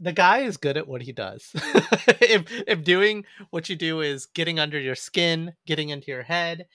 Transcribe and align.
The 0.00 0.12
guy 0.12 0.38
is 0.38 0.56
good 0.56 0.76
at 0.76 0.86
what 0.88 1.02
he 1.02 1.12
does. 1.12 1.50
if 1.54 2.44
if 2.66 2.84
doing 2.84 3.24
what 3.50 3.68
you 3.68 3.76
do 3.76 4.00
is 4.00 4.26
getting 4.26 4.58
under 4.58 4.78
your 4.78 4.94
skin, 4.94 5.54
getting 5.66 5.88
into 5.90 6.10
your 6.10 6.22
head, 6.22 6.66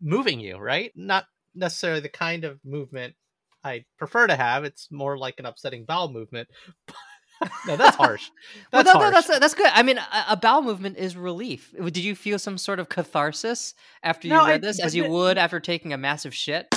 moving 0.00 0.40
you, 0.40 0.56
right? 0.58 0.92
Not 0.94 1.26
necessarily 1.54 2.00
the 2.00 2.08
kind 2.08 2.44
of 2.44 2.58
movement 2.64 3.14
I 3.64 3.84
prefer 3.98 4.26
to 4.26 4.36
have. 4.36 4.64
It's 4.64 4.88
more 4.90 5.18
like 5.18 5.34
an 5.38 5.46
upsetting 5.46 5.84
bowel 5.84 6.10
movement. 6.10 6.48
no, 7.66 7.76
that's 7.76 7.96
harsh. 7.96 8.30
That's 8.70 8.86
well, 8.86 8.98
no, 8.98 9.04
no, 9.06 9.10
that's 9.10 9.26
that's 9.38 9.54
good. 9.54 9.70
I 9.72 9.82
mean, 9.82 9.96
a, 9.98 10.24
a 10.30 10.36
bowel 10.36 10.60
movement 10.62 10.98
is 10.98 11.16
relief. 11.16 11.74
Did 11.82 11.96
you 11.98 12.14
feel 12.14 12.38
some 12.38 12.58
sort 12.58 12.78
of 12.78 12.88
catharsis 12.90 13.74
after 14.02 14.28
you 14.28 14.34
No, 14.34 14.46
read 14.46 14.56
I- 14.56 14.58
this, 14.58 14.78
as 14.80 14.94
you 14.94 15.08
would 15.08 15.38
after 15.38 15.58
taking 15.58 15.92
a 15.92 15.98
massive 15.98 16.34
shit? 16.34 16.72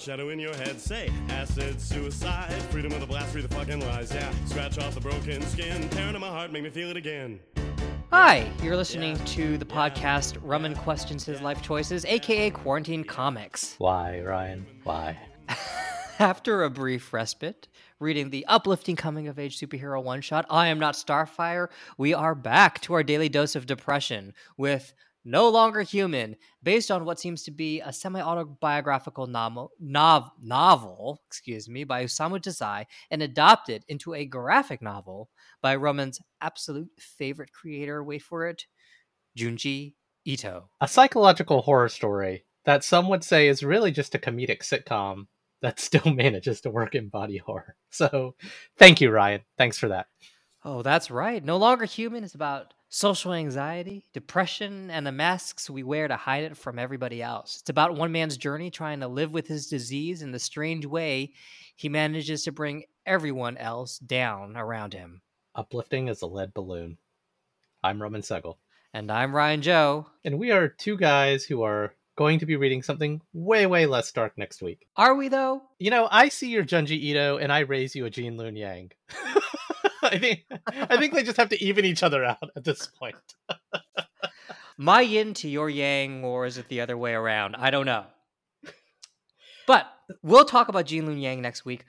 Phantom 0.00 0.30
in 0.30 0.40
a 0.40 0.48
box, 0.48 0.54
shadow 0.54 0.54
in 0.54 0.54
your 0.54 0.54
head. 0.54 0.80
Say, 0.80 1.10
acid, 1.28 1.80
suicide, 1.80 2.52
freedom 2.70 2.92
with 2.92 3.02
a 3.02 3.06
blast, 3.06 3.32
free 3.32 3.42
the 3.42 3.54
fucking 3.54 3.80
lies, 3.80 4.12
yeah. 4.12 4.32
Scratch 4.46 4.78
off 4.78 4.94
the 4.94 5.00
broken 5.00 5.42
skin, 5.42 5.88
tearing 5.90 6.14
in 6.14 6.20
my 6.20 6.28
heart, 6.28 6.52
make 6.52 6.62
me 6.62 6.70
feel 6.70 6.90
it 6.90 6.96
again. 6.96 7.40
Hi, 8.10 8.50
you're 8.62 8.76
listening 8.76 9.16
to 9.26 9.56
the 9.56 9.64
podcast 9.64 10.36
Roman 10.42 10.74
Questions 10.74 11.24
His 11.24 11.40
Life 11.40 11.62
Choices, 11.62 12.04
aka 12.04 12.50
Quarantine 12.50 13.04
Comics. 13.04 13.76
Why, 13.78 14.20
Ryan? 14.20 14.66
Why? 14.84 15.18
After 16.18 16.64
a 16.64 16.70
brief 16.70 17.12
respite, 17.12 17.68
reading 17.98 18.30
the 18.30 18.44
uplifting 18.46 18.96
coming 18.96 19.28
of 19.28 19.38
age 19.38 19.58
superhero 19.58 20.02
one 20.02 20.20
shot, 20.20 20.44
I 20.50 20.68
Am 20.68 20.78
Not 20.78 20.94
Starfire, 20.94 21.68
we 21.96 22.12
are 22.12 22.34
back 22.34 22.80
to 22.82 22.94
our 22.94 23.02
daily 23.02 23.28
dose 23.28 23.56
of 23.56 23.66
depression 23.66 24.34
with 24.56 24.92
No 25.24 25.48
Longer 25.50 25.82
Human, 25.82 26.36
based 26.62 26.90
on 26.90 27.04
what 27.04 27.20
seems 27.20 27.42
to 27.42 27.50
be 27.50 27.80
a 27.80 27.92
semi 27.92 28.20
autobiographical 28.20 29.26
novel, 29.26 29.70
nov- 29.78 30.30
novel 30.40 31.20
excuse 31.26 31.68
me, 31.68 31.84
by 31.84 32.04
Osamu 32.04 32.40
Dazai 32.40 32.86
and 33.10 33.22
adopted 33.22 33.84
into 33.88 34.14
a 34.14 34.24
graphic 34.24 34.80
novel 34.80 35.28
by 35.60 35.76
Roman's 35.76 36.20
absolute 36.40 36.88
favorite 36.98 37.52
creator. 37.52 38.02
Wait 38.02 38.22
for 38.22 38.46
it, 38.46 38.64
Junji 39.36 39.94
Ito. 40.24 40.70
A 40.80 40.88
psychological 40.88 41.62
horror 41.62 41.88
story 41.88 42.44
that 42.64 42.84
some 42.84 43.08
would 43.08 43.24
say 43.24 43.48
is 43.48 43.62
really 43.62 43.90
just 43.90 44.14
a 44.14 44.18
comedic 44.18 44.62
sitcom 44.62 45.26
that 45.60 45.80
still 45.80 46.12
manages 46.12 46.62
to 46.62 46.70
work 46.70 46.94
in 46.94 47.08
body 47.08 47.36
horror. 47.38 47.76
So, 47.90 48.36
thank 48.78 49.00
you, 49.00 49.10
Ryan. 49.10 49.42
Thanks 49.58 49.76
for 49.76 49.88
that. 49.88 50.06
Oh, 50.64 50.82
that's 50.82 51.10
right. 51.10 51.44
No 51.44 51.56
Longer 51.56 51.86
Human 51.86 52.24
is 52.24 52.34
about 52.34 52.74
social 52.92 53.32
anxiety, 53.32 54.04
depression, 54.12 54.90
and 54.90 55.06
the 55.06 55.12
masks 55.12 55.70
we 55.70 55.82
wear 55.84 56.08
to 56.08 56.16
hide 56.16 56.42
it 56.44 56.56
from 56.56 56.78
everybody 56.78 57.22
else. 57.22 57.58
It's 57.60 57.70
about 57.70 57.94
one 57.96 58.10
man's 58.12 58.36
journey 58.36 58.70
trying 58.70 59.00
to 59.00 59.08
live 59.08 59.32
with 59.32 59.46
his 59.46 59.68
disease 59.68 60.22
in 60.22 60.32
the 60.32 60.38
strange 60.40 60.84
way 60.84 61.32
he 61.76 61.88
manages 61.88 62.42
to 62.44 62.52
bring 62.52 62.84
everyone 63.06 63.56
else 63.56 63.98
down 63.98 64.56
around 64.56 64.92
him. 64.92 65.22
Uplifting 65.54 66.08
as 66.08 66.20
a 66.22 66.26
lead 66.26 66.52
balloon. 66.52 66.98
I'm 67.82 68.02
Roman 68.02 68.22
Segel, 68.22 68.56
And 68.92 69.10
I'm 69.10 69.34
Ryan 69.34 69.62
Joe. 69.62 70.06
and 70.24 70.38
we 70.38 70.50
are 70.50 70.68
two 70.68 70.96
guys 70.96 71.44
who 71.44 71.62
are 71.62 71.94
going 72.16 72.40
to 72.40 72.46
be 72.46 72.56
reading 72.56 72.82
something 72.82 73.22
way, 73.32 73.66
way 73.66 73.86
less 73.86 74.10
dark 74.12 74.36
next 74.36 74.60
week. 74.62 74.86
Are 74.96 75.14
we, 75.14 75.28
though? 75.28 75.62
You 75.78 75.90
know, 75.90 76.08
I 76.10 76.28
see 76.28 76.50
your 76.50 76.64
Junji 76.64 76.90
Ito, 77.00 77.38
and 77.38 77.50
I 77.52 77.60
raise 77.60 77.94
you 77.94 78.04
a 78.04 78.10
Gene 78.10 78.36
Luen 78.36 78.58
Yang. 78.58 78.90
I 80.12 80.18
think 80.18 80.44
I 80.72 80.96
think 80.96 81.14
they 81.14 81.22
just 81.22 81.36
have 81.36 81.50
to 81.50 81.62
even 81.62 81.84
each 81.84 82.02
other 82.02 82.24
out 82.24 82.50
at 82.56 82.64
this 82.64 82.86
point. 82.86 83.16
My 84.76 85.02
yin 85.02 85.34
to 85.34 85.48
your 85.48 85.68
yang, 85.68 86.24
or 86.24 86.46
is 86.46 86.56
it 86.56 86.68
the 86.68 86.80
other 86.80 86.96
way 86.96 87.12
around? 87.12 87.54
I 87.56 87.70
don't 87.70 87.86
know. 87.86 88.06
But 89.66 89.86
we'll 90.22 90.46
talk 90.46 90.68
about 90.68 90.86
Gene 90.86 91.06
Luen 91.06 91.20
Yang 91.20 91.42
next 91.42 91.64
week. 91.64 91.84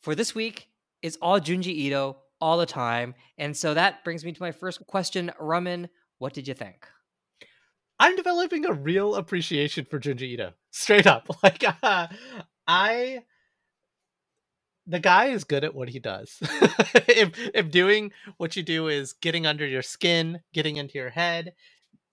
For 0.00 0.14
this 0.14 0.34
week, 0.34 0.68
it's 1.02 1.16
all 1.22 1.40
Junji 1.40 1.68
Ito 1.68 2.18
all 2.40 2.58
the 2.58 2.66
time. 2.66 3.14
And 3.38 3.56
so 3.56 3.74
that 3.74 4.02
brings 4.04 4.24
me 4.24 4.32
to 4.32 4.42
my 4.42 4.52
first 4.52 4.84
question. 4.86 5.30
Roman, 5.38 5.88
what 6.18 6.34
did 6.34 6.48
you 6.48 6.54
think? 6.54 6.86
I'm 7.98 8.16
developing 8.16 8.64
a 8.66 8.72
real 8.72 9.14
appreciation 9.14 9.86
for 9.88 10.00
Junji 10.00 10.22
Ito. 10.32 10.52
Straight 10.72 11.06
up. 11.06 11.28
Like 11.42 11.64
uh, 11.82 12.08
I 12.66 13.22
the 14.86 14.98
guy 15.00 15.26
is 15.26 15.44
good 15.44 15.64
at 15.64 15.74
what 15.74 15.88
he 15.88 15.98
does. 15.98 16.36
if 17.08 17.30
if 17.54 17.70
doing 17.70 18.10
what 18.36 18.56
you 18.56 18.62
do 18.62 18.88
is 18.88 19.12
getting 19.14 19.46
under 19.46 19.66
your 19.66 19.82
skin, 19.82 20.40
getting 20.52 20.76
into 20.76 20.94
your 20.98 21.10
head, 21.10 21.54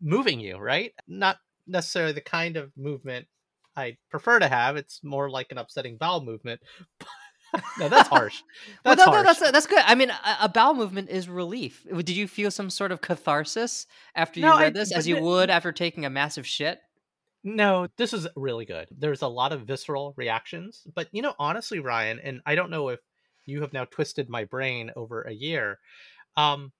moving 0.02 0.40
you, 0.40 0.58
right? 0.58 0.94
Not 1.08 1.38
necessarily 1.68 2.14
the 2.14 2.22
kind 2.22 2.58
of 2.58 2.72
movement 2.78 3.28
I 3.76 3.98
prefer 4.10 4.40
to 4.40 4.48
have. 4.48 4.76
It's 4.78 5.02
more 5.04 5.30
like 5.30 5.48
an 5.52 5.58
upsetting 5.58 5.98
bowel 5.98 6.22
movement. 6.24 6.62
no, 7.80 7.90
that's 7.90 8.10
harsh. 8.10 8.42
Well, 8.86 8.96
That's 8.96 9.06
no, 9.08 9.12
no, 9.12 9.24
harsh. 9.24 9.40
that's 9.40 9.52
that's 9.52 9.68
good. 9.68 9.82
I 9.86 9.96
mean, 9.96 10.10
a, 10.12 10.38
a 10.42 10.50
bowel 10.50 10.74
movement 10.76 11.10
is 11.10 11.28
relief. 11.28 11.86
Did 11.92 12.10
you 12.12 12.28
feel 12.28 12.52
some 12.52 12.70
sort 12.70 12.92
of 12.92 13.02
catharsis 13.02 13.88
after 14.16 14.40
you 14.40 14.46
No, 14.46 14.54
I- 14.56 14.62
read 14.64 14.74
this, 14.76 14.92
as 14.92 15.08
you 15.08 15.16
the- 15.16 15.22
would 15.24 15.50
after 15.50 15.72
taking 15.72 16.06
a 16.06 16.10
massive 16.10 16.46
shit? 16.46 16.80
No, 17.44 17.88
this 17.98 18.14
is 18.14 18.28
really 18.36 18.66
good. 18.66 18.88
There's 18.92 19.22
a 19.22 19.28
lot 19.28 19.54
of 19.54 19.62
visceral 19.62 20.14
reactions, 20.18 20.86
but 20.94 21.08
you 21.12 21.22
know, 21.22 21.36
honestly, 21.40 21.80
Ryan, 21.80 22.20
and 22.20 22.42
I 22.46 22.56
don't 22.56 22.70
know 22.70 22.90
if 22.90 23.00
you 23.46 23.62
have 23.62 23.74
now 23.74 23.86
twisted 23.86 24.30
my 24.30 24.44
brain 24.44 24.92
over 24.96 25.22
a 25.24 25.32
year. 25.34 25.80
Um, 26.38 26.72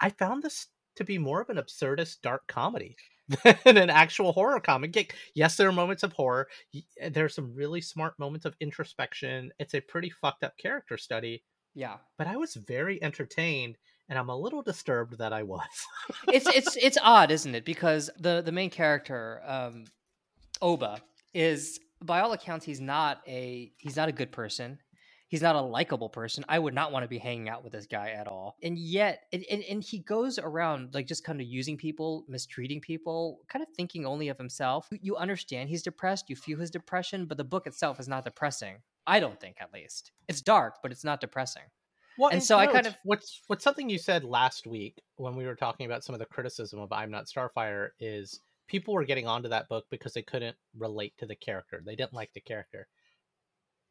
I 0.00 0.10
found 0.10 0.42
this 0.42 0.68
to 0.96 1.04
be 1.04 1.18
more 1.18 1.40
of 1.40 1.50
an 1.50 1.56
absurdist 1.58 2.22
dark 2.22 2.46
comedy 2.48 2.96
than 3.64 3.76
an 3.78 3.90
actual 3.90 4.32
horror 4.32 4.60
comic. 4.60 5.14
Yes, 5.34 5.56
there 5.56 5.68
are 5.68 5.72
moments 5.72 6.02
of 6.02 6.12
horror. 6.12 6.48
y- 6.74 6.82
There's 7.10 7.34
some 7.34 7.54
really 7.54 7.80
smart 7.80 8.18
moments 8.18 8.44
of 8.46 8.56
introspection. 8.60 9.52
It's 9.58 9.74
a 9.74 9.80
pretty 9.80 10.10
fucked 10.10 10.44
up 10.44 10.58
character 10.58 10.98
study, 10.98 11.44
Yeah. 11.74 11.98
but 12.18 12.26
I 12.26 12.36
was 12.36 12.54
very 12.56 13.02
entertained, 13.02 13.78
and 14.08 14.18
I'm 14.18 14.28
a 14.28 14.36
little 14.36 14.62
disturbed 14.62 15.18
that 15.18 15.32
I 15.32 15.42
was. 15.42 15.62
it's 16.28 16.46
it's 16.54 16.76
it's 16.76 16.98
odd, 17.02 17.30
isn't 17.30 17.54
it? 17.54 17.64
Because 17.64 18.10
the 18.18 18.42
the 18.42 18.52
main 18.52 18.70
character, 18.70 19.42
um, 19.46 19.84
Oba, 20.60 20.98
is 21.34 21.80
by 22.02 22.20
all 22.20 22.32
accounts 22.32 22.64
he's 22.64 22.80
not 22.80 23.20
a 23.26 23.72
he's 23.78 23.96
not 23.96 24.08
a 24.08 24.12
good 24.12 24.32
person. 24.32 24.78
He's 25.28 25.40
not 25.40 25.56
a 25.56 25.62
likable 25.62 26.10
person. 26.10 26.44
I 26.46 26.58
would 26.58 26.74
not 26.74 26.92
want 26.92 27.04
to 27.04 27.08
be 27.08 27.16
hanging 27.16 27.48
out 27.48 27.64
with 27.64 27.72
this 27.72 27.86
guy 27.86 28.10
at 28.10 28.28
all. 28.28 28.58
And 28.62 28.76
yet, 28.76 29.22
and, 29.32 29.42
and, 29.50 29.62
and 29.62 29.82
he 29.82 30.00
goes 30.00 30.38
around 30.38 30.92
like 30.92 31.06
just 31.06 31.24
kind 31.24 31.40
of 31.40 31.46
using 31.46 31.78
people, 31.78 32.26
mistreating 32.28 32.82
people, 32.82 33.40
kind 33.48 33.62
of 33.62 33.68
thinking 33.74 34.04
only 34.04 34.28
of 34.28 34.36
himself. 34.36 34.90
You 35.00 35.16
understand 35.16 35.70
he's 35.70 35.82
depressed, 35.82 36.28
you 36.28 36.36
feel 36.36 36.58
his 36.58 36.70
depression, 36.70 37.24
but 37.24 37.38
the 37.38 37.44
book 37.44 37.66
itself 37.66 37.98
is 37.98 38.08
not 38.08 38.24
depressing. 38.24 38.82
I 39.06 39.20
don't 39.20 39.40
think, 39.40 39.56
at 39.58 39.72
least. 39.72 40.12
It's 40.28 40.42
dark, 40.42 40.80
but 40.82 40.92
it's 40.92 41.02
not 41.02 41.22
depressing. 41.22 41.62
Well, 42.18 42.30
And 42.30 42.42
so 42.42 42.58
I 42.58 42.66
kind 42.66 42.86
of- 42.86 42.96
what's 43.04 43.42
what's 43.46 43.64
something 43.64 43.88
you 43.88 43.98
said 43.98 44.24
last 44.24 44.66
week 44.66 45.00
when 45.16 45.34
we 45.36 45.46
were 45.46 45.54
talking 45.56 45.86
about 45.86 46.04
some 46.04 46.14
of 46.14 46.18
the 46.18 46.26
criticism 46.26 46.78
of 46.80 46.92
I'm 46.92 47.10
Not 47.10 47.26
Starfire 47.26 47.90
is 48.00 48.40
people 48.68 48.94
were 48.94 49.04
getting 49.04 49.26
onto 49.26 49.48
that 49.48 49.68
book 49.68 49.86
because 49.90 50.12
they 50.12 50.22
couldn't 50.22 50.56
relate 50.78 51.14
to 51.18 51.26
the 51.26 51.36
character. 51.36 51.82
They 51.84 51.96
didn't 51.96 52.12
like 52.14 52.32
the 52.32 52.40
character. 52.40 52.86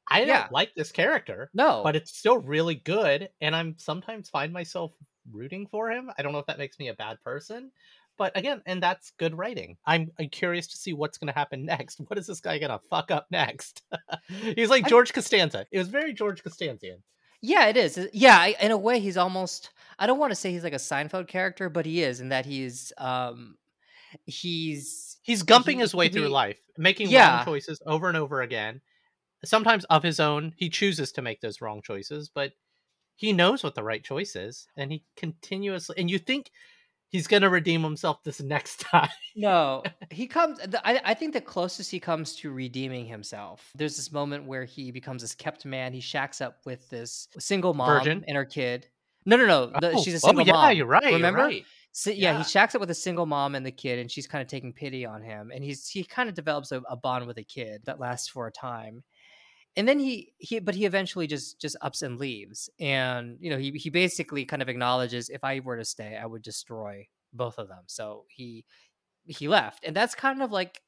I 0.10 0.24
Yeah. 0.24 0.42
don't 0.44 0.52
like 0.52 0.74
this 0.76 0.92
character, 0.92 1.50
No, 1.54 1.82
but 1.84 1.96
it's 1.96 2.18
still 2.18 2.40
really 2.40 2.76
good, 2.76 3.30
and 3.40 3.56
I'm 3.56 3.78
sometimes 3.78 4.30
find 4.30 4.52
myself 4.52 4.94
rooting 5.32 5.68
for 5.68 5.90
him. 5.92 6.12
I 6.18 6.22
don't 6.22 6.34
know 6.34 6.40
if 6.40 6.48
that 6.48 6.58
makes 6.58 6.80
me 6.80 6.90
a 6.90 6.94
bad 6.96 7.22
person, 7.24 7.72
but 8.18 8.36
again, 8.36 8.62
and 8.66 8.82
that's 8.84 9.12
good 9.12 9.38
writing. 9.38 9.78
I'm, 9.86 10.12
I'm 10.20 10.30
curious 10.30 10.68
to 10.70 10.78
see 10.78 10.92
what's 10.94 11.18
going 11.18 11.32
to 11.32 11.38
happen 11.40 11.64
next. 11.66 12.00
What 12.00 12.18
is 12.18 12.28
this 12.28 12.42
guy 12.42 12.58
going 12.60 12.72
to 12.72 12.80
fuck 12.90 13.12
up 13.12 13.28
next? 13.32 13.84
He's 14.28 14.70
like 14.70 14.86
I- 14.86 14.90
George 14.90 15.14
Costanza. 15.14 15.66
It 15.72 15.78
was 15.78 15.88
very 15.88 16.14
George 16.14 16.44
Costanzian. 16.44 17.02
Yeah, 17.42 17.68
it 17.68 17.78
is. 17.78 18.10
Yeah, 18.14 18.46
in 18.46 18.72
a 18.72 18.78
way, 18.78 19.00
he's 19.00 19.18
almost. 19.18 19.72
I 19.98 20.08
don't 20.08 20.20
want 20.20 20.32
to 20.32 20.36
say 20.36 20.52
he's 20.52 20.64
like 20.64 20.74
a 20.74 20.78
Seinfeld 20.78 21.28
character, 21.28 21.70
but 21.70 21.86
he 21.86 22.04
is 22.04 22.22
in 22.22 22.30
that 22.30 22.46
he's. 22.46 22.94
um 22.98 23.58
He's 24.26 25.18
He's 25.24 25.44
gumping 25.44 25.76
he- 25.76 25.80
his 25.80 25.96
way 25.96 26.10
through 26.10 26.24
he- 26.24 26.28
life, 26.30 26.60
making 26.78 27.10
Yeah. 27.10 27.38
wrong 27.38 27.46
choices 27.46 27.82
over 27.86 28.08
and 28.10 28.18
over 28.18 28.42
again. 28.42 28.82
Sometimes 29.46 29.86
of 29.86 30.04
his 30.04 30.20
own, 30.20 30.54
he 30.58 30.70
chooses 30.70 31.12
to 31.14 31.22
make 31.22 31.42
those 31.42 31.62
wrong 31.62 31.82
choices, 31.82 32.30
but 32.30 32.52
he 33.16 33.34
knows 33.34 33.64
what 33.64 33.74
the 33.76 33.84
right 33.84 34.04
choice 34.04 34.36
is, 34.36 34.68
and 34.76 34.92
he 34.92 35.06
continuously. 35.16 35.96
And 35.98 36.10
you 36.12 36.20
think 36.20 36.52
he's 37.12 37.28
gonna 37.28 37.50
redeem 37.50 37.84
himself 37.84 38.24
this 38.24 38.42
next 38.42 38.80
time. 38.92 39.10
No, 39.36 39.84
he 40.10 40.28
comes. 40.28 40.60
I, 40.84 41.00
I 41.06 41.14
think 41.14 41.34
the 41.34 41.42
closest 41.42 41.92
he 41.92 42.00
comes 42.00 42.36
to 42.38 42.52
redeeming 42.52 43.06
himself. 43.06 43.72
There's 43.76 43.96
this 43.96 44.12
moment 44.12 44.46
where 44.46 44.66
he 44.66 44.92
becomes 44.92 45.22
this 45.22 45.36
kept 45.36 45.66
man. 45.66 45.94
He 45.94 46.00
shacks 46.02 46.42
up 46.42 46.58
with 46.66 46.90
this 46.90 47.28
single 47.40 47.74
mom 47.74 48.00
Virgin? 48.00 48.26
and 48.28 48.36
her 48.36 48.46
kid. 48.46 48.88
No, 49.26 49.38
no, 49.38 49.46
no. 49.46 49.66
the- 49.80 49.92
Oh, 49.92 50.02
she's 50.04 50.16
a 50.16 50.18
oh, 50.18 50.30
single 50.30 50.46
yeah, 50.48 50.54
mom. 50.54 50.76
you're 50.76 50.86
right. 50.88 51.04
you're 51.04 51.14
Remember? 51.14 51.40
right. 51.44 51.64
So, 51.94 52.10
yeah, 52.10 52.32
Yeah. 52.32 52.38
he 52.40 52.44
shacks 52.46 52.74
up 52.74 52.80
with 52.82 52.90
a 52.90 52.96
single 52.96 53.26
mom 53.26 53.54
and 53.54 53.66
the 53.66 53.72
kid, 53.72 54.00
and 54.00 54.10
she's 54.10 54.26
kind 54.26 54.42
of 54.42 54.48
taking 54.48 54.72
pity 54.74 55.06
on 55.06 55.22
him, 55.22 55.52
and 55.54 55.64
he's 55.64 55.88
he 55.90 56.04
kind 56.04 56.28
of 56.30 56.36
develops 56.36 56.72
a, 56.72 56.82
a 56.90 56.96
bond 56.96 57.28
with 57.28 57.38
a 57.38 57.44
kid 57.44 57.82
that 57.86 58.00
lasts 58.00 58.30
for 58.30 58.48
a 58.48 58.52
time, 58.52 59.04
and 59.76 59.88
then 59.88 60.00
he 60.00 60.34
he 60.38 60.60
but 60.60 60.76
he 60.76 60.86
eventually 60.86 61.28
just 61.28 61.60
just 61.60 61.76
ups 61.82 62.02
and 62.02 62.20
leaves, 62.20 62.70
and 62.80 63.38
you 63.40 63.50
know 63.50 63.58
he 63.58 63.72
he 63.72 63.90
basically 63.90 64.46
kind 64.46 64.62
of 64.62 64.70
acknowledges 64.70 65.30
if 65.30 65.44
I 65.44 65.60
were 65.62 65.78
to 65.78 65.86
stay, 65.86 66.18
I 66.18 66.26
would 66.26 66.42
destroy 66.42 67.08
both 67.34 67.58
of 67.58 67.68
them. 67.68 67.84
So 67.88 68.26
he 68.30 68.66
he 69.26 69.48
left, 69.48 69.86
and 69.86 69.96
that's 69.96 70.16
kind 70.16 70.42
of 70.44 70.52
like 70.52 70.82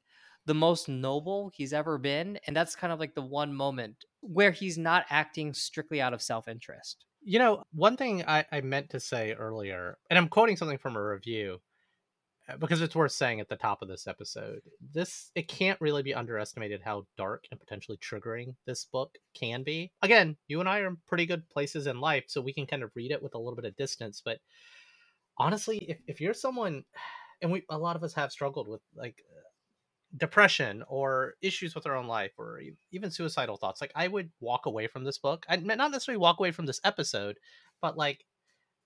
the 0.46 0.54
most 0.54 0.90
noble 0.90 1.52
he's 1.56 1.74
ever 1.74 1.98
been, 1.98 2.40
and 2.48 2.56
that's 2.56 2.76
kind 2.76 2.92
of 2.94 3.00
like 3.00 3.16
the 3.16 3.22
one 3.22 3.54
moment 3.54 4.06
where 4.22 4.52
he's 4.52 4.78
not 4.78 5.06
acting 5.10 5.54
strictly 5.54 6.02
out 6.02 6.14
of 6.14 6.22
self 6.22 6.48
interest. 6.48 7.06
You 7.22 7.40
know, 7.40 7.64
one 7.72 7.96
thing 7.98 8.24
I, 8.28 8.46
I 8.52 8.62
meant 8.62 8.90
to 8.92 9.00
say 9.00 9.34
earlier, 9.34 9.98
and 10.10 10.20
I'm 10.20 10.28
quoting 10.28 10.58
something 10.58 10.78
from 10.78 10.98
a 10.98 11.04
review 11.04 11.62
because 12.60 12.82
it's 12.82 12.96
worth 12.96 13.12
saying 13.12 13.40
at 13.40 13.50
the 13.50 13.56
top 13.56 13.82
of 13.82 13.88
this 13.88 14.08
episode. 14.08 14.62
This 14.94 15.32
it 15.36 15.48
can't 15.48 15.80
really 15.80 16.04
be 16.04 16.14
underestimated 16.14 16.82
how 16.84 17.06
dark 17.18 17.46
and 17.52 17.60
potentially 17.60 17.98
triggering 17.98 18.56
this 18.66 18.86
book 18.86 19.18
can 19.34 19.64
be. 19.64 19.92
Again, 20.02 20.38
you 20.48 20.60
and 20.60 20.68
I 20.68 20.80
are 20.80 20.88
in 20.88 20.98
pretty 21.08 21.26
good 21.26 21.50
places 21.50 21.88
in 21.88 22.00
life, 22.00 22.26
so 22.28 22.42
we 22.42 22.54
can 22.54 22.68
kind 22.68 22.84
of 22.84 22.92
read 22.96 23.12
it 23.12 23.24
with 23.24 23.36
a 23.36 23.38
little 23.38 23.56
bit 23.56 23.66
of 23.66 23.78
distance. 23.78 24.22
But 24.24 24.40
honestly, 25.38 25.78
if, 25.90 25.98
if 26.08 26.22
you're 26.22 26.34
someone, 26.34 26.84
and 27.42 27.52
we 27.52 27.64
a 27.70 27.78
lot 27.78 27.96
of 27.96 28.04
us 28.04 28.14
have 28.14 28.32
struggled 28.32 28.68
with 28.68 28.82
like 28.96 29.24
uh, 29.30 29.44
depression 30.18 30.84
or 30.88 31.34
issues 31.42 31.74
with 31.74 31.88
our 31.88 31.96
own 31.96 32.08
life 32.08 32.32
or 32.38 32.62
even 32.92 33.10
suicidal 33.10 33.58
thoughts 33.58 33.82
like 33.82 33.92
i 33.96 34.08
would 34.08 34.30
walk 34.40 34.68
away 34.68 34.86
from 34.86 35.04
this 35.04 35.18
book 35.18 35.44
i 35.50 35.56
not 35.56 35.90
necessarily 35.90 36.20
walk 36.20 36.40
away 36.40 36.52
from 36.52 36.68
this 36.68 36.80
episode 36.84 37.36
but 37.82 37.98
like 37.98 38.24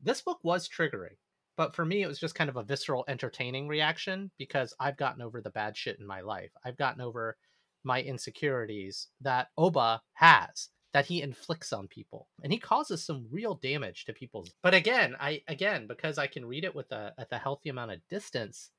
this 0.02 0.22
book 0.22 0.40
was 0.42 0.70
triggering 0.70 1.18
but 1.58 1.76
for 1.76 1.84
me 1.84 2.02
it 2.02 2.08
was 2.08 2.20
just 2.20 2.36
kind 2.36 2.50
of 2.50 2.56
a 2.56 2.64
visceral 2.64 3.04
entertaining 3.08 3.68
reaction 3.68 4.32
because 4.38 4.74
i've 4.80 4.98
gotten 4.98 5.22
over 5.22 5.42
the 5.42 5.50
bad 5.50 5.76
shit 5.76 6.00
in 6.00 6.08
my 6.08 6.22
life. 6.22 6.52
I've 6.64 6.78
gotten 6.78 7.02
over 7.02 7.38
my 7.84 8.02
insecurities 8.02 9.08
that 9.22 9.48
oba 9.58 10.02
has 10.14 10.70
that 10.94 11.06
he 11.06 11.22
inflicts 11.22 11.74
on 11.74 11.88
people 11.88 12.28
and 12.44 12.52
he 12.52 12.60
causes 12.60 13.04
some 13.04 13.28
real 13.32 13.56
damage 13.56 14.06
to 14.06 14.14
people 14.14 14.46
but 14.64 14.74
again 14.74 15.16
i 15.20 15.42
again 15.48 15.88
because 15.88 16.18
i 16.18 16.28
can 16.28 16.46
read 16.46 16.64
it 16.64 16.76
with 16.76 16.92
a 16.92 17.14
at 17.18 17.28
a 17.32 17.38
healthy 17.38 17.70
amount 17.70 17.92
of 17.92 18.00
distance 18.10 18.72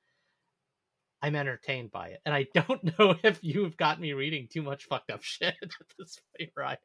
i'm 1.22 1.36
entertained 1.36 1.90
by 1.90 2.08
it 2.08 2.20
and 2.26 2.34
i 2.34 2.46
don't 2.54 2.98
know 2.98 3.14
if 3.22 3.38
you've 3.42 3.76
got 3.76 4.00
me 4.00 4.12
reading 4.12 4.48
too 4.50 4.62
much 4.62 4.86
fucked 4.86 5.10
up 5.10 5.22
shit 5.22 5.54
at 5.62 5.70
this 5.98 6.18
point 6.36 6.50
ryan. 6.56 6.78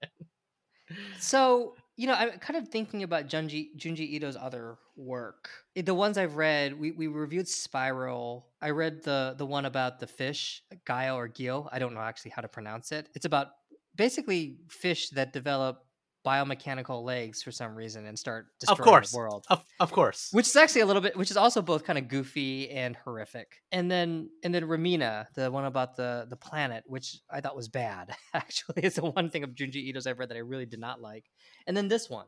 So, 1.20 1.76
you 1.96 2.08
know, 2.08 2.14
I'm 2.14 2.32
kind 2.40 2.58
of 2.58 2.70
thinking 2.70 3.04
about 3.04 3.28
Junji 3.28 3.76
Junji 3.78 4.16
Ito's 4.16 4.36
other 4.36 4.78
work. 4.96 5.50
The 5.76 5.94
ones 5.94 6.18
I've 6.18 6.36
read, 6.36 6.80
we, 6.80 6.92
we 6.92 7.08
reviewed 7.08 7.48
Spiral. 7.48 8.48
I 8.62 8.72
read 8.72 9.04
the 9.04 9.36
the 9.38 9.46
one 9.46 9.66
about 9.66 10.00
the 10.00 10.08
fish, 10.08 10.64
Gaio 10.88 11.16
or 11.16 11.30
Gyo. 11.30 11.70
I 11.72 11.80
don't 11.80 11.94
know 11.94 12.02
actually 12.02 12.32
how 12.32 12.42
to 12.42 12.48
pronounce 12.48 12.92
it. 12.92 13.10
It's 13.14 13.26
about 13.26 13.50
basically 13.96 14.58
fish 14.70 15.10
that 15.10 15.34
develop 15.34 15.86
biomechanical 16.26 17.04
legs 17.04 17.44
for 17.44 17.52
some 17.52 17.76
reason 17.76 18.06
and 18.06 18.18
start 18.18 18.46
of 18.46 18.60
destroying 18.60 18.90
course 18.90 19.12
the 19.12 19.18
world. 19.18 19.46
of, 19.50 19.64
of 19.80 19.92
course 19.92 20.30
Which 20.32 20.48
is 20.48 20.56
actually 20.56 20.82
a 20.82 20.86
little 20.86 21.02
bit 21.02 21.18
which 21.18 21.32
is 21.32 21.38
also 21.38 21.62
both 21.62 21.84
kind 21.84 22.00
of 22.00 22.08
goofy 22.08 22.70
and 22.70 22.96
horrific. 22.96 23.62
And 23.72 23.90
then 23.90 24.30
and 24.44 24.54
then 24.54 24.64
Remina, 24.64 25.28
the 25.36 25.52
one 25.52 25.66
about 25.66 25.96
the 25.96 26.26
the 26.30 26.38
planet, 26.38 26.84
which 26.88 27.18
I 27.30 27.42
thought 27.42 27.56
was 27.56 27.68
bad. 27.68 28.16
Actually, 28.34 28.84
it's 28.84 28.96
the 28.96 29.06
one 29.06 29.30
thing 29.30 29.44
of 29.44 29.52
Junji 29.52 29.88
Ito's 29.88 30.08
I've 30.08 30.20
read 30.20 30.30
that 30.30 30.38
I 30.38 30.42
really 30.42 30.66
did 30.66 30.80
not 30.80 31.02
like. 31.02 31.26
And 31.68 31.76
then 31.76 31.88
this 31.88 32.10
one. 32.10 32.28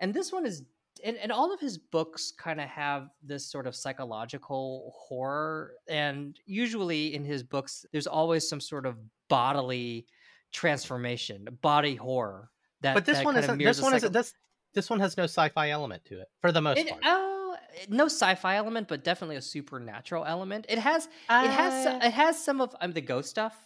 And 0.00 0.12
this 0.12 0.32
one 0.32 0.46
is 0.46 0.64
and, 1.04 1.16
and 1.16 1.32
all 1.32 1.52
of 1.52 1.60
his 1.60 1.78
books 1.78 2.32
kind 2.36 2.60
of 2.60 2.68
have 2.68 3.08
this 3.22 3.50
sort 3.50 3.66
of 3.66 3.74
psychological 3.74 4.94
horror. 4.96 5.72
And 5.88 6.38
usually 6.46 7.14
in 7.14 7.24
his 7.24 7.42
books, 7.42 7.86
there's 7.92 8.06
always 8.06 8.48
some 8.48 8.60
sort 8.60 8.86
of 8.86 8.96
bodily 9.28 10.06
transformation, 10.52 11.46
body 11.62 11.96
horror. 11.96 12.50
That, 12.82 12.94
but 12.94 13.04
this 13.04 13.18
that 13.18 13.24
one 13.24 13.36
isn't 13.36 13.58
this 13.58 13.80
one 13.80 13.94
isn't 13.94 14.12
this 14.12 14.34
this 14.74 14.88
one 14.90 15.00
has 15.00 15.16
no 15.16 15.24
sci-fi 15.24 15.70
element 15.70 16.04
to 16.06 16.20
it 16.20 16.28
for 16.40 16.50
the 16.52 16.60
most 16.60 16.78
it, 16.78 16.88
part 16.88 17.02
oh, 17.04 17.56
no 17.88 18.06
sci-fi 18.06 18.56
element, 18.56 18.88
but 18.88 19.04
definitely 19.04 19.36
a 19.36 19.42
supernatural 19.42 20.24
element. 20.24 20.66
It 20.68 20.78
has 20.78 21.06
it 21.06 21.50
has 21.50 21.86
Uh, 21.86 22.00
it 22.02 22.12
has 22.12 22.42
some 22.42 22.60
of 22.60 22.74
um, 22.80 22.92
the 22.92 23.00
ghost 23.00 23.30
stuff. 23.30 23.56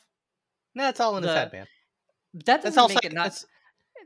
no 0.75 0.89
it's 0.89 1.01
all 1.01 1.17
in 1.17 1.23
his 1.23 1.33
the- 1.33 1.39
head 1.39 1.53
man 1.53 1.67
That 2.35 2.45
That's 2.63 2.65
doesn't 2.65 2.79
all 2.79 2.89
make 2.89 2.97
psych- 2.99 3.05
it 3.07 3.13
not. 3.15 3.27
it's, 3.29 3.47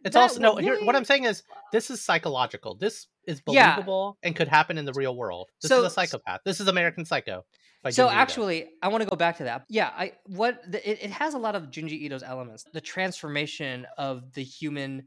it's 0.05 0.17
also 0.17 0.41
no 0.41 0.55
would 0.55 0.65
here 0.65 0.79
what 0.85 0.95
i'm 0.97 1.05
saying 1.05 1.25
is 1.25 1.43
this 1.73 1.91
is 1.91 2.01
psychological 2.01 2.75
this 2.77 3.09
is 3.27 3.43
Yeah. 3.47 3.75
believable 3.75 4.17
and 4.23 4.35
could 4.37 4.49
happen 4.49 4.79
in 4.79 4.85
the 4.85 4.93
real 4.93 5.15
world 5.17 5.49
this 5.61 5.69
So- 5.69 5.81
is 5.81 5.87
a 5.87 5.91
psychopath 5.91 6.41
this 6.45 6.61
is 6.61 6.69
american 6.69 7.05
psycho 7.05 7.45
So 7.89 8.09
actually, 8.09 8.69
I 8.83 8.89
want 8.89 9.03
to 9.03 9.09
go 9.09 9.17
back 9.17 9.39
to 9.39 9.45
that. 9.45 9.65
Yeah, 9.69 9.91
I 9.97 10.13
what 10.27 10.71
the, 10.71 10.89
it, 10.89 10.99
it 11.03 11.11
has 11.11 11.35
a 11.35 11.39
lot 11.39 11.55
of 11.55 11.65
Junji 11.71 12.03
Ito's 12.03 12.23
elements. 12.23 12.65
The 12.73 12.81
transformation 12.81 13.87
of 13.97 14.35
the 14.35 14.45
human 14.45 15.07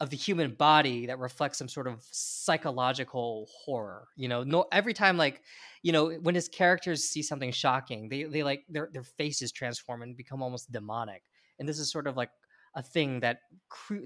of 0.00 0.10
the 0.10 0.16
human 0.16 0.54
body 0.54 1.06
that 1.06 1.18
reflects 1.18 1.58
some 1.58 1.68
sort 1.68 1.86
of 1.86 2.02
psychological 2.10 3.48
horror. 3.64 4.08
You 4.16 4.28
know, 4.28 4.42
no 4.42 4.66
every 4.70 4.92
time 4.92 5.16
like 5.16 5.42
you 5.82 5.92
know 5.92 6.10
when 6.10 6.34
his 6.34 6.48
characters 6.48 7.04
see 7.04 7.22
something 7.22 7.52
shocking, 7.52 8.08
they 8.10 8.24
they 8.24 8.42
like 8.42 8.64
their 8.68 8.90
their 8.92 9.02
faces 9.02 9.50
transform 9.50 10.02
and 10.02 10.14
become 10.16 10.42
almost 10.42 10.70
demonic. 10.70 11.22
And 11.58 11.68
this 11.68 11.78
is 11.78 11.90
sort 11.90 12.06
of 12.06 12.16
like 12.16 12.30
a 12.74 12.82
thing 12.82 13.20
that 13.20 13.40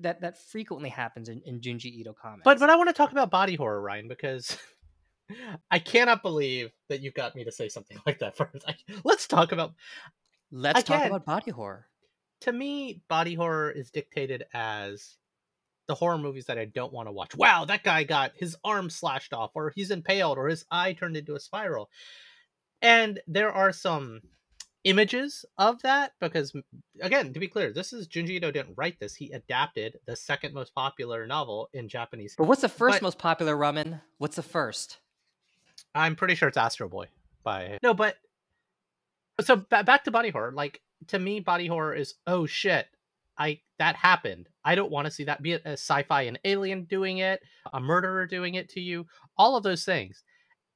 that 0.00 0.20
that 0.20 0.38
frequently 0.38 0.88
happens 0.88 1.28
in, 1.28 1.42
in 1.44 1.60
Junji 1.60 1.86
Ito 1.86 2.14
comics. 2.14 2.42
but 2.44 2.58
but 2.58 2.70
i 2.70 2.76
want 2.76 2.88
to 2.88 2.94
talk 2.94 3.12
about 3.12 3.30
body 3.30 3.56
horror 3.56 3.80
ryan 3.80 4.08
because 4.08 4.56
i 5.70 5.78
cannot 5.78 6.22
believe 6.22 6.70
that 6.88 7.00
you 7.00 7.10
got 7.10 7.34
me 7.34 7.44
to 7.44 7.52
say 7.52 7.68
something 7.68 7.98
like 8.06 8.18
that 8.18 8.36
first 8.36 8.64
I, 8.66 8.74
let's 9.04 9.26
talk 9.26 9.52
about 9.52 9.72
let's 10.50 10.82
talk 10.82 11.06
about 11.06 11.24
body 11.24 11.50
horror. 11.50 11.86
to 12.42 12.52
me, 12.52 13.00
body 13.08 13.34
horror 13.34 13.70
is 13.70 13.90
dictated 13.90 14.44
as 14.52 15.16
the 15.86 15.94
horror 15.94 16.18
movies 16.18 16.46
that 16.46 16.58
I 16.58 16.64
don't 16.64 16.92
want 16.94 17.08
to 17.08 17.12
watch. 17.12 17.34
Wow, 17.36 17.64
that 17.66 17.82
guy 17.84 18.04
got 18.04 18.32
his 18.36 18.56
arm 18.64 18.88
slashed 18.88 19.34
off, 19.34 19.50
or 19.54 19.70
he's 19.74 19.90
impaled, 19.90 20.38
or 20.38 20.48
his 20.48 20.64
eye 20.70 20.94
turned 20.94 21.14
into 21.16 21.34
a 21.34 21.40
spiral. 21.40 21.90
And 22.80 23.20
there 23.26 23.52
are 23.52 23.70
some 23.72 24.22
images 24.84 25.44
of 25.58 25.82
that 25.82 26.12
because, 26.20 26.54
again, 27.02 27.32
to 27.34 27.40
be 27.40 27.48
clear, 27.48 27.70
this 27.72 27.92
is 27.92 28.08
Junji 28.08 28.30
Ito 28.30 28.50
didn't 28.50 28.74
write 28.78 28.98
this. 29.00 29.14
He 29.14 29.30
adapted 29.32 29.98
the 30.06 30.16
second 30.16 30.54
most 30.54 30.74
popular 30.74 31.26
novel 31.26 31.68
in 31.74 31.88
Japanese. 31.88 32.34
But 32.36 32.46
what's 32.46 32.62
the 32.62 32.68
first 32.70 32.96
But- 32.96 33.02
most 33.02 33.18
popular 33.18 33.56
Roman? 33.56 34.00
What's 34.18 34.36
the 34.36 34.42
first? 34.42 35.00
I'm 35.94 36.16
pretty 36.16 36.34
sure 36.34 36.48
it's 36.48 36.56
Astro 36.56 36.88
Boy 36.88 37.06
by 37.42 37.78
no, 37.82 37.94
but 37.94 38.16
so 39.40 39.56
ba- 39.56 39.84
back 39.84 40.04
to 40.04 40.10
body 40.10 40.30
horror. 40.30 40.52
Like 40.52 40.80
to 41.08 41.18
me, 41.18 41.40
body 41.40 41.66
horror 41.66 41.94
is 41.94 42.14
oh 42.26 42.46
shit, 42.46 42.86
I 43.38 43.60
that 43.78 43.96
happened. 43.96 44.48
I 44.64 44.74
don't 44.74 44.90
want 44.90 45.06
to 45.06 45.10
see 45.10 45.24
that. 45.24 45.42
Be 45.42 45.52
it 45.52 45.62
a 45.64 45.72
sci-fi 45.72 46.22
an 46.22 46.38
alien 46.44 46.84
doing 46.84 47.18
it, 47.18 47.42
a 47.72 47.80
murderer 47.80 48.26
doing 48.26 48.54
it 48.54 48.68
to 48.70 48.80
you, 48.80 49.06
all 49.36 49.56
of 49.56 49.62
those 49.62 49.84
things. 49.84 50.22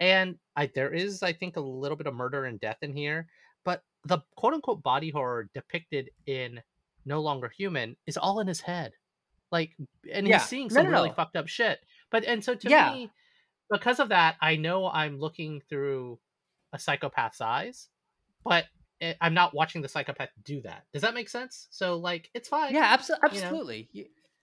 And 0.01 0.37
I 0.57 0.67
there 0.75 0.93
is 0.93 1.23
I 1.23 1.33
think 1.33 1.57
a 1.57 1.61
little 1.61 1.97
bit 1.97 2.07
of 2.07 2.15
murder 2.15 2.45
and 2.45 2.61
death 2.61 2.79
in 2.83 2.93
here, 2.93 3.27
but 3.65 3.83
the 4.05 4.19
quote 4.37 4.55
unquote 4.55 4.83
body 4.83 5.11
horror 5.11 5.49
depicted 5.55 6.11
in 6.27 6.61
No 7.05 7.21
Longer 7.21 7.49
Human 7.57 7.97
is 8.07 8.17
all 8.17 8.41
in 8.41 8.47
his 8.47 8.61
head. 8.61 8.93
Like 9.51 9.73
and 10.13 10.27
Yeah. 10.29 10.39
he's 10.39 10.49
seeing 10.49 10.69
No, 10.69 10.75
some 10.75 10.85
no, 10.85 10.91
really 10.91 11.09
no. 11.09 11.15
fucked 11.15 11.37
up 11.37 11.49
shit. 11.49 11.81
But 12.11 12.25
and 12.25 12.45
so 12.45 12.55
to 12.55 12.69
Yeah. 12.69 12.93
me, 12.93 13.11
because 13.71 14.01
of 14.01 14.09
that, 14.11 14.37
I 14.41 14.57
know 14.57 14.89
I'm 14.89 15.19
looking 15.19 15.61
through 15.69 16.19
a 16.73 16.79
psychopath's 16.79 17.41
eyes, 17.41 17.89
but 18.45 18.65
it, 19.01 19.17
I'm 19.21 19.35
not 19.35 19.55
watching 19.55 19.81
the 19.83 19.89
psychopath 19.89 20.31
do 20.45 20.61
that. 20.63 20.85
Does 20.93 21.03
that 21.03 21.15
make 21.15 21.29
sense? 21.29 21.69
So 21.71 21.97
like, 21.97 22.31
it's 22.35 22.49
fine. 22.49 22.75
Yeah, 22.75 22.97
abso- 22.97 23.11
you 23.11 23.15
know? 23.41 23.47
absolutely. 23.47 23.89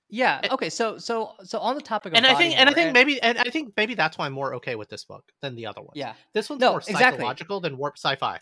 Yeah. 0.10 0.40
And- 0.44 0.52
Okay. 0.54 0.70
So 0.70 0.98
so 0.98 1.34
so 1.44 1.60
on 1.60 1.76
the 1.76 1.82
topic 1.82 2.14
of 2.14 2.18
And 2.18 2.26
I 2.26 2.36
think, 2.36 2.58
and 2.58 2.70
I 2.70 2.74
think 2.74 2.94
maybe, 2.94 3.22
and 3.22 3.38
I 3.40 3.50
think 3.50 3.74
maybe 3.76 3.96
that's 3.96 4.18
why 4.18 4.26
I'm 4.28 4.34
more 4.34 4.56
okay 4.56 4.76
with 4.76 4.90
this 4.90 5.04
book 5.04 5.24
than 5.42 5.56
the 5.56 5.66
other 5.66 5.82
one. 5.82 5.92
yeah 5.96 6.14
this 6.34 6.50
one's 6.50 6.62
No, 6.62 6.72
more 6.72 6.80
exactly. 6.80 7.18
psychological 7.18 7.60
than 7.60 7.78
warp 7.78 7.98
sci-fi. 7.98 8.40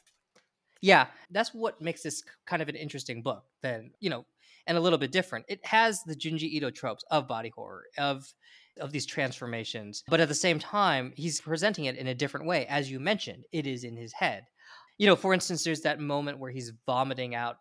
yeah 0.81 1.07
that's 1.31 1.53
what 1.53 1.79
makes 1.81 2.03
this 2.03 2.23
kind 2.45 2.61
of 2.61 2.69
an 2.69 2.75
interesting 2.75 3.21
book. 3.21 3.45
Then 3.61 3.91
you 3.99 4.09
know, 4.09 4.25
and 4.67 4.77
a 4.77 4.81
little 4.81 4.99
bit 4.99 5.11
different. 5.11 5.45
It 5.47 5.65
has 5.65 6.03
the 6.03 6.15
Junji 6.15 6.43
Ito 6.43 6.69
tropes 6.71 7.03
of 7.09 7.27
body 7.27 7.51
horror 7.55 7.83
of 7.97 8.25
of 8.79 8.91
these 8.91 9.05
transformations, 9.05 10.03
but 10.07 10.19
at 10.19 10.27
the 10.27 10.33
same 10.35 10.59
time, 10.59 11.13
he's 11.15 11.41
presenting 11.41 11.85
it 11.85 11.95
in 11.97 12.07
a 12.07 12.15
different 12.15 12.45
way. 12.47 12.65
As 12.67 12.89
you 12.89 12.99
mentioned, 12.99 13.43
it 13.51 13.67
is 13.67 13.83
in 13.83 13.95
his 13.95 14.13
head. 14.13 14.45
You 14.97 15.07
know, 15.07 15.15
for 15.15 15.33
instance, 15.33 15.63
there's 15.63 15.81
that 15.81 15.99
moment 15.99 16.39
where 16.39 16.51
he's 16.51 16.71
vomiting 16.85 17.35
out 17.35 17.57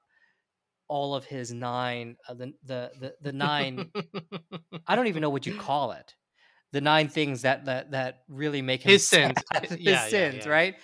all 0.89 1.15
of 1.15 1.25
his 1.25 1.53
nine 1.53 2.17
uh, 2.29 2.35
the, 2.35 2.53
the 2.65 2.91
the 3.01 3.15
the 3.23 3.33
nine 3.33 3.91
I 4.87 4.95
don't 4.97 5.07
even 5.07 5.23
know 5.23 5.31
what 5.31 5.47
you 5.47 5.55
call 5.57 5.93
it. 5.93 6.15
the 6.73 6.81
nine 6.81 7.09
things 7.09 7.43
that 7.43 7.65
that 7.67 7.91
that 7.93 8.21
really 8.29 8.61
make 8.63 8.83
him 8.83 8.93
His 8.93 9.07
sins. 9.09 9.37
His- 9.63 9.79
yeah, 9.79 9.93
yeah, 9.93 10.09
sins, 10.09 10.45
yeah. 10.45 10.51
right? 10.53 10.75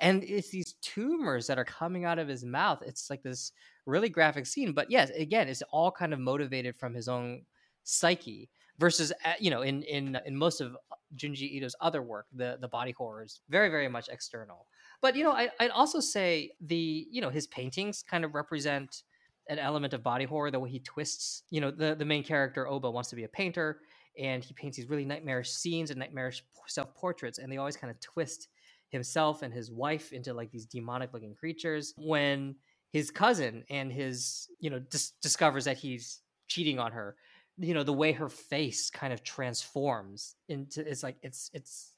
And 0.00 0.24
it's 0.24 0.50
these 0.50 0.74
tumors 0.82 1.46
that 1.46 1.58
are 1.58 1.64
coming 1.64 2.04
out 2.04 2.18
of 2.18 2.26
his 2.28 2.44
mouth. 2.44 2.82
It's 2.84 3.08
like 3.08 3.22
this 3.22 3.52
really 3.86 4.08
graphic 4.08 4.46
scene. 4.46 4.72
But 4.72 4.90
yes, 4.90 5.10
again, 5.10 5.48
it's 5.48 5.62
all 5.70 5.92
kind 5.92 6.12
of 6.12 6.18
motivated 6.18 6.74
from 6.76 6.92
his 6.94 7.06
own 7.08 7.42
psyche 7.84 8.50
versus 8.78 9.12
uh, 9.24 9.32
you 9.38 9.50
know 9.50 9.62
in 9.62 9.82
in 9.82 10.18
in 10.26 10.36
most 10.36 10.60
of 10.60 10.76
Junji 11.16 11.56
Ito's 11.56 11.76
other 11.80 12.02
work, 12.02 12.26
the 12.32 12.58
the 12.60 12.68
body 12.68 12.92
horror 12.92 13.22
is 13.22 13.40
very 13.48 13.68
very 13.68 13.88
much 13.88 14.08
external. 14.08 14.66
But 15.02 15.16
you 15.16 15.24
know, 15.24 15.32
I, 15.32 15.50
I'd 15.60 15.70
also 15.70 16.00
say 16.00 16.52
the 16.60 17.06
you 17.10 17.20
know 17.20 17.30
his 17.30 17.46
paintings 17.46 18.02
kind 18.02 18.24
of 18.24 18.34
represent 18.34 19.02
an 19.48 19.58
element 19.58 19.94
of 19.94 20.02
body 20.02 20.24
horror. 20.24 20.50
The 20.50 20.60
way 20.60 20.70
he 20.70 20.80
twists, 20.80 21.42
you 21.50 21.60
know, 21.60 21.70
the 21.70 21.94
the 21.94 22.04
main 22.04 22.24
character 22.24 22.66
Oba 22.66 22.90
wants 22.90 23.10
to 23.10 23.16
be 23.16 23.24
a 23.24 23.28
painter, 23.28 23.80
and 24.18 24.44
he 24.44 24.54
paints 24.54 24.76
these 24.76 24.88
really 24.88 25.04
nightmarish 25.04 25.50
scenes 25.50 25.90
and 25.90 25.98
nightmarish 25.98 26.42
self 26.66 26.94
portraits, 26.94 27.38
and 27.38 27.50
they 27.50 27.56
always 27.56 27.76
kind 27.76 27.90
of 27.90 28.00
twist 28.00 28.48
himself 28.90 29.42
and 29.42 29.52
his 29.52 29.70
wife 29.70 30.12
into 30.12 30.32
like 30.32 30.50
these 30.50 30.66
demonic 30.66 31.12
looking 31.12 31.34
creatures. 31.34 31.94
When 31.96 32.56
his 32.92 33.10
cousin 33.10 33.64
and 33.70 33.92
his 33.92 34.48
you 34.60 34.70
know 34.70 34.78
dis- 34.78 35.12
discovers 35.22 35.64
that 35.64 35.76
he's 35.76 36.20
cheating 36.48 36.78
on 36.78 36.92
her 36.92 37.16
you 37.58 37.74
know 37.74 37.82
the 37.82 37.92
way 37.92 38.12
her 38.12 38.28
face 38.28 38.90
kind 38.90 39.12
of 39.12 39.22
transforms 39.22 40.36
into 40.48 40.88
it's 40.88 41.02
like 41.02 41.16
it's 41.22 41.50
it's 41.54 41.92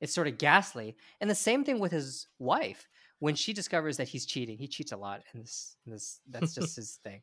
it's 0.00 0.14
sort 0.14 0.26
of 0.26 0.38
ghastly 0.38 0.96
and 1.20 1.28
the 1.28 1.34
same 1.34 1.64
thing 1.64 1.78
with 1.78 1.92
his 1.92 2.28
wife. 2.38 2.88
When 3.20 3.34
she 3.34 3.54
discovers 3.54 3.96
that 3.98 4.08
he's 4.08 4.26
cheating 4.26 4.58
he 4.58 4.66
cheats 4.66 4.92
a 4.92 4.96
lot 4.96 5.22
and 5.32 5.42
this 5.42 5.76
in 5.86 5.92
this 5.92 6.20
that's 6.28 6.54
just 6.60 6.76
his 6.76 6.98
thing. 7.04 7.20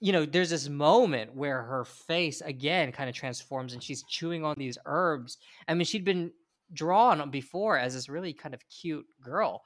You 0.00 0.12
know 0.12 0.24
there's 0.24 0.50
this 0.50 0.68
moment 0.68 1.34
where 1.34 1.62
her 1.62 1.84
face 1.84 2.40
again 2.40 2.92
kind 2.92 3.08
of 3.08 3.14
transforms 3.14 3.72
and 3.72 3.82
she's 3.82 4.02
chewing 4.04 4.44
on 4.44 4.54
these 4.58 4.78
herbs. 4.86 5.38
I 5.68 5.74
mean 5.74 5.84
she'd 5.84 6.04
been 6.04 6.32
drawn 6.72 7.30
before 7.30 7.78
as 7.78 7.94
this 7.94 8.08
really 8.08 8.32
kind 8.32 8.54
of 8.54 8.68
cute 8.68 9.06
girl 9.22 9.62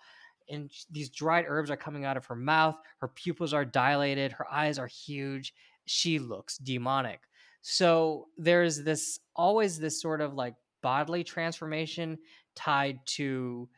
and 0.50 0.70
these 0.90 1.08
dried 1.08 1.46
herbs 1.48 1.70
are 1.70 1.76
coming 1.76 2.04
out 2.04 2.18
of 2.18 2.26
her 2.26 2.36
mouth 2.36 2.76
her 2.98 3.08
pupils 3.08 3.54
are 3.54 3.64
dilated 3.64 4.32
her 4.32 4.50
eyes 4.50 4.78
are 4.78 4.86
huge. 4.86 5.54
She 5.86 6.18
looks 6.18 6.58
demonic 6.58 7.20
so 7.62 8.28
there's 8.38 8.82
this 8.82 9.20
always 9.36 9.78
this 9.78 10.00
sort 10.00 10.20
of 10.20 10.34
like 10.34 10.54
bodily 10.82 11.24
transformation 11.24 12.18
tied 12.54 12.98
to 13.06 13.68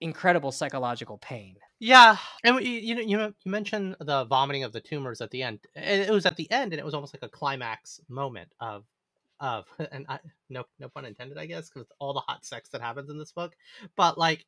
incredible 0.00 0.52
psychological 0.52 1.18
pain. 1.18 1.56
Yeah, 1.78 2.16
and 2.42 2.60
you 2.64 2.94
know 2.94 3.02
you 3.02 3.34
you 3.44 3.50
mentioned 3.50 3.96
the 4.00 4.24
vomiting 4.24 4.64
of 4.64 4.72
the 4.72 4.80
tumors 4.80 5.20
at 5.20 5.30
the 5.30 5.42
end. 5.42 5.60
It 5.74 6.10
was 6.10 6.24
at 6.24 6.36
the 6.36 6.50
end, 6.50 6.72
and 6.72 6.80
it 6.80 6.84
was 6.84 6.94
almost 6.94 7.14
like 7.14 7.22
a 7.22 7.28
climax 7.28 8.00
moment 8.08 8.48
of 8.60 8.84
of 9.40 9.66
and 9.92 10.06
I, 10.08 10.18
no 10.48 10.64
no 10.78 10.88
pun 10.88 11.04
intended, 11.04 11.38
I 11.38 11.46
guess, 11.46 11.68
because 11.68 11.88
all 11.98 12.14
the 12.14 12.20
hot 12.20 12.44
sex 12.46 12.70
that 12.70 12.80
happens 12.80 13.10
in 13.10 13.18
this 13.18 13.32
book. 13.32 13.54
But 13.96 14.16
like, 14.16 14.46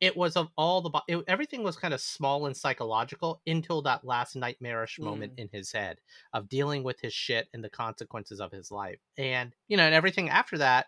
it 0.00 0.16
was 0.16 0.36
of 0.36 0.48
all 0.56 0.82
the 0.82 0.90
it, 1.08 1.24
everything 1.26 1.62
was 1.62 1.76
kind 1.76 1.94
of 1.94 2.00
small 2.00 2.46
and 2.46 2.56
psychological 2.56 3.40
until 3.46 3.82
that 3.82 4.04
last 4.04 4.36
nightmarish 4.36 4.98
moment 4.98 5.36
mm. 5.36 5.38
in 5.40 5.48
his 5.52 5.72
head 5.72 5.98
of 6.32 6.48
dealing 6.48 6.82
with 6.82 7.00
his 7.00 7.14
shit 7.14 7.48
and 7.54 7.64
the 7.64 7.70
consequences 7.70 8.40
of 8.40 8.52
his 8.52 8.70
life, 8.70 8.98
and 9.16 9.54
you 9.68 9.76
know, 9.76 9.84
and 9.84 9.94
everything 9.94 10.28
after 10.28 10.58
that 10.58 10.86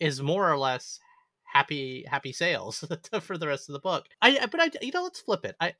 is 0.00 0.22
more 0.22 0.50
or 0.50 0.58
less 0.58 1.00
happy 1.44 2.04
happy 2.08 2.32
sales 2.32 2.84
for 3.20 3.38
the 3.38 3.48
rest 3.48 3.68
of 3.68 3.72
the 3.72 3.80
book. 3.80 4.06
I 4.22 4.38
I- 4.42 4.46
but 4.46 4.60
I 4.60 4.70
you 4.80 4.92
know 4.92 5.02
let's 5.02 5.20
flip 5.20 5.44
it. 5.44 5.56
I 5.60 5.74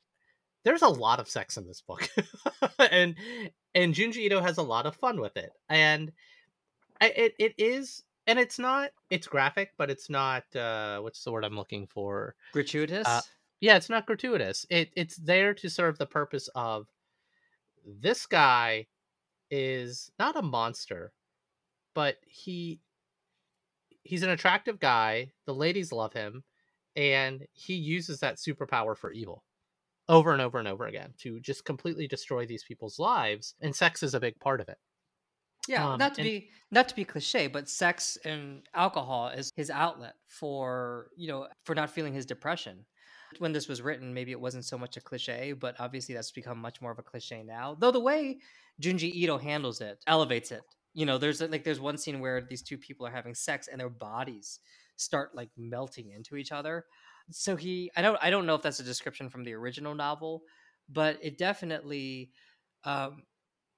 there's 0.63 0.81
a 0.81 0.89
lot 0.89 1.19
of 1.19 1.29
sex 1.29 1.57
in 1.57 1.67
this 1.67 1.81
book, 1.81 2.09
and 2.79 3.15
and 3.73 3.93
Junji 3.93 4.17
Ito 4.17 4.41
has 4.41 4.57
a 4.57 4.63
lot 4.63 4.85
of 4.85 4.95
fun 4.95 5.21
with 5.21 5.37
it, 5.37 5.51
and 5.69 6.11
I, 6.99 7.07
it 7.09 7.35
it 7.39 7.53
is 7.57 8.03
and 8.27 8.39
it's 8.39 8.59
not 8.59 8.91
it's 9.09 9.27
graphic, 9.27 9.73
but 9.77 9.89
it's 9.89 10.09
not 10.09 10.53
uh 10.55 10.99
what's 10.99 11.23
the 11.23 11.31
word 11.31 11.45
I'm 11.45 11.55
looking 11.55 11.87
for? 11.87 12.35
Gratuitous? 12.51 13.05
Uh, 13.07 13.21
Yeah, 13.61 13.77
it's 13.77 13.89
not 13.89 14.05
gratuitous. 14.05 14.65
It 14.69 14.91
it's 14.95 15.17
there 15.17 15.53
to 15.55 15.69
serve 15.69 15.97
the 15.97 16.05
purpose 16.05 16.49
of 16.55 16.87
this 17.85 18.25
guy 18.25 18.87
is 19.51 20.11
not 20.19 20.37
a 20.37 20.41
monster, 20.41 21.13
but 21.95 22.17
he 22.27 22.81
he's 24.03 24.23
an 24.23 24.29
attractive 24.29 24.79
guy. 24.79 25.31
The 25.45 25.53
ladies 25.55 25.91
love 25.91 26.13
him, 26.13 26.43
and 26.95 27.45
he 27.53 27.75
uses 27.75 28.19
that 28.19 28.37
superpower 28.37 28.97
for 28.97 29.11
evil 29.11 29.43
over 30.09 30.33
and 30.33 30.41
over 30.41 30.59
and 30.59 30.67
over 30.67 30.87
again 30.87 31.13
to 31.19 31.39
just 31.41 31.65
completely 31.65 32.07
destroy 32.07 32.45
these 32.45 32.63
people's 32.65 32.99
lives. 32.99 33.55
And 33.61 33.75
sex 33.75 34.03
is 34.03 34.15
a 34.15 34.21
big 34.21 34.39
part 34.39 34.61
of 34.61 34.69
it. 34.69 34.79
Yeah, 35.67 35.93
um, 35.93 35.99
not 35.99 36.15
to 36.15 36.21
and- 36.21 36.29
be 36.29 36.49
not 36.71 36.89
to 36.89 36.95
be 36.95 37.05
cliche, 37.05 37.47
but 37.47 37.69
sex 37.69 38.17
and 38.25 38.63
alcohol 38.73 39.29
is 39.29 39.51
his 39.55 39.69
outlet 39.69 40.15
for, 40.27 41.07
you 41.15 41.27
know, 41.27 41.47
for 41.63 41.75
not 41.75 41.89
feeling 41.89 42.13
his 42.13 42.25
depression. 42.25 42.85
When 43.39 43.51
this 43.51 43.67
was 43.67 43.81
written, 43.81 44.13
maybe 44.13 44.31
it 44.31 44.39
wasn't 44.39 44.65
so 44.65 44.77
much 44.77 44.97
a 44.97 45.01
cliche, 45.01 45.53
but 45.53 45.75
obviously 45.79 46.15
that's 46.15 46.31
become 46.31 46.57
much 46.57 46.81
more 46.81 46.91
of 46.91 46.99
a 46.99 47.03
cliche 47.03 47.43
now. 47.43 47.75
Though 47.79 47.91
the 47.91 47.99
way 47.99 48.39
Junji 48.81 49.13
Ito 49.13 49.37
handles 49.37 49.81
it 49.81 49.99
elevates 50.07 50.51
it. 50.51 50.61
You 50.93 51.05
know, 51.05 51.17
there's 51.17 51.41
like 51.41 51.63
there's 51.63 51.79
one 51.79 51.97
scene 51.97 52.19
where 52.19 52.41
these 52.41 52.61
two 52.61 52.77
people 52.77 53.05
are 53.05 53.11
having 53.11 53.35
sex 53.35 53.67
and 53.67 53.79
their 53.79 53.89
bodies 53.89 54.59
start 54.97 55.35
like 55.35 55.49
melting 55.57 56.11
into 56.11 56.35
each 56.37 56.51
other. 56.51 56.85
So 57.31 57.55
he 57.55 57.91
I 57.97 58.01
don't 58.01 58.17
I 58.21 58.29
don't 58.29 58.45
know 58.45 58.55
if 58.55 58.61
that's 58.61 58.79
a 58.79 58.83
description 58.83 59.29
from 59.29 59.43
the 59.43 59.53
original 59.53 59.95
novel, 59.95 60.43
but 60.89 61.17
it 61.21 61.37
definitely 61.37 62.31
um 62.85 63.23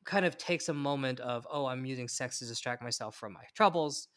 kind 0.08 0.26
of 0.26 0.38
takes 0.38 0.70
a 0.70 0.74
moment 0.74 1.20
of 1.20 1.46
oh 1.52 1.68
i'm 1.68 1.86
using 1.86 2.08
sex 2.08 2.40
to 2.40 2.46
distract 2.46 2.82
myself 2.82 3.16
from 3.16 3.34
my 3.34 3.44
troubles 3.56 4.08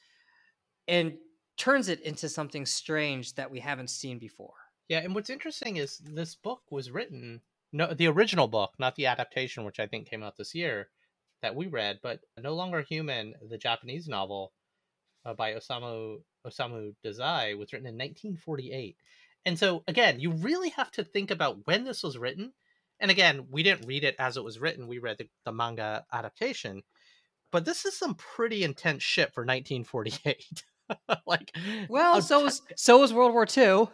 and 0.89 1.13
turns 1.59 1.89
it 1.91 2.01
into 2.01 2.29
something 2.29 2.65
strange 2.65 3.35
that 3.35 3.51
we 3.51 3.61
haven't 3.61 3.91
seen 3.91 4.19
before 4.19 4.55
Yeah, 4.89 5.01
and 5.01 5.15
what's 5.15 5.29
interesting 5.29 5.77
is 5.77 5.99
this 5.99 6.35
book 6.35 6.63
was 6.71 6.91
written 6.91 7.43
no 7.73 7.93
the 7.95 8.09
original 8.09 8.49
book, 8.49 8.73
not 8.79 8.97
the 8.97 9.07
adaptation, 9.07 9.65
which 9.65 9.81
I 9.81 9.87
think 9.87 10.09
came 10.09 10.23
out 10.23 10.37
this 10.37 10.55
year 10.55 10.89
that 11.43 11.55
we 11.55 11.67
read, 11.69 12.01
but 12.03 12.21
No 12.39 12.55
Longer 12.55 12.83
Human, 12.83 13.35
the 13.49 13.59
Japanese 13.59 14.09
novel 14.09 14.53
uh, 15.25 15.35
by 15.35 15.55
Osamu 15.55 16.19
Osamu 16.47 16.95
Dazai 17.05 17.57
was 17.57 17.73
written 17.73 17.89
in 17.89 17.95
1948. 17.95 18.97
And 19.47 19.59
so 19.59 19.85
again, 19.87 20.21
you 20.21 20.33
really 20.33 20.71
have 20.71 20.91
to 20.93 21.05
think 21.05 21.31
about 21.31 21.67
when 21.67 21.85
this 21.85 22.03
was 22.03 22.19
written. 22.19 22.53
And 23.01 23.11
again, 23.11 23.47
we 23.51 23.63
didn't 23.63 23.87
read 23.87 24.05
it 24.05 24.17
as 24.19 24.37
it 24.37 24.45
was 24.45 24.61
written. 24.61 24.87
We 24.87 24.99
read 24.99 25.19
the, 25.19 25.29
the 25.45 25.53
manga 25.53 26.05
adaptation. 26.13 26.83
But 27.51 27.65
this 27.65 27.85
is 27.85 27.97
some 27.97 28.15
pretty 28.15 28.63
intense 28.63 29.03
shit 29.03 29.35
for 29.35 29.43
1948. 29.43 30.63
like 31.27 31.57
well 31.89 32.19
a 32.19 32.23
so 32.23 32.43
was 32.43 32.63
so 32.75 32.99
was 32.99 33.13
world 33.13 33.33
war 33.33 33.47
ii 33.57 33.87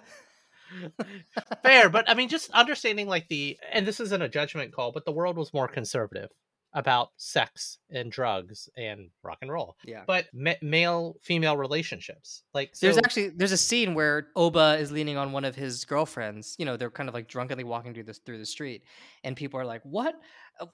fair 1.63 1.91
but 1.91 2.09
i 2.09 2.15
mean 2.15 2.29
just 2.29 2.51
understanding 2.53 3.07
like 3.07 3.29
the 3.29 3.59
and 3.71 3.87
this 3.87 4.01
isn't 4.01 4.23
a 4.23 4.29
judgment 4.31 4.73
call 4.73 4.93
but 4.93 5.05
the 5.05 5.13
world 5.13 5.37
was 5.37 5.53
more 5.53 5.69
conservative 5.69 6.31
about 6.77 7.09
sex 7.17 7.79
and 7.91 8.13
drugs 8.13 8.69
and 8.77 9.09
rock 9.23 9.39
and 9.41 9.51
roll 9.51 9.77
yeah 9.85 10.05
but 10.07 10.27
ma- 10.35 10.53
male 10.61 11.17
female 11.23 11.57
relationships 11.57 12.43
like 12.53 12.71
so, 12.75 12.87
there's 12.87 12.99
actually 12.99 13.31
there's 13.31 13.51
a 13.53 13.57
scene 13.57 13.95
where 13.95 14.29
Oba 14.37 14.77
is 14.79 14.93
leaning 14.93 15.17
on 15.17 15.33
one 15.33 15.45
of 15.45 15.57
his 15.57 15.85
girlfriends. 15.85 16.55
You 16.59 16.67
know, 16.67 16.77
they're 16.77 16.91
kind 16.91 17.09
of 17.09 17.15
like 17.15 17.29
drunkenly 17.29 17.65
walking 17.65 17.95
through 17.95 18.05
this 18.05 18.19
through 18.19 18.39
the 18.39 18.47
street, 18.47 18.85
and 19.25 19.37
people 19.37 19.59
are 19.59 19.65
like, 19.65 19.83
"What? 19.85 20.15
Uh, 20.61 20.67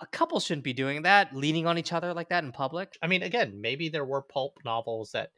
a 0.00 0.06
couple 0.06 0.40
shouldn't 0.40 0.64
be 0.64 0.72
doing 0.72 1.02
that, 1.02 1.34
leaning 1.34 1.66
on 1.66 1.78
each 1.78 1.92
other 1.92 2.12
like 2.12 2.28
that 2.30 2.44
in 2.44 2.52
public." 2.52 2.98
i 3.02 3.06
mean 3.06 3.22
again 3.22 3.60
maybe 3.60 3.88
there 3.88 4.04
were 4.04 4.22
pulp 4.22 4.58
novels 4.64 5.12
that 5.12 5.30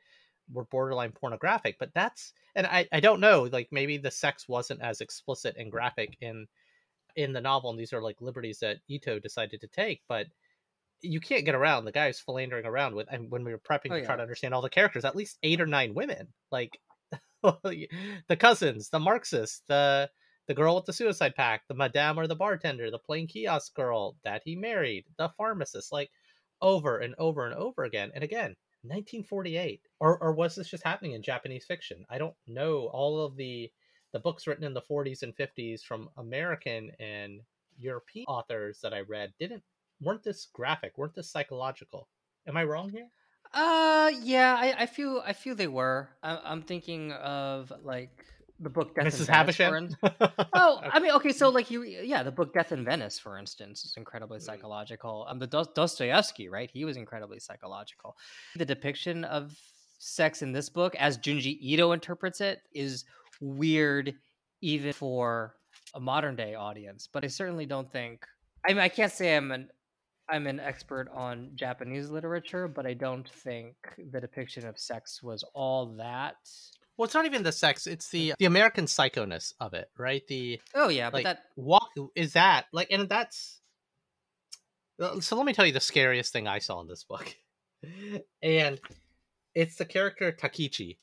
were 0.53 0.65
borderline 0.65 1.13
pornographic 1.13 1.77
but 1.79 1.91
that's 1.95 2.33
and 2.55 2.67
i 2.67 2.87
i 2.93 3.01
don't 3.01 3.21
know 3.21 3.49
like 3.53 3.69
maybe 3.71 3.97
the 3.97 4.11
sex 4.11 4.49
wasn't 4.49 4.81
as 4.83 5.01
explicit 5.01 5.55
and 5.59 5.71
graphic 5.71 6.17
in 6.21 6.47
in 7.17 7.33
the 7.33 7.41
novel 7.41 7.71
and 7.71 7.79
these 7.79 7.93
are 7.93 8.03
like 8.03 8.21
liberties 8.21 8.59
that 8.61 8.79
ito 8.89 9.19
decided 9.19 9.61
to 9.61 9.69
take 9.69 10.03
but 10.09 10.27
you 11.03 11.21
can't 11.21 11.45
get 11.47 11.55
around 11.55 11.85
the 11.85 11.93
guy's 11.93 12.21
philandering 12.21 12.67
around 12.67 12.95
with 12.95 13.09
and 13.11 13.31
when 13.31 13.45
we 13.45 13.53
were 13.53 13.59
prepping 13.59 13.91
Oh, 13.91 13.99
to 13.99 14.05
try 14.05 14.17
to 14.17 14.23
understand 14.23 14.53
all 14.55 14.63
the 14.63 14.69
characters 14.71 15.05
at 15.05 15.17
least 15.17 15.39
eight 15.43 15.61
or 15.61 15.67
nine 15.67 15.95
women 15.95 16.29
like 16.51 16.79
the 17.43 18.37
cousins 18.39 18.91
the 18.91 18.99
marxists 19.01 19.63
the 19.69 20.11
the 20.47 20.55
girl 20.55 20.75
with 20.77 20.85
the 20.85 20.93
suicide 20.93 21.35
pact 21.35 21.69
the 21.69 21.75
madame 21.75 22.19
or 22.19 22.27
the 22.27 22.37
bartender 22.37 22.91
the 22.91 22.99
plain 22.99 23.27
kiosk 23.27 23.75
girl 23.75 24.17
that 24.25 24.43
he 24.45 24.57
married 24.57 25.05
the 25.17 25.29
pharmacist 25.39 25.93
like 25.93 26.11
over 26.61 26.99
and 26.99 27.15
over 27.19 27.47
and 27.47 27.55
over 27.55 27.85
again 27.85 28.11
and 28.15 28.23
again 28.23 28.55
1948 28.83 29.83
or 30.01 30.19
or 30.19 30.33
was 30.33 30.55
this 30.55 30.69
just 30.69 30.85
happening 30.85 31.13
in 31.13 31.23
japanese 31.23 31.67
fiction? 31.67 32.05
I 32.09 32.19
don't 32.19 32.35
know 32.47 32.89
all 32.93 33.21
of 33.25 33.37
the 33.37 33.71
the 34.13 34.19
books 34.19 34.47
written 34.47 34.65
in 34.65 34.75
the 34.75 34.83
40s 34.83 35.23
and 35.23 35.35
50s 35.37 35.83
from 35.83 36.09
american 36.17 36.91
and 37.01 37.41
european 37.79 38.25
authors 38.29 38.81
that 38.83 38.93
i 38.93 39.01
read 39.01 39.33
didn't 39.39 39.63
weren't 40.01 40.23
this 40.23 40.47
graphic 40.53 40.97
weren't 40.99 41.15
this 41.15 41.31
psychological 41.31 42.09
am 42.47 42.57
i 42.57 42.65
wrong 42.65 42.91
here 42.91 43.09
Uh, 43.53 44.13
yeah, 44.23 44.55
I, 44.57 44.83
I 44.83 44.87
feel 44.87 45.21
I 45.27 45.33
feel 45.33 45.57
they 45.57 45.67
were. 45.67 46.11
I, 46.23 46.39
I'm 46.45 46.63
thinking 46.63 47.11
of 47.13 47.73
like 47.83 48.25
the 48.61 48.71
book 48.71 48.95
Death 48.95 49.07
mrs 49.07 49.21
in 49.21 49.27
Venice, 49.27 49.57
for 49.57 49.63
havisham 49.65 49.97
Oh, 50.53 50.81
I 50.83 51.01
mean, 51.01 51.11
okay, 51.13 51.33
so 51.33 51.49
like 51.49 51.71
you, 51.71 51.83
yeah, 51.83 52.23
the 52.23 52.31
book 52.31 52.53
Death 52.55 52.71
in 52.71 52.85
Venice, 52.85 53.19
for 53.19 53.39
instance, 53.39 53.85
is 53.85 53.95
incredibly 53.97 54.39
Mm. 54.39 54.43
psychological. 54.43 55.27
Um, 55.29 55.39
the 55.39 55.47
Dos- 55.49 55.73
Dostoevsky, 55.75 56.49
right? 56.49 56.71
He 56.73 56.85
was 56.85 56.97
incredibly 56.97 57.41
psychological. 57.41 58.17
The 58.57 58.65
depiction 58.65 59.25
of 59.25 59.57
sex 59.99 60.43
in 60.43 60.53
this 60.53 60.69
book, 60.69 60.95
as 60.97 61.19
Junji 61.19 61.59
Ito 61.61 61.93
interprets 61.93 62.41
it, 62.41 62.63
is 62.73 63.05
weird 63.41 64.15
even 64.61 64.93
for 64.93 65.57
a 65.95 66.01
modern 66.01 66.37
day 66.37 66.55
audience. 66.55 67.09
But 67.13 67.25
I 67.25 67.29
certainly 67.29 67.67
don't 67.67 67.91
think. 67.91 68.25
I 68.67 68.73
mean, 68.73 68.79
I 68.83 68.89
can't 68.89 69.13
say 69.13 69.37
I'm 69.37 69.51
an 69.51 69.69
I'm 70.29 70.47
an 70.47 70.61
expert 70.61 71.09
on 71.13 71.51
Japanese 71.55 72.11
literature, 72.11 72.69
but 72.69 72.87
I 72.87 72.95
don't 72.95 73.29
think 73.29 73.75
the 74.13 74.21
depiction 74.21 74.67
of 74.67 74.79
sex 74.79 75.23
was 75.23 75.45
all 75.55 75.87
that. 75.97 76.37
Well, 76.97 77.07
it's 77.07 77.15
not 77.15 77.25
even 77.25 77.43
the 77.43 77.53
sex; 77.53 77.87
it's 77.87 78.11
the 78.11 78.35
the 78.39 78.45
American 78.45 78.85
psychoness 78.85 79.55
of 79.59 79.73
it, 79.75 79.91
right? 79.99 80.23
The 80.29 80.61
Oh 80.75 80.89
yeah, 80.89 81.09
but 81.11 81.19
like 81.19 81.25
that 81.25 81.39
walk 81.57 81.89
is 82.15 82.35
that 82.35 82.67
like, 82.73 82.89
and 82.91 83.09
that's. 83.09 83.61
uh, 85.01 85.19
So 85.21 85.37
let 85.37 85.47
me 85.47 85.55
tell 85.55 85.67
you 85.67 85.73
the 85.73 85.81
scariest 85.81 86.33
thing 86.33 86.47
I 86.47 86.59
saw 86.59 86.81
in 86.81 86.89
this 86.89 87.05
book, 87.05 87.35
and 88.43 88.79
it's 89.55 89.77
the 89.77 89.87
character 89.87 90.31
Takichi. 90.31 90.99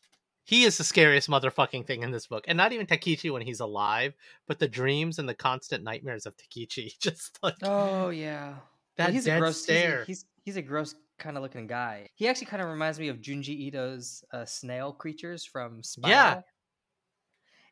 He 0.48 0.64
is 0.64 0.78
the 0.78 0.86
scariest 0.86 1.30
motherfucking 1.30 1.86
thing 1.86 2.04
in 2.04 2.12
this 2.12 2.26
book, 2.28 2.46
and 2.48 2.56
not 2.58 2.72
even 2.72 2.88
Takichi 2.88 3.32
when 3.34 3.42
he's 3.42 3.60
alive, 3.60 4.14
but 4.48 4.60
the 4.60 4.68
dreams 4.70 5.20
and 5.20 5.28
the 5.28 5.34
constant 5.36 5.84
nightmares 5.84 6.26
of 6.26 6.36
Takichi. 6.38 6.98
Just 7.02 7.38
like 7.44 7.56
Oh 7.64 8.10
yeah, 8.10 8.56
that 8.96 9.12
he's 9.12 9.26
dead 9.26 9.38
a 9.38 9.40
gross. 9.42 9.56
he's 9.58 9.64
stare. 9.64 10.04
He's, 10.06 10.26
he's 10.46 10.56
a 10.56 10.62
gross 10.62 10.96
kind 11.20 11.36
of 11.36 11.44
looking 11.44 11.68
guy. 11.68 12.08
He 12.16 12.30
actually 12.30 12.46
kind 12.48 12.62
of 12.64 12.70
reminds 12.70 12.98
me 12.98 13.10
of 13.10 13.18
Junji 13.18 13.68
Ito's 13.68 14.24
uh, 14.32 14.46
snail 14.46 14.94
creatures 14.94 15.44
from 15.44 15.84
Spiral. 15.84 16.12
Yeah. 16.12 16.42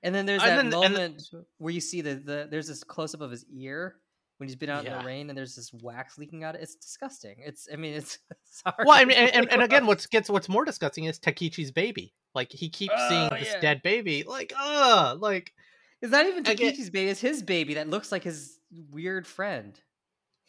And 0.04 0.14
then 0.14 0.26
there's 0.26 0.42
that 0.42 0.58
then- 0.58 0.66
and 0.66 0.74
the- 0.74 0.78
moment 0.78 1.24
where 1.60 1.74
you 1.74 1.80
see 1.82 2.02
the, 2.02 2.16
the 2.16 2.48
there's 2.52 2.68
this 2.68 2.84
close 2.84 3.16
up 3.16 3.22
of 3.22 3.32
his 3.32 3.46
ear 3.56 3.96
when 4.38 4.50
he's 4.50 4.56
been 4.56 4.70
out 4.70 4.86
in 4.86 4.92
the 4.92 5.04
rain 5.06 5.30
and 5.30 5.38
there's 5.38 5.56
this 5.56 5.72
wax 5.74 6.18
leaking 6.18 6.44
out. 6.44 6.56
It's 6.56 6.76
disgusting. 6.76 7.36
It's 7.40 7.68
I 7.72 7.76
mean 7.76 7.94
it's 7.94 8.20
sorry. 8.44 8.76
Well, 8.86 8.98
I 9.00 9.06
mean, 9.06 9.18
and, 9.18 9.34
and, 9.34 9.52
and 9.52 9.62
again, 9.62 9.86
what's 9.88 10.06
gets 10.08 10.30
what's 10.30 10.50
more 10.50 10.66
disgusting 10.66 11.06
is 11.06 11.20
Takichi's 11.20 11.72
baby. 11.72 12.14
Like 12.34 12.52
he 12.52 12.70
keeps 12.70 12.94
seeing 13.10 13.30
Oh, 13.32 13.38
this 13.38 13.54
yeah. 13.54 13.60
dead 13.62 13.82
baby. 13.84 14.24
Like, 14.28 14.54
ugh, 14.60 15.22
like 15.22 15.54
it's 16.02 16.12
not 16.12 16.26
even 16.26 16.44
Takichi's 16.44 16.90
baby. 16.90 17.10
It's 17.10 17.22
his 17.22 17.42
baby 17.44 17.76
that 17.76 17.90
looks 17.90 18.12
like 18.12 18.24
his 18.24 18.60
weird 18.92 19.26
friend. 19.26 19.80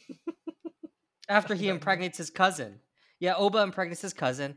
After 1.29 1.55
he 1.55 1.69
impregnates 1.69 2.19
his 2.19 2.31
cousin. 2.31 2.81
Yeah, 3.19 3.35
Oba 3.35 3.59
impregnates 3.63 4.03
his 4.03 4.13
cousin 4.13 4.57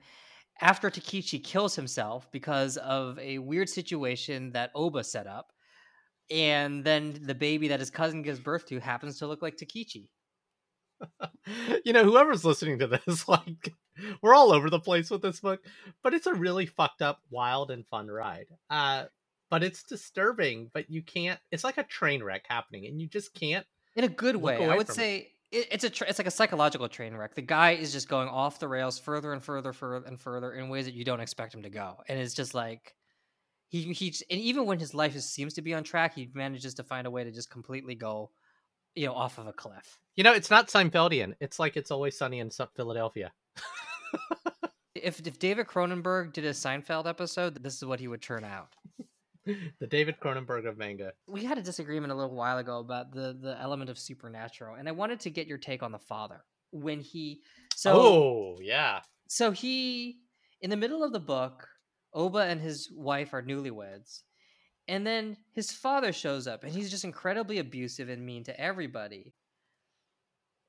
after 0.62 0.90
Takichi 0.90 1.42
kills 1.44 1.76
himself 1.76 2.30
because 2.32 2.78
of 2.78 3.18
a 3.20 3.38
weird 3.40 3.70
situation 3.70 4.52
that 4.52 4.72
Oba 4.76 5.04
set 5.04 5.26
up. 5.26 5.54
And 6.32 6.84
then 6.84 7.20
the 7.22 7.36
baby 7.36 7.70
that 7.70 7.80
his 7.80 7.90
cousin 7.90 8.22
gives 8.22 8.40
birth 8.40 8.66
to 8.68 8.80
happens 8.80 9.20
to 9.20 9.28
look 9.28 9.42
like 9.42 9.58
Takichi. 9.58 10.10
you 11.86 11.94
know, 11.94 12.04
whoever's 12.04 12.46
listening 12.46 12.80
to 12.80 12.88
this, 12.88 13.28
like, 13.28 13.74
we're 14.22 14.36
all 14.36 14.52
over 14.52 14.70
the 14.70 14.80
place 14.80 15.10
with 15.10 15.22
this 15.22 15.40
book, 15.40 15.62
but 16.04 16.14
it's 16.14 16.28
a 16.28 16.34
really 16.34 16.66
fucked 16.66 17.02
up, 17.02 17.20
wild, 17.30 17.72
and 17.72 17.88
fun 17.88 18.08
ride. 18.08 18.48
Uh, 18.70 19.06
but 19.50 19.64
it's 19.64 19.84
disturbing. 19.84 20.70
But 20.74 20.90
you 20.90 21.02
can't. 21.02 21.40
It's 21.52 21.64
like 21.64 21.78
a 21.78 21.84
train 21.84 22.24
wreck 22.24 22.46
happening, 22.48 22.86
and 22.86 23.02
you 23.02 23.08
just 23.08 23.34
can't. 23.34 23.66
In 23.96 24.04
a 24.04 24.10
good 24.10 24.36
way. 24.36 24.66
I 24.66 24.76
would 24.76 24.88
say 24.88 25.32
it, 25.52 25.68
it's 25.72 25.84
a 25.84 26.08
it's 26.08 26.20
like 26.20 26.28
a 26.28 26.32
psychological 26.32 26.88
train 26.88 27.16
wreck. 27.16 27.36
The 27.36 27.42
guy 27.42 27.72
is 27.72 27.92
just 27.92 28.08
going 28.08 28.30
off 28.30 28.60
the 28.60 28.68
rails 28.68 29.00
further 29.00 29.34
and 29.34 29.44
further, 29.44 29.74
further 29.74 30.06
and 30.06 30.20
further 30.20 30.54
in 30.54 30.70
ways 30.70 30.86
that 30.86 30.94
you 30.94 31.04
don't 31.04 31.20
expect 31.20 31.54
him 31.54 31.64
to 31.64 31.70
go. 31.70 31.98
And 32.08 32.20
it's 32.20 32.34
just 32.34 32.54
like 32.54 32.96
he 33.70 33.94
he 33.94 34.14
and 34.30 34.40
even 34.40 34.66
when 34.66 34.80
his 34.80 34.94
life 34.94 35.16
is, 35.16 35.26
seems 35.26 35.54
to 35.54 35.62
be 35.62 35.74
on 35.74 35.84
track, 35.84 36.16
he 36.16 36.30
manages 36.34 36.74
to 36.76 36.84
find 36.84 37.08
a 37.08 37.12
way 37.12 37.24
to 37.24 37.32
just 37.32 37.50
completely 37.50 37.96
go, 37.96 38.32
you 38.96 39.06
know, 39.06 39.14
off 39.14 39.38
of 39.38 39.48
a 39.48 39.54
cliff. 39.54 40.00
You 40.16 40.24
know, 40.24 40.34
it's 40.34 40.50
not 40.50 40.68
Seinfeldian. 40.68 41.36
It's 41.40 41.60
like 41.60 41.78
it's 41.78 41.92
always 41.92 42.18
sunny 42.18 42.40
in 42.40 42.50
Philadelphia. 42.76 43.32
If 44.96 45.26
if 45.26 45.40
David 45.40 45.68
Cronenberg 45.68 46.34
did 46.34 46.46
a 46.46 46.52
Seinfeld 46.52 47.08
episode, 47.08 47.64
this 47.64 47.76
is 47.76 47.86
what 47.86 48.00
he 48.00 48.08
would 48.08 48.22
turn 48.22 48.44
out. 48.44 48.76
the 49.46 49.88
David 49.88 50.20
Cronenberg 50.20 50.68
of 50.68 50.78
manga. 50.78 51.14
We 51.28 51.44
had 51.46 51.58
a 51.58 51.62
disagreement 51.62 52.12
a 52.12 52.16
little 52.16 52.36
while 52.36 52.58
ago 52.58 52.80
about 52.80 53.12
the 53.12 53.38
the 53.40 53.58
element 53.62 53.90
of 53.90 53.98
supernatural, 53.98 54.76
and 54.76 54.90
I 54.90 54.92
wanted 54.92 55.20
to 55.22 55.30
get 55.30 55.48
your 55.48 55.58
take 55.58 55.84
on 55.84 55.92
the 55.92 56.00
father 56.00 56.44
when 56.72 57.00
he 57.00 57.42
so 57.76 57.94
oh 57.96 58.58
yeah, 58.62 59.02
so 59.28 59.52
he 59.52 60.20
in 60.62 60.70
the 60.70 60.78
middle 60.78 61.04
of 61.04 61.14
the 61.14 61.20
book 61.20 61.68
oba 62.14 62.40
and 62.40 62.62
his 62.62 62.90
wife 62.92 63.34
are 63.34 63.44
newlyweds 63.44 64.22
and 64.88 65.06
then 65.06 65.38
his 65.54 65.72
father 65.72 66.12
shows 66.12 66.48
up 66.48 66.64
and 66.64 66.74
he's 66.74 66.90
just 66.90 67.04
incredibly 67.04 67.60
abusive 67.60 68.10
and 68.10 68.26
mean 68.26 68.44
to 68.44 68.60
everybody 68.60 69.34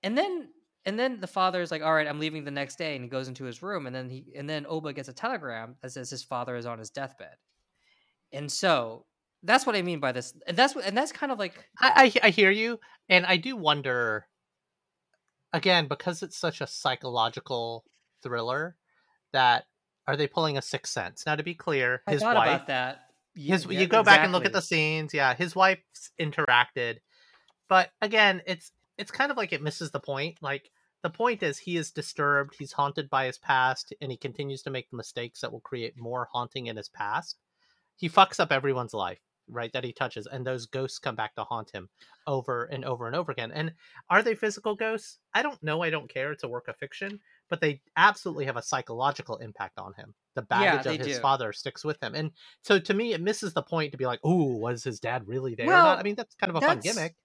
and 0.02 0.16
then 0.16 0.48
and 0.84 0.98
then 0.98 1.20
the 1.20 1.26
father 1.26 1.62
is 1.62 1.70
like 1.70 1.82
all 1.82 1.94
right 1.94 2.08
i'm 2.08 2.20
leaving 2.20 2.44
the 2.44 2.50
next 2.50 2.76
day 2.76 2.94
and 2.94 3.04
he 3.04 3.10
goes 3.10 3.28
into 3.28 3.44
his 3.44 3.62
room 3.62 3.86
and 3.86 3.94
then 3.94 4.08
he 4.08 4.26
and 4.36 4.48
then 4.48 4.66
oba 4.68 4.92
gets 4.92 5.08
a 5.08 5.12
telegram 5.12 5.74
that 5.82 5.92
says 5.92 6.10
his 6.10 6.22
father 6.22 6.56
is 6.56 6.66
on 6.66 6.78
his 6.78 6.90
deathbed 6.90 7.36
and 8.32 8.50
so 8.50 9.06
that's 9.42 9.64
what 9.64 9.76
i 9.76 9.82
mean 9.82 10.00
by 10.00 10.12
this 10.12 10.34
and 10.46 10.56
that's 10.56 10.76
and 10.76 10.96
that's 10.96 11.12
kind 11.12 11.32
of 11.32 11.38
like 11.38 11.66
I, 11.80 12.12
I 12.22 12.26
I 12.26 12.30
hear 12.30 12.50
you, 12.50 12.78
and 13.08 13.26
I 13.26 13.36
do 13.36 13.56
wonder. 13.56 14.26
Again, 15.52 15.88
because 15.88 16.22
it's 16.22 16.36
such 16.36 16.60
a 16.60 16.66
psychological 16.66 17.84
thriller, 18.22 18.76
that 19.32 19.64
are 20.10 20.16
they 20.16 20.26
pulling 20.26 20.58
a 20.58 20.62
sixth 20.62 20.92
sense? 20.92 21.24
Now, 21.24 21.36
to 21.36 21.42
be 21.42 21.54
clear, 21.54 22.02
i 22.06 22.12
his 22.12 22.22
wife, 22.22 22.34
about 22.34 22.66
that 22.66 23.04
Ye- 23.34 23.50
his 23.52 23.64
yeah, 23.66 23.80
you 23.80 23.86
go 23.86 24.02
back 24.02 24.24
and 24.24 24.32
look 24.32 24.44
at 24.44 24.52
the 24.52 24.60
scenes. 24.60 25.14
Yeah, 25.14 25.34
his 25.34 25.54
wife's 25.54 26.10
interacted, 26.20 26.96
but 27.68 27.90
again, 28.02 28.42
it's 28.46 28.72
it's 28.98 29.12
kind 29.12 29.30
of 29.30 29.36
like 29.36 29.52
it 29.52 29.62
misses 29.62 29.92
the 29.92 30.00
point. 30.00 30.38
Like 30.42 30.70
the 31.02 31.10
point 31.10 31.42
is, 31.42 31.58
he 31.58 31.76
is 31.76 31.92
disturbed. 31.92 32.56
He's 32.58 32.72
haunted 32.72 33.08
by 33.08 33.26
his 33.26 33.38
past, 33.38 33.94
and 34.00 34.10
he 34.10 34.16
continues 34.16 34.62
to 34.62 34.70
make 34.70 34.90
the 34.90 34.96
mistakes 34.96 35.40
that 35.40 35.52
will 35.52 35.60
create 35.60 35.94
more 35.96 36.28
haunting 36.32 36.66
in 36.66 36.76
his 36.76 36.88
past. 36.88 37.38
He 37.96 38.08
fucks 38.08 38.40
up 38.40 38.50
everyone's 38.50 38.94
life, 38.94 39.20
right? 39.48 39.72
That 39.72 39.84
he 39.84 39.92
touches, 39.92 40.26
and 40.26 40.44
those 40.44 40.66
ghosts 40.66 40.98
come 40.98 41.14
back 41.14 41.36
to 41.36 41.44
haunt 41.44 41.70
him 41.70 41.88
over 42.26 42.64
and 42.64 42.84
over 42.84 43.06
and 43.06 43.14
over 43.14 43.30
again. 43.30 43.52
And 43.52 43.74
are 44.08 44.22
they 44.22 44.34
physical 44.34 44.74
ghosts? 44.74 45.18
I 45.32 45.42
don't 45.42 45.62
know. 45.62 45.82
I 45.82 45.90
don't 45.90 46.12
care. 46.12 46.32
It's 46.32 46.44
a 46.44 46.48
work 46.48 46.66
of 46.66 46.76
fiction, 46.76 47.20
but 47.50 47.60
they 47.60 47.82
absolutely 47.96 48.46
have 48.46 48.56
a 48.56 48.62
psychological 48.62 49.36
impact 49.38 49.78
on 49.78 49.92
him. 49.94 50.14
The 50.36 50.42
baggage 50.42 50.84
they 50.84 50.94
of 50.94 51.04
his 51.04 51.16
do. 51.16 51.22
father 51.22 51.52
sticks 51.52 51.84
with 51.84 52.02
him, 52.02 52.14
and 52.14 52.30
so 52.62 52.78
to 52.78 52.94
me, 52.94 53.12
it 53.12 53.20
misses 53.20 53.52
the 53.52 53.62
point 53.62 53.92
to 53.92 53.98
be 53.98 54.06
like, 54.06 54.20
"Oh, 54.24 54.56
was 54.56 54.84
his 54.84 55.00
dad 55.00 55.26
really 55.26 55.54
there?" 55.54 55.66
Well? 55.66 55.88
I 55.88 56.02
mean, 56.02 56.14
that's 56.14 56.34
kind 56.36 56.50
of 56.50 56.56
a 56.56 56.60
fun 56.60 56.80
gimmick. 56.80 57.16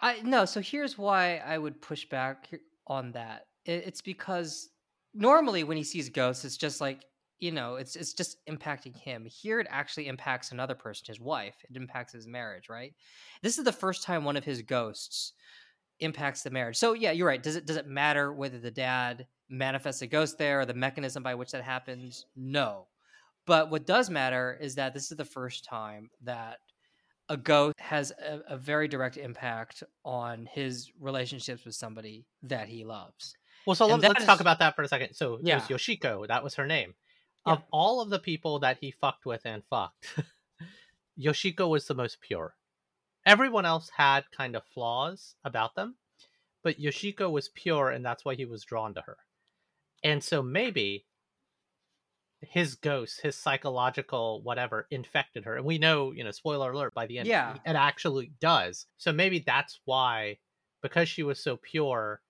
I 0.00 0.20
no. 0.22 0.44
So 0.44 0.60
here's 0.60 0.98
why 0.98 1.36
I 1.36 1.56
would 1.56 1.80
push 1.80 2.06
back 2.06 2.50
on 2.86 3.12
that. 3.12 3.46
It's 3.64 4.00
because 4.00 4.68
normally 5.14 5.64
when 5.64 5.76
he 5.76 5.84
sees 5.84 6.08
ghosts, 6.08 6.44
it's 6.44 6.56
just 6.56 6.80
like 6.80 7.04
you 7.38 7.52
know, 7.52 7.76
it's 7.76 7.96
it's 7.96 8.12
just 8.12 8.44
impacting 8.46 8.96
him. 8.96 9.24
Here, 9.24 9.60
it 9.60 9.66
actually 9.70 10.08
impacts 10.08 10.52
another 10.52 10.74
person, 10.74 11.06
his 11.08 11.20
wife. 11.20 11.56
It 11.68 11.76
impacts 11.76 12.12
his 12.12 12.26
marriage, 12.26 12.68
right? 12.68 12.94
This 13.42 13.58
is 13.58 13.64
the 13.64 13.72
first 13.72 14.02
time 14.02 14.24
one 14.24 14.36
of 14.36 14.44
his 14.44 14.62
ghosts 14.62 15.32
impacts 16.00 16.42
the 16.42 16.50
marriage. 16.50 16.76
So 16.76 16.92
yeah, 16.92 17.12
you're 17.12 17.26
right. 17.26 17.42
Does 17.42 17.56
it 17.56 17.66
does 17.66 17.76
it 17.76 17.86
matter 17.86 18.32
whether 18.32 18.58
the 18.58 18.70
dad 18.70 19.26
manifests 19.50 20.00
a 20.02 20.06
ghost 20.06 20.38
there 20.38 20.60
or 20.60 20.64
the 20.66 20.74
mechanism 20.74 21.22
by 21.22 21.34
which 21.34 21.50
that 21.52 21.62
happens? 21.64 22.24
No. 22.36 22.86
But 23.46 23.70
what 23.70 23.86
does 23.86 24.08
matter 24.08 24.56
is 24.60 24.76
that 24.76 24.94
this 24.94 25.10
is 25.10 25.16
the 25.16 25.24
first 25.24 25.64
time 25.64 26.10
that 26.22 26.58
a 27.28 27.36
ghost 27.36 27.78
has 27.78 28.10
a, 28.12 28.40
a 28.48 28.56
very 28.56 28.88
direct 28.88 29.16
impact 29.16 29.82
on 30.04 30.46
his 30.46 30.90
relationships 31.00 31.64
with 31.64 31.74
somebody 31.74 32.26
that 32.42 32.68
he 32.68 32.84
loves. 32.84 33.34
Well, 33.66 33.76
so 33.76 33.92
And 33.92 34.02
let, 34.02 34.16
us 34.16 34.24
talk 34.24 34.40
about 34.40 34.58
that 34.60 34.74
for 34.74 34.82
a 34.82 34.88
second. 34.88 35.14
So 35.14 35.34
it 35.34 35.42
Yeah. 35.44 35.56
was 35.56 35.64
Yoshiko. 35.68 36.26
That 36.28 36.42
was 36.42 36.54
her 36.54 36.66
name. 36.66 36.94
Yeah. 37.46 37.54
Of 37.54 37.62
all 37.70 38.00
of 38.00 38.10
the 38.10 38.18
people 38.18 38.58
that 38.60 38.78
he 38.80 38.90
fucked 38.90 39.26
with 39.26 39.42
and 39.44 39.62
fucked, 39.70 40.06
Yoshiko 41.18 41.68
was 41.68 41.86
the 41.86 41.94
most 41.94 42.20
pure. 42.20 42.54
Everyone 43.26 43.66
else 43.66 43.90
had 43.96 44.30
kind 44.30 44.56
of 44.56 44.64
flaws 44.64 45.34
about 45.44 45.74
them, 45.74 45.96
but 46.62 46.78
Yoshiko 46.80 47.30
was 47.30 47.48
pure, 47.48 47.90
and 47.90 48.04
that's 48.04 48.24
why 48.24 48.34
he 48.34 48.44
was 48.44 48.64
drawn 48.64 48.94
to 48.94 49.02
her. 49.02 49.16
And 50.02 50.22
so 50.24 50.42
maybe 50.42 51.06
his 52.42 52.74
ghost, 52.74 53.20
his 53.22 53.36
psychological 53.36 54.40
whatever, 54.42 54.86
infected 54.90 55.44
her. 55.44 55.56
And 55.56 55.64
we 55.64 55.78
know, 55.78 56.12
you 56.12 56.24
know, 56.24 56.30
spoiler 56.30 56.72
alert, 56.72 56.94
by 56.94 57.06
the 57.06 57.18
end, 57.18 57.28
Yeah. 57.28 57.56
it 57.66 57.76
actually 57.76 58.32
does. 58.40 58.86
So 58.96 59.12
maybe 59.12 59.40
that's 59.40 59.80
why, 59.84 60.38
because 60.82 61.08
she 61.08 61.22
was 61.22 61.42
so 61.42 61.58
pure, 61.58 62.22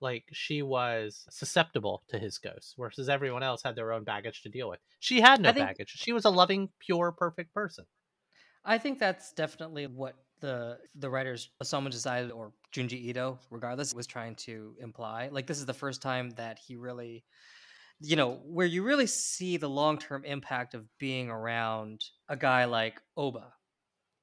like 0.00 0.24
she 0.32 0.62
was 0.62 1.26
susceptible 1.28 2.02
to 2.08 2.18
his 2.18 2.38
ghost, 2.38 2.76
versus 2.78 3.08
everyone 3.10 3.42
else 3.42 3.62
had 3.62 3.76
their 3.76 3.92
own 3.92 4.04
baggage 4.04 4.42
to 4.42 4.48
deal 4.48 4.70
with. 4.70 4.80
She 5.00 5.20
had 5.20 5.40
no 5.40 5.52
think- 5.52 5.66
baggage. 5.66 5.90
She 5.90 6.12
was 6.12 6.24
a 6.24 6.30
loving, 6.30 6.70
pure, 6.78 7.12
perfect 7.12 7.52
person. 7.52 7.84
I 8.64 8.78
think 8.78 8.98
that's 8.98 9.32
definitely 9.32 9.86
what 9.86 10.14
the 10.40 10.78
the 10.94 11.10
writers 11.10 11.50
Osamu 11.62 11.90
decided 11.90 12.30
or 12.30 12.52
Junji 12.72 12.92
Ito, 13.08 13.38
regardless, 13.50 13.94
was 13.94 14.06
trying 14.06 14.34
to 14.36 14.74
imply. 14.80 15.28
Like 15.32 15.46
this 15.46 15.58
is 15.58 15.66
the 15.66 15.74
first 15.74 16.02
time 16.02 16.30
that 16.30 16.58
he 16.58 16.76
really 16.76 17.24
you 18.00 18.14
know, 18.14 18.38
where 18.44 18.66
you 18.66 18.84
really 18.84 19.06
see 19.06 19.56
the 19.56 19.68
long 19.68 19.98
term 19.98 20.24
impact 20.24 20.74
of 20.74 20.84
being 20.98 21.30
around 21.30 22.00
a 22.28 22.36
guy 22.36 22.64
like 22.64 23.00
Oba 23.16 23.52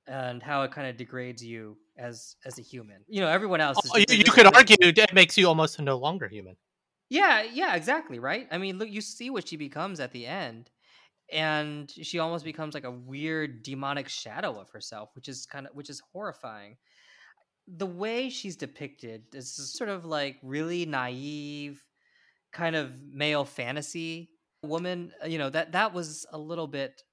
and 0.08 0.42
how 0.42 0.64
it 0.64 0.72
kind 0.72 0.88
of 0.88 0.98
degrades 0.98 1.44
you 1.44 1.78
as 1.98 2.36
as 2.46 2.58
a 2.58 2.62
human. 2.62 3.04
You 3.08 3.22
know, 3.22 3.28
everyone 3.28 3.62
else 3.62 3.84
is 3.84 3.92
Oh, 3.94 3.98
you, 3.98 4.06
just- 4.06 4.26
you 4.26 4.32
could 4.32 4.46
argue 4.54 4.78
it 4.80 5.14
makes 5.14 5.38
you 5.38 5.48
almost 5.48 5.80
no 5.82 5.98
longer 5.98 6.28
human. 6.28 6.56
Yeah, 7.10 7.44
yeah, 7.44 7.76
exactly, 7.76 8.18
right? 8.18 8.48
I 8.50 8.58
mean, 8.58 8.80
look, 8.80 8.90
you 8.90 9.02
see 9.02 9.30
what 9.30 9.48
she 9.48 9.58
becomes 9.58 10.00
at 10.00 10.12
the 10.12 10.26
end, 10.26 10.72
and 11.32 11.90
she 11.92 12.20
almost 12.20 12.46
becomes 12.46 12.74
like 12.74 12.84
a 12.84 12.92
weird 12.92 13.64
demonic 13.64 14.08
shadow 14.10 14.60
of 14.60 14.70
herself, 14.70 15.16
which 15.16 15.28
is 15.28 15.46
kind 15.46 15.68
of 15.68 15.76
which 15.76 15.90
is 15.90 16.02
horrifying. 16.12 16.78
The 17.68 17.88
way 17.88 18.30
she's 18.30 18.58
depicted 18.58 19.34
is 19.34 19.54
sort 19.74 19.90
of 19.90 20.06
like 20.06 20.40
really 20.44 20.86
naive, 20.86 21.86
kind 22.54 22.76
of 22.76 23.02
male 23.02 23.46
fantasy 23.46 24.32
woman. 24.64 25.14
uh, 25.24 25.28
You 25.28 25.40
know 25.40 25.50
that 25.52 25.74
that 25.74 25.94
was 25.94 26.26
a 26.32 26.38
little 26.40 26.68
bit. 26.68 27.04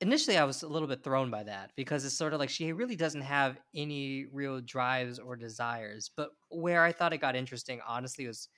Initially, 0.00 0.36
I 0.36 0.44
was 0.44 0.62
a 0.62 0.68
little 0.68 0.88
bit 0.88 1.04
thrown 1.04 1.30
by 1.30 1.44
that 1.44 1.72
because 1.76 2.04
it's 2.04 2.16
sort 2.16 2.34
of 2.34 2.40
like 2.40 2.50
she 2.50 2.72
really 2.72 2.96
doesn't 2.96 3.22
have 3.22 3.60
any 3.74 4.26
real 4.26 4.60
drives 4.60 5.18
or 5.18 5.36
desires. 5.36 6.10
But 6.14 6.30
where 6.50 6.82
I 6.84 6.92
thought 6.92 7.12
it 7.12 7.18
got 7.18 7.36
interesting, 7.36 7.80
honestly, 7.86 8.26
was 8.26 8.48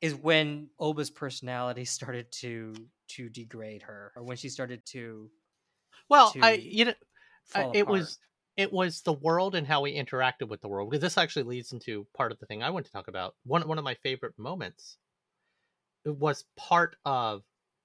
is 0.00 0.14
when 0.14 0.70
Oba's 0.78 1.10
personality 1.10 1.84
started 1.84 2.32
to 2.32 2.88
to 3.08 3.28
degrade 3.28 3.82
her, 3.82 4.12
or 4.16 4.22
when 4.24 4.36
she 4.36 4.48
started 4.48 4.86
to 4.86 5.30
Well, 6.10 6.36
I 6.42 6.52
you 6.52 6.84
know 6.84 6.94
I- 7.54 7.68
it 7.72 7.88
apart. 7.88 7.88
was 7.88 8.18
it 8.56 8.72
was 8.72 9.02
the 9.02 9.12
world 9.14 9.54
and 9.54 9.66
how 9.66 9.82
we 9.82 9.94
interacted 9.96 10.48
with 10.48 10.60
the 10.62 10.68
world 10.68 10.90
because 10.90 11.02
this 11.02 11.18
actually 11.18 11.44
leads 11.44 11.72
into 11.72 12.06
part 12.14 12.32
of 12.32 12.38
the 12.40 12.46
thing 12.46 12.62
I 12.62 12.70
want 12.70 12.86
to 12.86 12.92
talk 12.92 13.08
about. 13.08 13.36
One 13.44 13.66
one 13.68 13.78
of 13.78 13.84
my 13.84 13.94
favorite 13.94 14.38
moments 14.38 14.98
it 16.04 16.16
was 16.16 16.44
part 16.56 16.96
of 17.04 17.42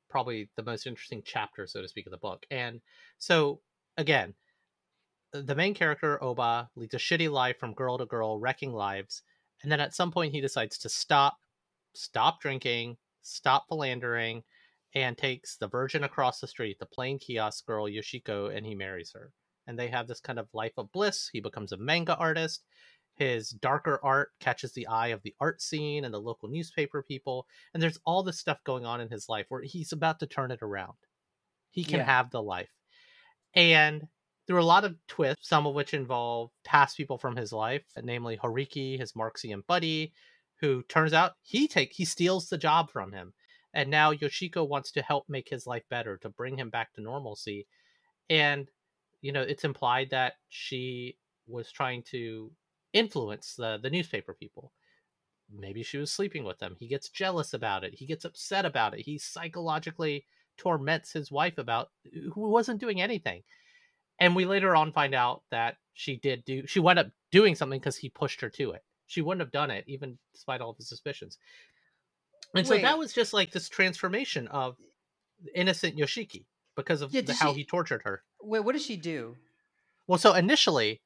probably 0.10 0.50
the 0.56 0.64
most 0.64 0.88
interesting 0.88 1.22
chapter, 1.26 1.68
so 1.68 1.82
to 1.82 1.88
speak, 1.88 2.06
of 2.06 2.12
the 2.12 2.18
book. 2.18 2.46
And 2.50 2.82
so 3.18 3.62
again, 3.98 4.36
uh, 5.34 5.42
the 5.42 5.56
main 5.56 5.74
character 5.74 6.24
Oba 6.24 6.72
leads 6.76 6.94
a 6.94 6.98
shitty 7.00 7.32
life 7.32 7.60
from 7.60 7.74
girl 7.74 7.98
to 7.98 8.06
girl, 8.06 8.40
wrecking 8.40 8.74
lives, 8.74 9.24
and 9.64 9.72
then 9.72 9.82
at 9.82 9.96
some 9.96 10.12
point 10.12 10.34
he 10.34 10.42
decides 10.42 10.78
to 10.80 10.90
stop, 10.90 11.40
stop 11.96 12.42
drinking, 12.42 12.98
stop 13.22 13.66
philandering, 13.70 14.44
and 14.94 15.18
takes 15.18 15.58
the 15.58 15.68
virgin 15.68 16.04
across 16.04 16.40
the 16.40 16.48
street, 16.48 16.78
the 16.80 16.86
plain 16.86 17.20
kiosk 17.20 17.66
girl 17.66 17.86
Yoshiko, 17.86 18.56
and 18.56 18.66
he 18.66 18.76
marries 18.76 19.12
her. 19.14 19.34
And 19.68 19.78
they 19.78 19.88
have 19.90 20.08
this 20.08 20.22
kind 20.22 20.40
of 20.40 20.48
life 20.54 20.74
of 20.78 20.92
bliss. 20.92 21.30
He 21.34 21.40
becomes 21.42 21.72
a 21.72 21.78
manga 21.78 22.16
artist. 22.18 22.66
His 23.16 23.50
darker 23.50 24.00
art 24.04 24.32
catches 24.40 24.74
the 24.74 24.88
eye 24.88 25.08
of 25.08 25.22
the 25.24 25.36
art 25.40 25.62
scene 25.62 26.06
and 26.06 26.14
the 26.14 26.20
local 26.22 26.50
newspaper 26.50 27.02
people. 27.04 27.48
And 27.74 27.82
there's 27.82 28.00
all 28.06 28.24
this 28.24 28.40
stuff 28.40 28.64
going 28.64 28.86
on 28.86 29.02
in 29.02 29.10
his 29.10 29.28
life 29.30 29.46
where 29.50 29.62
he's 29.64 29.92
about 29.92 30.20
to 30.20 30.28
turn 30.28 30.52
it 30.52 30.62
around. 30.62 30.98
He 31.72 31.84
can 31.86 32.00
Yeah. 32.00 32.06
have 32.06 32.32
the 32.32 32.44
life. 32.44 32.72
And 33.56 34.08
there 34.46 34.56
were 34.56 34.60
a 34.62 34.66
lot 34.66 34.86
of 34.86 34.98
twists, 35.08 35.48
some 35.50 35.66
of 35.66 35.74
which 35.74 35.94
involve 35.94 36.52
past 36.64 36.98
people 36.98 37.18
from 37.18 37.36
his 37.36 37.52
life, 37.52 37.86
namely 38.02 38.38
Horiki, 38.38 39.00
his 39.00 39.16
Marxian 39.16 39.62
buddy, 39.68 40.14
who 40.60 40.84
turns 40.84 41.14
out 41.14 41.34
he 41.42 41.68
take 41.68 41.94
he 41.94 42.06
steals 42.06 42.50
the 42.50 42.58
job 42.58 42.92
from 42.92 43.12
him. 43.12 43.34
And 43.74 43.90
now 43.90 44.14
Yoshiko 44.14 44.68
wants 44.68 44.92
to 44.94 45.02
help 45.02 45.26
make 45.28 45.50
his 45.50 45.68
life 45.68 45.84
better, 45.90 46.18
to 46.20 46.30
bring 46.30 46.58
him 46.58 46.70
back 46.70 46.94
to 46.94 47.02
normalcy. 47.02 47.68
And, 48.30 48.70
you 49.22 49.34
know, 49.34 49.42
it's 49.42 49.66
implied 49.66 50.12
that 50.12 50.36
she 50.48 51.18
was 51.46 51.72
trying 51.72 52.04
to 52.12 52.52
influence 52.94 53.56
the, 53.58 53.78
the 53.84 53.90
newspaper 53.90 54.34
people. 54.34 54.72
Maybe 55.54 55.84
she 55.84 55.98
was 55.98 56.10
sleeping 56.10 56.46
with 56.46 56.58
them. 56.60 56.78
He 56.80 56.88
gets 56.88 57.10
jealous 57.10 57.54
about 57.54 57.84
it. 57.84 57.94
He 57.94 58.06
gets 58.06 58.24
upset 58.24 58.66
about 58.66 58.94
it. 58.94 59.02
He 59.02 59.18
psychologically 59.18 60.26
torments 60.58 61.12
his 61.12 61.30
wife 61.30 61.58
about 61.58 61.90
who 62.34 62.50
wasn't 62.50 62.80
doing 62.80 63.02
anything. 63.02 63.44
And 64.20 64.38
we 64.38 64.46
later 64.46 64.74
on 64.74 64.94
find 64.94 65.14
out 65.14 65.44
that 65.52 65.76
she 65.94 66.16
did 66.16 66.46
do 66.46 66.66
she 66.66 66.80
went 66.80 67.00
up 67.00 67.08
doing 67.32 67.56
something 67.56 67.80
because 67.80 67.98
he 67.98 68.10
pushed 68.10 68.40
her 68.40 68.50
to 68.52 68.72
it. 68.72 68.85
She 69.08 69.22
wouldn't 69.22 69.42
have 69.42 69.52
done 69.52 69.72
it, 69.72 69.84
even 69.88 70.18
despite 70.34 70.62
all 70.62 70.72
of 70.72 70.78
his 70.78 70.90
suspicions. 70.90 71.38
And 72.54 72.66
so 72.66 72.78
that 72.78 72.98
was 72.98 73.14
just 73.14 73.34
like 73.34 73.52
this 73.52 73.68
transformation 73.70 74.48
of 74.48 74.78
innocent 75.54 75.98
Yoshiki 75.98 76.46
because 76.76 77.02
of 77.02 77.14
Yeah, 77.14 77.22
the, 77.22 77.34
how 77.34 77.52
she- 77.52 77.60
he 77.60 77.66
tortured 77.66 78.02
her. 78.06 78.24
Wait, 78.42 78.62
what 78.62 78.74
does 78.74 78.86
she 78.86 78.96
do? 78.98 79.36
Well, 80.08 80.20
so 80.20 80.34
initially, 80.34 81.02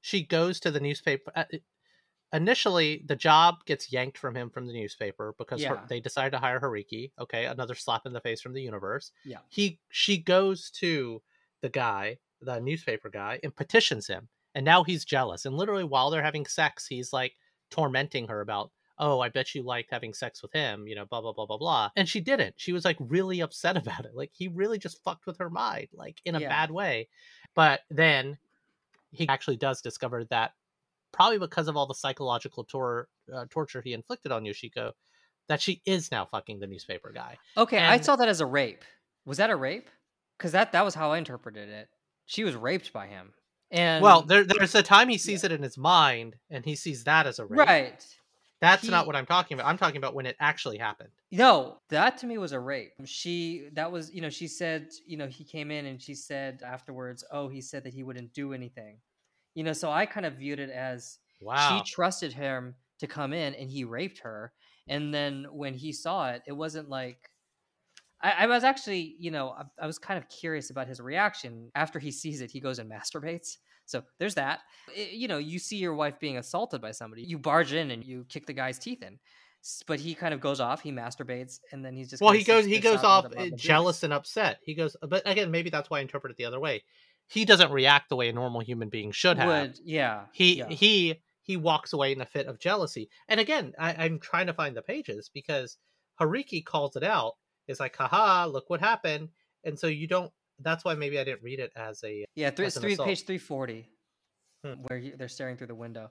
she 0.00 0.22
goes 0.24 0.60
to 0.60 0.70
the 0.70 0.80
newspaper. 0.80 1.32
uh, 1.34 1.44
Initially, 2.32 3.04
the 3.06 3.14
job 3.14 3.64
gets 3.64 3.92
yanked 3.92 4.18
from 4.18 4.34
him 4.34 4.50
from 4.50 4.66
the 4.66 4.72
newspaper 4.72 5.34
because 5.38 5.62
her, 5.62 5.80
they 5.88 6.00
decide 6.00 6.32
to 6.32 6.38
hire 6.38 6.58
Hariki. 6.58 7.12
Okay, 7.20 7.44
another 7.44 7.76
slap 7.76 8.06
in 8.06 8.12
the 8.12 8.20
face 8.20 8.40
from 8.40 8.54
the 8.54 8.60
universe. 8.62 9.12
Yeah. 9.24 9.38
He 9.48 9.78
she 9.90 10.18
goes 10.18 10.70
to 10.80 11.22
the 11.62 11.68
guy, 11.68 12.18
the 12.40 12.58
newspaper 12.60 13.08
guy, 13.08 13.38
and 13.44 13.54
petitions 13.54 14.08
him. 14.08 14.28
And 14.52 14.64
now 14.64 14.82
he's 14.82 15.04
jealous. 15.04 15.44
And 15.46 15.56
literally, 15.56 15.84
while 15.84 16.10
they're 16.10 16.24
having 16.24 16.44
sex, 16.46 16.88
he's 16.88 17.12
like 17.12 17.34
tormenting 17.74 18.28
her 18.28 18.40
about, 18.40 18.70
"Oh, 18.98 19.18
I 19.20 19.28
bet 19.28 19.54
you 19.54 19.62
liked 19.64 19.90
having 19.90 20.14
sex 20.14 20.40
with 20.42 20.52
him," 20.52 20.86
you 20.86 20.94
know, 20.94 21.04
blah 21.06 21.20
blah 21.20 21.32
blah 21.32 21.46
blah 21.46 21.58
blah. 21.58 21.90
And 21.96 22.08
she 22.08 22.20
didn't. 22.20 22.54
She 22.56 22.72
was 22.72 22.84
like 22.84 22.96
really 23.00 23.40
upset 23.40 23.76
about 23.82 24.04
it. 24.04 24.14
Like 24.14 24.30
he 24.32 24.48
really 24.48 24.78
just 24.78 25.02
fucked 25.02 25.26
with 25.26 25.38
her 25.38 25.50
mind, 25.50 25.88
like 25.92 26.20
in 26.24 26.36
a 26.36 26.40
Yeah. 26.40 26.48
bad 26.48 26.70
way. 26.70 27.08
But 27.54 27.80
then 27.90 28.38
he 29.10 29.28
actually 29.28 29.56
does 29.56 29.80
discover 29.82 30.24
that 30.26 30.52
probably 31.12 31.38
because 31.38 31.68
of 31.68 31.76
all 31.76 31.86
the 31.86 31.94
psychological 31.94 32.64
tor- 32.64 33.08
uh, 33.32 33.46
torture 33.50 33.80
he 33.82 33.92
inflicted 33.92 34.32
on 34.32 34.44
Yoshiko 34.44 34.92
that 35.48 35.60
she 35.60 35.80
is 35.86 36.10
now 36.10 36.24
fucking 36.24 36.58
the 36.60 36.66
newspaper 36.66 37.12
guy. 37.12 37.36
Okay, 37.56 37.78
I 37.78 38.00
saw 38.00 38.16
that 38.16 38.28
as 38.28 38.40
a 38.40 38.46
rape. 38.46 38.82
Was 39.26 39.38
that 39.38 39.50
a 39.50 39.56
rape? 39.56 39.88
Because 40.38 40.52
that 40.52 40.72
that 40.72 40.84
was 40.84 40.94
how 40.94 41.12
I 41.12 41.18
interpreted 41.18 41.68
it. 41.68 41.88
She 42.26 42.42
was 42.44 42.54
raped 42.56 42.92
by 42.92 43.06
him. 43.06 43.32
And 43.70 44.02
well, 44.02 44.22
there, 44.22 44.44
there's 44.44 44.74
a 44.74 44.82
time 44.82 45.08
he 45.08 45.18
sees 45.18 45.42
it 45.44 45.50
in 45.52 45.62
his 45.62 45.76
mind 45.76 46.36
and 46.50 46.64
he 46.64 46.76
sees 46.76 47.04
that 47.04 47.26
as 47.26 47.38
a 47.38 47.46
rape. 47.46 47.58
right. 47.66 48.06
That's 48.60 48.84
He- 48.84 48.90
not 48.90 49.06
what 49.06 49.16
I'm 49.16 49.26
talking 49.26 49.56
about. 49.58 49.68
I'm 49.68 49.76
talking 49.76 49.96
about 49.98 50.14
when 50.14 50.26
it 50.26 50.36
actually 50.40 50.78
happened. 50.78 51.10
No, 51.30 51.80
that 51.90 52.16
to 52.18 52.26
me 52.26 52.38
was 52.38 52.52
a 52.52 52.60
rape. 52.60 52.92
She 53.04 53.68
that 53.72 53.90
was, 53.92 54.12
you 54.14 54.20
know, 54.22 54.30
she 54.30 54.46
said, 54.48 54.88
you 55.06 55.16
know, 55.16 55.26
he 55.26 55.44
came 55.44 55.70
in 55.70 55.86
and 55.86 56.00
she 56.00 56.14
said 56.14 56.62
afterwards, 56.64 57.24
"Oh, 57.30 57.48
he 57.48 57.60
said 57.60 57.84
that 57.84 57.92
he 57.92 58.02
wouldn't 58.04 58.32
do 58.32 58.52
anything." 58.54 58.98
You 59.54 59.64
know, 59.64 59.72
so 59.72 59.90
I 59.90 60.06
kind 60.06 60.24
of 60.24 60.34
viewed 60.34 60.60
it 60.60 60.70
as 60.70 61.18
Wow. 61.42 61.82
she 61.84 61.90
trusted 61.92 62.32
him 62.32 62.74
to 63.00 63.06
come 63.06 63.32
in 63.32 63.54
and 63.54 63.68
he 63.68 63.84
raped 63.84 64.20
her. 64.20 64.52
And 64.88 65.12
then 65.12 65.46
when 65.50 65.74
he 65.74 65.92
saw 65.92 66.30
it, 66.30 66.42
it 66.46 66.52
wasn't 66.52 66.88
like 66.88 67.28
I, 68.24 68.44
I 68.44 68.46
was 68.46 68.64
actually, 68.64 69.14
you 69.18 69.30
know, 69.30 69.50
I, 69.50 69.84
I 69.84 69.86
was 69.86 69.98
kind 69.98 70.18
of 70.18 70.28
curious 70.28 70.70
about 70.70 70.88
his 70.88 70.98
reaction. 70.98 71.70
After 71.74 71.98
he 71.98 72.10
sees 72.10 72.40
it, 72.40 72.50
he 72.50 72.58
goes 72.58 72.78
and 72.78 72.90
masturbates. 72.90 73.58
So 73.84 74.02
there's 74.18 74.34
that. 74.36 74.60
I- 74.88 75.10
you 75.12 75.28
know, 75.28 75.38
you 75.38 75.58
see 75.58 75.76
your 75.76 75.94
wife 75.94 76.18
being 76.18 76.38
assaulted 76.38 76.80
by 76.80 76.92
somebody, 76.92 77.22
you 77.22 77.38
barge 77.38 77.72
in 77.72 77.90
and 77.90 78.02
you 78.02 78.24
kick 78.28 78.46
the 78.46 78.54
guy's 78.54 78.78
teeth 78.78 79.02
in. 79.02 79.18
But 79.86 80.00
he 80.00 80.14
kind 80.14 80.34
of 80.34 80.40
goes 80.40 80.60
off, 80.60 80.82
he 80.82 80.92
masturbates, 80.92 81.58
and 81.72 81.82
then 81.82 81.96
he's 81.96 82.10
just 82.10 82.20
well, 82.20 82.32
he 82.32 82.44
goes 82.44 82.66
he 82.66 82.80
goes 82.80 83.02
off 83.02 83.24
with 83.24 83.32
a 83.32 83.36
bottle 83.36 83.54
uh, 83.54 83.56
jealous 83.56 84.02
and 84.02 84.12
upset. 84.12 84.58
He 84.62 84.74
goes 84.74 84.94
but 85.00 85.22
again, 85.24 85.50
maybe 85.50 85.70
that's 85.70 85.88
why 85.88 85.98
I 85.98 86.02
interpret 86.02 86.32
it 86.32 86.36
the 86.36 86.44
other 86.44 86.60
way. 86.60 86.82
He 87.28 87.46
doesn't 87.46 87.72
react 87.72 88.10
the 88.10 88.16
way 88.16 88.28
a 88.28 88.32
normal 88.34 88.60
human 88.60 88.90
being 88.90 89.10
should 89.10 89.38
have. 89.38 89.48
Would 89.48 89.78
yeah. 89.82 90.24
he 90.32 90.58
yeah. 90.58 90.68
he 90.68 91.14
he 91.44 91.56
walks 91.56 91.92
away 91.92 92.12
in 92.12 92.20
a 92.20 92.26
fit 92.26 92.46
of 92.46 92.58
jealousy 92.58 93.08
and 93.28 93.38
again 93.38 93.72
I, 93.78 93.94
i'm 94.04 94.18
trying 94.18 94.46
to 94.46 94.54
find 94.54 94.76
the 94.76 94.82
pages 94.82 95.30
because 95.32 95.76
hariki 96.20 96.64
calls 96.64 96.96
it 96.96 97.04
out 97.04 97.34
it's 97.68 97.80
like 97.80 97.96
haha 97.96 98.46
look 98.46 98.68
what 98.70 98.80
happened 98.80 99.28
and 99.64 99.78
so 99.78 99.86
you 99.86 100.06
don't 100.06 100.30
that's 100.60 100.84
why 100.84 100.94
maybe 100.94 101.18
i 101.18 101.24
didn't 101.24 101.42
read 101.42 101.58
it 101.60 101.72
as 101.76 102.02
a 102.04 102.24
Yeah, 102.34 102.50
three, 102.50 102.66
as 102.66 102.76
it's 102.76 102.80
three, 102.82 102.92
assault. 102.94 103.08
page 103.08 103.24
340, 103.24 103.88
Hmm. 104.64 104.72
where 104.88 104.98
he, 104.98 105.10
they're 105.10 105.28
staring 105.28 105.56
through 105.56 105.66
the 105.68 105.74
window. 105.74 106.10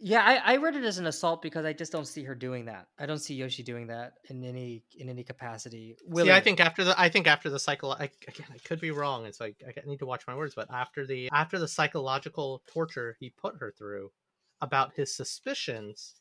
Yeah, 0.00 0.22
I, 0.24 0.54
I 0.54 0.56
read 0.56 0.74
it 0.74 0.84
as 0.84 0.98
an 0.98 1.06
assault 1.06 1.42
because 1.42 1.64
I 1.64 1.72
just 1.72 1.92
don't 1.92 2.06
see 2.06 2.24
her 2.24 2.34
doing 2.34 2.64
that. 2.64 2.88
I 2.98 3.06
don't 3.06 3.18
see 3.18 3.34
Yoshi 3.34 3.62
doing 3.62 3.86
that 3.88 4.14
in 4.30 4.42
any 4.42 4.82
in 4.98 5.08
any 5.08 5.22
capacity. 5.22 5.96
See, 6.16 6.32
I 6.32 6.40
think 6.40 6.58
after 6.60 6.82
the 6.82 6.98
I 7.00 7.08
think 7.08 7.26
after 7.28 7.50
the 7.50 7.58
cycle 7.58 7.92
I, 7.92 8.10
again 8.26 8.46
I 8.52 8.58
could 8.58 8.80
be 8.80 8.90
wrong. 8.90 9.26
It's 9.26 9.38
like 9.38 9.62
I 9.66 9.72
need 9.86 9.98
to 9.98 10.06
watch 10.06 10.26
my 10.26 10.34
words, 10.34 10.54
but 10.56 10.68
after 10.72 11.06
the 11.06 11.28
after 11.32 11.58
the 11.58 11.68
psychological 11.68 12.62
torture 12.72 13.16
he 13.20 13.30
put 13.30 13.54
her 13.60 13.72
through 13.78 14.10
about 14.60 14.92
his 14.94 15.14
suspicions, 15.14 16.14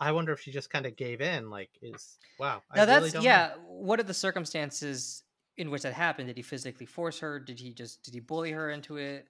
I 0.00 0.12
wonder 0.12 0.32
if 0.32 0.40
she 0.40 0.50
just 0.50 0.70
kind 0.70 0.86
of 0.86 0.96
gave 0.96 1.20
in. 1.20 1.50
Like, 1.50 1.70
is 1.82 2.18
wow. 2.38 2.62
I 2.70 2.76
now 2.76 2.86
really 2.86 3.10
that's 3.10 3.14
know. 3.14 3.20
yeah. 3.20 3.52
What 3.66 4.00
are 4.00 4.04
the 4.04 4.14
circumstances 4.14 5.22
in 5.56 5.70
which 5.70 5.82
that 5.82 5.92
happened? 5.92 6.28
Did 6.28 6.36
he 6.36 6.42
physically 6.42 6.86
force 6.86 7.20
her? 7.20 7.38
Did 7.38 7.60
he 7.60 7.72
just 7.72 8.02
did 8.02 8.14
he 8.14 8.20
bully 8.20 8.52
her 8.52 8.70
into 8.70 8.96
it? 8.96 9.28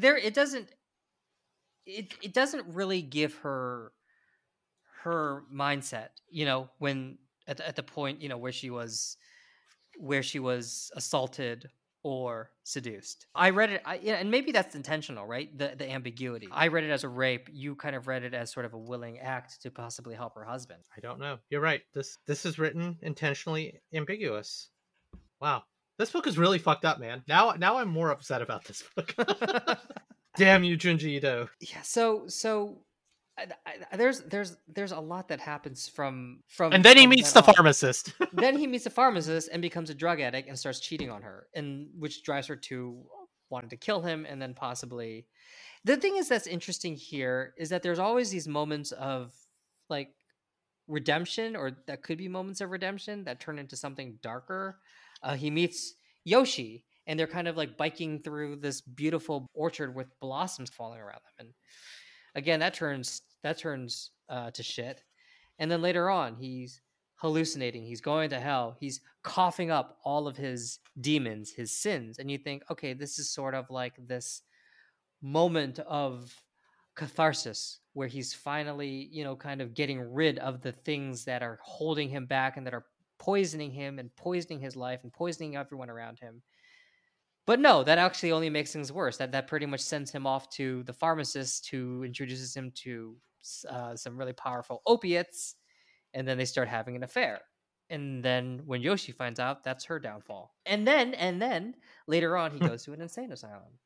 There, 0.00 0.16
it 0.16 0.34
doesn't. 0.34 0.68
It 1.86 2.14
it 2.22 2.34
doesn't 2.34 2.74
really 2.74 3.02
give 3.02 3.34
her 3.38 3.92
her 5.02 5.44
mindset. 5.52 6.08
You 6.28 6.46
know, 6.46 6.70
when 6.78 7.18
at 7.46 7.58
the, 7.58 7.68
at 7.68 7.76
the 7.76 7.82
point 7.82 8.20
you 8.20 8.28
know 8.28 8.38
where 8.38 8.52
she 8.52 8.70
was 8.70 9.16
where 9.98 10.22
she 10.22 10.38
was 10.38 10.90
assaulted 10.94 11.70
or 12.06 12.52
seduced. 12.62 13.26
I 13.34 13.50
read 13.50 13.70
it, 13.70 13.82
I, 13.84 13.98
yeah, 14.00 14.14
and 14.14 14.30
maybe 14.30 14.52
that's 14.52 14.76
intentional, 14.76 15.26
right? 15.26 15.50
The 15.58 15.74
the 15.76 15.90
ambiguity. 15.90 16.46
I 16.52 16.68
read 16.68 16.84
it 16.84 16.90
as 16.90 17.02
a 17.02 17.08
rape. 17.08 17.48
You 17.52 17.74
kind 17.74 17.96
of 17.96 18.06
read 18.06 18.22
it 18.22 18.32
as 18.32 18.52
sort 18.52 18.64
of 18.64 18.74
a 18.74 18.78
willing 18.78 19.18
act 19.18 19.60
to 19.62 19.72
possibly 19.72 20.14
help 20.14 20.36
her 20.36 20.44
husband. 20.44 20.84
I 20.96 21.00
don't 21.00 21.18
know. 21.18 21.38
You're 21.50 21.60
right. 21.60 21.82
This 21.94 22.16
this 22.24 22.46
is 22.46 22.60
written 22.60 22.96
intentionally 23.02 23.80
ambiguous. 23.92 24.68
Wow. 25.40 25.64
This 25.98 26.12
book 26.12 26.28
is 26.28 26.38
really 26.38 26.58
fucked 26.60 26.84
up, 26.84 27.00
man. 27.00 27.24
Now 27.26 27.54
now 27.58 27.78
I'm 27.78 27.88
more 27.88 28.10
upset 28.10 28.40
about 28.40 28.64
this 28.64 28.84
book. 28.94 29.12
Damn 30.36 30.62
you, 30.62 30.76
Junji 30.78 31.16
Ito. 31.16 31.48
yeah 31.60 31.82
so 31.82 32.28
so 32.28 32.82
I, 33.38 33.46
I, 33.66 33.96
there's 33.96 34.20
there's 34.22 34.56
there's 34.66 34.92
a 34.92 35.00
lot 35.00 35.28
that 35.28 35.40
happens 35.40 35.88
from 35.88 36.40
from 36.48 36.72
and 36.72 36.84
then 36.84 36.96
he 36.96 37.06
meets 37.06 37.32
the 37.32 37.44
on. 37.44 37.54
pharmacist. 37.54 38.12
then 38.32 38.56
he 38.56 38.66
meets 38.66 38.84
the 38.84 38.90
pharmacist 38.90 39.50
and 39.52 39.60
becomes 39.60 39.90
a 39.90 39.94
drug 39.94 40.20
addict 40.20 40.48
and 40.48 40.58
starts 40.58 40.80
cheating 40.80 41.10
on 41.10 41.22
her 41.22 41.46
and 41.54 41.88
which 41.98 42.22
drives 42.22 42.46
her 42.46 42.56
to 42.56 43.02
wanting 43.50 43.70
to 43.70 43.76
kill 43.76 44.00
him 44.00 44.26
and 44.28 44.40
then 44.40 44.54
possibly 44.54 45.26
the 45.84 45.96
thing 45.96 46.16
is 46.16 46.28
that's 46.28 46.46
interesting 46.46 46.96
here 46.96 47.54
is 47.58 47.68
that 47.68 47.82
there's 47.82 47.98
always 47.98 48.30
these 48.30 48.48
moments 48.48 48.90
of 48.92 49.32
like 49.88 50.08
redemption 50.88 51.54
or 51.54 51.72
that 51.86 52.02
could 52.02 52.18
be 52.18 52.28
moments 52.28 52.60
of 52.60 52.70
redemption 52.70 53.24
that 53.24 53.38
turn 53.38 53.58
into 53.58 53.76
something 53.76 54.18
darker 54.22 54.78
uh, 55.22 55.34
he 55.34 55.50
meets 55.50 55.94
yoshi 56.24 56.84
and 57.06 57.18
they're 57.18 57.26
kind 57.26 57.46
of 57.46 57.56
like 57.56 57.76
biking 57.76 58.18
through 58.18 58.56
this 58.56 58.80
beautiful 58.80 59.46
orchard 59.54 59.94
with 59.94 60.08
blossoms 60.20 60.70
falling 60.70 61.00
around 61.00 61.20
them 61.24 61.46
and 61.46 61.48
again 62.36 62.60
that 62.60 62.74
turns 62.74 63.22
that 63.42 63.58
turns 63.58 64.10
uh, 64.28 64.50
to 64.52 64.62
shit. 64.62 65.02
And 65.58 65.70
then 65.70 65.82
later 65.82 66.08
on 66.08 66.36
he's 66.36 66.80
hallucinating 67.16 67.82
he's 67.82 68.02
going 68.02 68.28
to 68.28 68.38
hell 68.38 68.76
he's 68.78 69.00
coughing 69.22 69.70
up 69.70 69.96
all 70.04 70.28
of 70.28 70.36
his 70.36 70.80
demons 71.00 71.50
his 71.50 71.72
sins 71.72 72.18
and 72.18 72.30
you 72.30 72.36
think 72.36 72.62
okay 72.70 72.92
this 72.92 73.18
is 73.18 73.30
sort 73.30 73.54
of 73.54 73.70
like 73.70 73.94
this 74.06 74.42
moment 75.22 75.78
of 75.78 76.30
catharsis 76.94 77.80
where 77.94 78.06
he's 78.06 78.34
finally 78.34 79.08
you 79.10 79.24
know 79.24 79.34
kind 79.34 79.62
of 79.62 79.72
getting 79.72 79.98
rid 80.12 80.38
of 80.40 80.60
the 80.60 80.72
things 80.72 81.24
that 81.24 81.42
are 81.42 81.58
holding 81.62 82.10
him 82.10 82.26
back 82.26 82.58
and 82.58 82.66
that 82.66 82.74
are 82.74 82.84
poisoning 83.18 83.70
him 83.70 83.98
and 83.98 84.14
poisoning 84.16 84.60
his 84.60 84.76
life 84.76 85.00
and 85.02 85.10
poisoning 85.10 85.56
everyone 85.56 85.88
around 85.88 86.18
him 86.18 86.42
but 87.46 87.60
no 87.60 87.84
that 87.84 87.98
actually 87.98 88.32
only 88.32 88.50
makes 88.50 88.72
things 88.72 88.92
worse. 88.92 89.16
That 89.18 89.32
that 89.32 89.46
pretty 89.46 89.66
much 89.66 89.80
sends 89.80 90.10
him 90.10 90.26
off 90.26 90.50
to 90.50 90.82
the 90.84 90.92
pharmacist 90.92 91.68
who 91.68 92.02
introduces 92.02 92.54
him 92.56 92.72
to 92.76 93.16
uh, 93.68 93.94
some 93.96 94.18
really 94.18 94.32
powerful 94.32 94.82
opiates 94.86 95.54
and 96.14 96.26
then 96.26 96.38
they 96.38 96.44
start 96.44 96.68
having 96.68 96.96
an 96.96 97.04
affair. 97.04 97.40
And 97.88 98.24
then 98.24 98.62
when 98.66 98.82
yoshi 98.82 99.12
finds 99.12 99.38
out 99.38 99.62
that's 99.62 99.84
her 99.84 100.00
downfall. 100.00 100.54
And 100.66 100.86
then 100.86 101.14
and 101.14 101.40
then 101.40 101.76
later 102.08 102.36
on 102.36 102.50
he 102.52 102.58
goes 102.68 102.84
to 102.84 102.92
an 102.92 103.00
insane 103.00 103.32
asylum. 103.32 103.78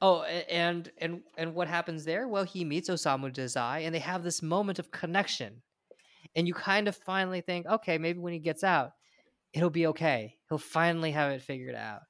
Oh 0.00 0.22
and 0.22 0.90
and 0.98 1.22
and 1.36 1.54
what 1.54 1.68
happens 1.68 2.04
there? 2.04 2.28
Well 2.28 2.44
he 2.44 2.64
meets 2.64 2.88
osamu 2.88 3.32
dazai 3.32 3.84
and 3.84 3.94
they 3.94 3.98
have 4.00 4.22
this 4.22 4.42
moment 4.42 4.78
of 4.78 4.90
connection. 4.90 5.62
And 6.34 6.48
you 6.48 6.54
kind 6.54 6.88
of 6.88 6.96
finally 6.96 7.42
think 7.42 7.66
okay 7.66 7.98
maybe 7.98 8.18
when 8.18 8.32
he 8.32 8.38
gets 8.38 8.64
out 8.64 8.92
it'll 9.52 9.70
be 9.70 9.88
okay. 9.88 10.36
He'll 10.48 10.58
finally 10.58 11.12
have 11.12 11.32
it 11.32 11.42
figured 11.42 11.74
out 11.74 12.02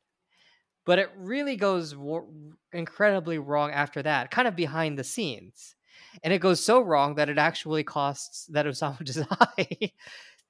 but 0.86 0.98
it 0.98 1.10
really 1.18 1.56
goes 1.56 1.94
wo- 1.94 2.28
incredibly 2.72 3.38
wrong 3.38 3.70
after 3.70 4.02
that 4.02 4.30
kind 4.30 4.48
of 4.48 4.56
behind 4.56 4.98
the 4.98 5.04
scenes 5.04 5.76
and 6.22 6.32
it 6.32 6.38
goes 6.38 6.64
so 6.64 6.80
wrong 6.80 7.16
that 7.16 7.28
it 7.28 7.38
actually 7.38 7.84
costs 7.84 8.46
that 8.46 8.66
Osamu 8.66 9.02
Dazai, 9.02 9.92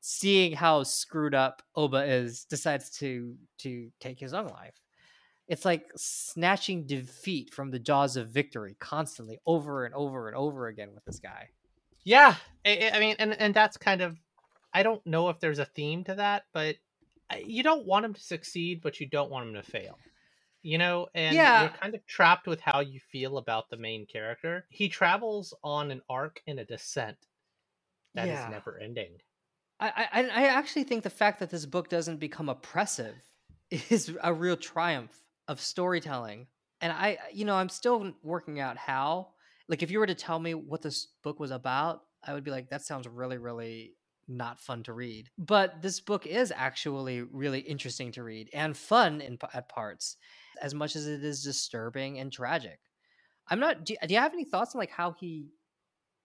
seeing 0.01 0.53
how 0.53 0.83
screwed 0.83 1.35
up 1.35 1.63
Oba 1.75 2.05
is, 2.05 2.45
decides 2.45 2.91
to 2.99 3.37
to 3.59 3.91
take 4.01 4.21
his 4.21 4.35
own 4.35 4.49
life. 4.49 4.81
It's 5.49 5.65
like 5.65 5.87
snatching 5.97 6.87
defeat 6.87 7.55
from 7.55 7.71
the 7.71 7.79
jaws 7.79 8.17
of 8.17 8.31
victory 8.31 8.77
constantly, 8.81 9.39
over 9.47 9.85
and 9.85 9.95
over 9.95 10.27
and 10.27 10.37
over 10.37 10.67
again 10.67 10.91
with 10.93 11.05
this 11.05 11.21
guy. 11.21 11.51
yeah, 12.05 12.35
I, 12.65 12.91
I 12.95 13.01
mean, 13.01 13.17
and 13.19 13.33
and 13.35 13.55
that's 13.55 13.77
kind 13.77 14.01
of. 14.01 14.19
I 14.75 14.83
don't 14.83 15.05
know 15.07 15.31
if 15.31 15.41
there's 15.41 15.59
a 15.59 15.65
theme 15.65 16.05
to 16.05 16.17
that, 16.17 16.43
but 16.53 16.77
you 17.43 17.63
don't 17.63 17.87
want 17.87 18.05
him 18.05 18.13
to 18.13 18.21
succeed, 18.21 18.83
but 18.83 19.01
you 19.01 19.09
don't 19.09 19.31
want 19.31 19.49
him 19.49 19.55
to 19.55 19.63
fail. 19.63 19.97
You 20.67 20.79
know, 20.79 21.09
and 21.15 21.45
Yeah. 21.45 21.47
you're 21.47 21.71
kind 21.71 21.95
of 21.95 22.05
trapped 22.07 22.47
with 22.49 22.61
how 22.61 22.81
you 22.81 23.01
feel 23.01 23.39
about 23.39 23.71
the 23.71 23.77
main 23.77 24.07
character. 24.07 24.67
He 24.71 24.89
travels 24.89 25.55
on 25.63 25.91
an 25.93 26.03
arc 26.11 26.43
in 26.47 26.59
a 26.59 26.65
descent 26.67 27.29
that 28.15 28.31
is 28.31 28.47
Yeah. 28.47 28.49
never 28.49 28.79
ending. 28.79 29.21
I, 29.79 30.09
I 30.13 30.23
I 30.29 30.47
actually 30.47 30.85
think 30.85 31.03
the 31.03 31.11
fact 31.11 31.39
that 31.41 31.51
this 31.51 31.67
book 31.67 31.89
doesn't 31.89 32.17
become 32.19 32.49
oppressive 32.49 33.17
is 33.71 34.17
a 34.23 34.33
real 34.33 34.57
triumph 34.57 35.23
of 35.49 35.61
storytelling. 35.61 36.49
And 36.81 36.93
I, 36.93 37.19
you 37.33 37.45
know, 37.45 37.57
I'm 37.57 37.69
still 37.69 38.15
working 38.23 38.61
out 38.61 38.77
how. 38.77 39.33
Like, 39.69 39.83
if 39.83 39.91
you 39.91 39.99
were 39.99 40.07
to 40.07 40.15
tell 40.15 40.39
me 40.39 40.55
what 40.55 40.83
this 40.83 41.07
book 41.25 41.41
was 41.41 41.51
about, 41.51 42.03
I 42.23 42.33
would 42.35 42.45
be 42.45 42.51
like, 42.53 42.71
that 42.71 42.83
sounds 42.83 43.09
really, 43.09 43.39
really 43.39 43.97
not 44.29 44.61
fun 44.61 44.83
to 44.85 44.93
read. 44.93 45.31
But 45.39 45.83
this 45.83 46.01
book 46.01 46.27
is 46.27 46.53
actually 46.55 47.23
really 47.23 47.61
interesting 47.61 48.13
to 48.13 48.23
read 48.23 48.51
and 48.53 48.77
fun 48.77 49.21
in 49.21 49.39
at 49.53 49.69
parts, 49.69 50.17
as 50.61 50.75
much 50.75 50.97
as 50.97 51.07
it 51.07 51.23
is 51.25 51.43
disturbing 51.43 52.19
and 52.19 52.33
tragic. 52.33 52.79
I'm 53.49 53.61
not. 53.61 53.85
Do, 53.85 53.95
do 54.07 54.15
you 54.15 54.21
have 54.21 54.33
any 54.33 54.45
thoughts 54.45 54.75
on 54.75 54.81
like 54.81 54.91
how 54.91 55.15
he 55.19 55.49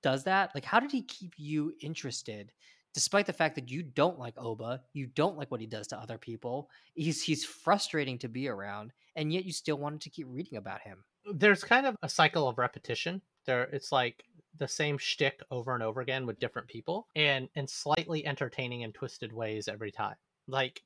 does 0.01 0.23
that? 0.23 0.51
Like, 0.55 0.65
how 0.65 0.79
did 0.79 0.91
he 0.91 1.03
keep 1.03 1.33
you 1.37 1.73
interested? 1.81 2.51
despite 2.93 3.25
the 3.25 3.33
fact 3.33 3.55
that 3.55 3.69
you 3.69 3.83
don't 3.83 4.19
like 4.19 4.33
Oba, 4.37 4.81
you 4.93 5.07
don't 5.07 5.37
like 5.37 5.49
what 5.51 5.61
he 5.61 5.67
does 5.67 5.87
to 5.87 5.97
other 5.97 6.17
people. 6.17 6.69
He's 6.93 7.21
he's 7.21 7.45
frustrating 7.45 8.17
to 8.19 8.29
be 8.29 8.47
around, 8.47 8.93
and 9.15 9.31
yet 9.31 9.45
you 9.45 9.53
still 9.53 9.77
wanted 9.77 10.01
to 10.01 10.09
keep 10.09 10.27
reading 10.29 10.57
about 10.57 10.81
him. 10.81 11.03
there's 11.33 11.63
kind 11.63 11.85
of 11.85 11.95
a 12.01 12.09
cycle 12.09 12.47
of 12.47 12.57
repetition. 12.57 13.21
There, 13.45 13.63
it's 13.63 13.91
like 13.91 14.23
the 14.57 14.67
same 14.67 14.97
shtick 14.97 15.41
over 15.49 15.73
and 15.73 15.83
over 15.83 16.01
again 16.01 16.25
with 16.25 16.39
different 16.39 16.67
people, 16.67 17.07
and 17.15 17.49
in 17.55 17.67
slightly 17.67 18.25
entertaining 18.25 18.83
and 18.83 18.93
twisted 18.93 19.31
ways 19.31 19.67
every 19.67 19.91
time. 19.91 20.15
Like, 20.47 20.81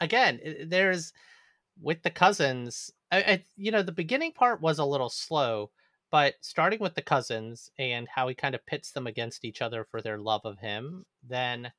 again, 0.00 0.40
there's 0.66 1.12
with 1.80 2.02
the 2.02 2.10
cousins. 2.10 2.90
I, 3.10 3.18
I, 3.18 3.44
you 3.56 3.70
know, 3.70 3.82
the 3.82 3.92
beginning 3.92 4.32
part 4.32 4.60
was 4.60 4.78
a 4.78 4.84
little 4.84 5.10
slow, 5.10 5.70
but 6.10 6.34
starting 6.40 6.80
with 6.80 6.94
the 6.94 7.02
cousins 7.02 7.70
and 7.78 8.08
how 8.08 8.28
he 8.28 8.34
kind 8.34 8.54
of 8.54 8.66
pits 8.66 8.92
them 8.92 9.06
against 9.06 9.44
each 9.44 9.62
other 9.62 9.84
for 9.84 10.00
their 10.00 10.18
love 10.18 10.42
of 10.44 10.58
him, 10.58 11.04
then 11.22 11.72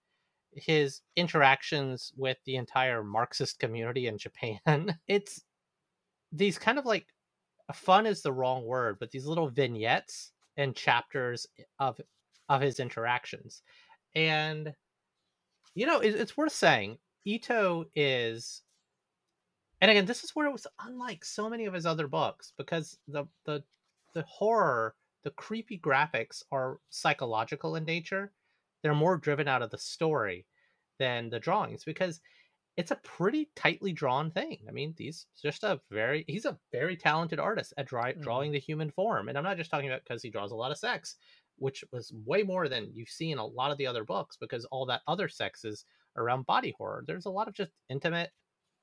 his 0.54 1.02
interactions 1.16 2.14
with 2.16 2.38
the 2.46 2.56
entire 2.56 3.04
Marxist 3.04 3.60
community 3.60 4.08
in 4.08 4.18
Japan. 4.18 4.60
It's 5.08 5.42
these 6.32 6.58
kind 6.58 6.80
of 6.80 6.86
like 6.86 7.08
fun 7.74 8.06
is 8.06 8.22
the 8.22 8.34
wrong 8.34 8.66
word, 8.66 8.98
but 9.00 9.12
these 9.12 9.26
little 9.26 9.50
vignettes 9.50 10.32
and 10.58 10.76
chapters 10.76 11.48
of 11.80 12.00
of 12.50 12.62
his 12.62 12.80
interactions. 12.80 13.62
And 14.16 14.74
you 15.74 15.86
know, 15.86 16.00
it, 16.00 16.16
it's 16.16 16.38
worth 16.38 16.54
saying 16.54 16.98
Ito 17.26 17.86
is 17.96 18.62
and 19.82 19.92
again, 19.92 20.06
this 20.06 20.24
is 20.24 20.32
where 20.36 20.48
it 20.48 20.54
was 20.54 20.68
unlike 20.80 21.26
so 21.26 21.50
many 21.50 21.66
of 21.66 21.74
his 21.74 21.86
other 21.86 22.08
books 22.08 22.54
because 22.58 22.98
the 23.08 23.26
the 23.46 23.64
the 24.14 24.24
horror, 24.24 24.96
the 25.24 25.32
creepy 25.32 25.78
graphics 25.78 26.44
are 26.52 26.80
psychological 26.90 27.76
in 27.76 27.84
nature. 27.84 28.32
They're 28.82 28.96
more 28.96 29.18
driven 29.18 29.48
out 29.48 29.62
of 29.62 29.72
the 29.72 29.78
story 29.78 30.46
than 31.00 31.30
the 31.30 31.40
drawings 31.40 31.84
because 31.84 32.22
it's 32.78 32.92
a 32.92 32.98
pretty 32.98 33.52
tightly 33.56 33.94
drawn 33.94 34.32
thing. 34.32 34.66
I 34.68 34.72
mean, 34.72 34.94
he's 34.98 35.28
just 35.42 35.64
a 35.64 35.82
very 35.92 36.26
he's 36.28 36.46
a 36.46 36.60
very 36.72 36.98
talented 36.98 37.40
artist 37.40 37.74
at 37.78 37.88
dry, 37.88 38.14
Mhm. 38.16 38.22
drawing 38.22 38.52
the 38.52 38.60
human 38.60 38.92
form, 38.92 39.30
and 39.30 39.38
I'm 39.38 39.44
not 39.46 39.58
just 39.58 39.72
talking 39.72 39.90
about 39.90 40.04
because 40.04 40.22
he 40.22 40.30
draws 40.30 40.52
a 40.52 40.56
lot 40.56 40.72
of 40.72 40.78
sex, 40.78 41.16
which 41.58 41.84
was 41.92 42.12
way 42.14 42.44
more 42.44 42.68
than 42.68 42.94
you 42.94 43.06
see 43.06 43.32
in 43.32 43.38
a 43.38 43.46
lot 43.46 43.72
of 43.72 43.78
the 43.78 43.88
other 43.88 44.04
books 44.04 44.38
because 44.38 44.66
all 44.66 44.86
that 44.88 45.04
other 45.08 45.30
sex 45.30 45.64
is 45.66 45.86
around 46.18 46.46
body 46.46 46.72
horror. 46.78 47.04
There's 47.08 47.26
a 47.26 47.30
lot 47.32 47.48
of 47.48 47.54
just 47.54 47.72
intimate, 47.90 48.32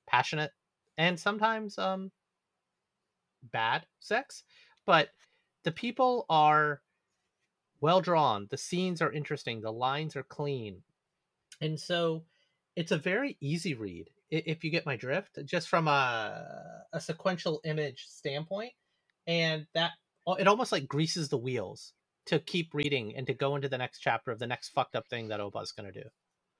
passionate, 0.08 0.52
and 0.98 1.18
sometimes 1.20 1.78
um 1.78 2.12
bad 3.42 3.86
sex, 4.00 4.44
but 4.86 5.10
the 5.64 5.72
people 5.72 6.26
are 6.28 6.82
well 7.80 8.00
drawn. 8.00 8.48
The 8.50 8.56
scenes 8.58 9.02
are 9.02 9.12
interesting. 9.12 9.60
The 9.60 9.72
lines 9.72 10.16
are 10.16 10.22
clean, 10.24 10.84
and 11.60 11.80
so 11.80 12.26
it's 12.76 12.92
a 12.92 12.98
very 12.98 13.36
easy 13.40 13.74
read 13.74 14.08
if 14.30 14.64
you 14.64 14.70
get 14.70 14.86
my 14.86 14.96
drift 14.96 15.38
just 15.44 15.68
from 15.68 15.88
a, 15.88 16.46
a 16.92 17.00
sequential 17.00 17.60
image 17.64 18.06
standpoint 18.08 18.72
and 19.26 19.66
that 19.74 19.92
it 20.38 20.48
almost 20.48 20.72
like 20.72 20.88
greases 20.88 21.28
the 21.28 21.36
wheels 21.36 21.92
to 22.26 22.38
keep 22.38 22.72
reading 22.72 23.14
and 23.16 23.26
to 23.26 23.34
go 23.34 23.56
into 23.56 23.68
the 23.68 23.78
next 23.78 23.98
chapter 23.98 24.30
of 24.30 24.38
the 24.38 24.46
next 24.46 24.70
fucked 24.70 24.96
up 24.96 25.08
thing 25.08 25.28
that 25.28 25.40
oba's 25.40 25.72
going 25.72 25.92
to 25.92 26.00
do. 26.02 26.08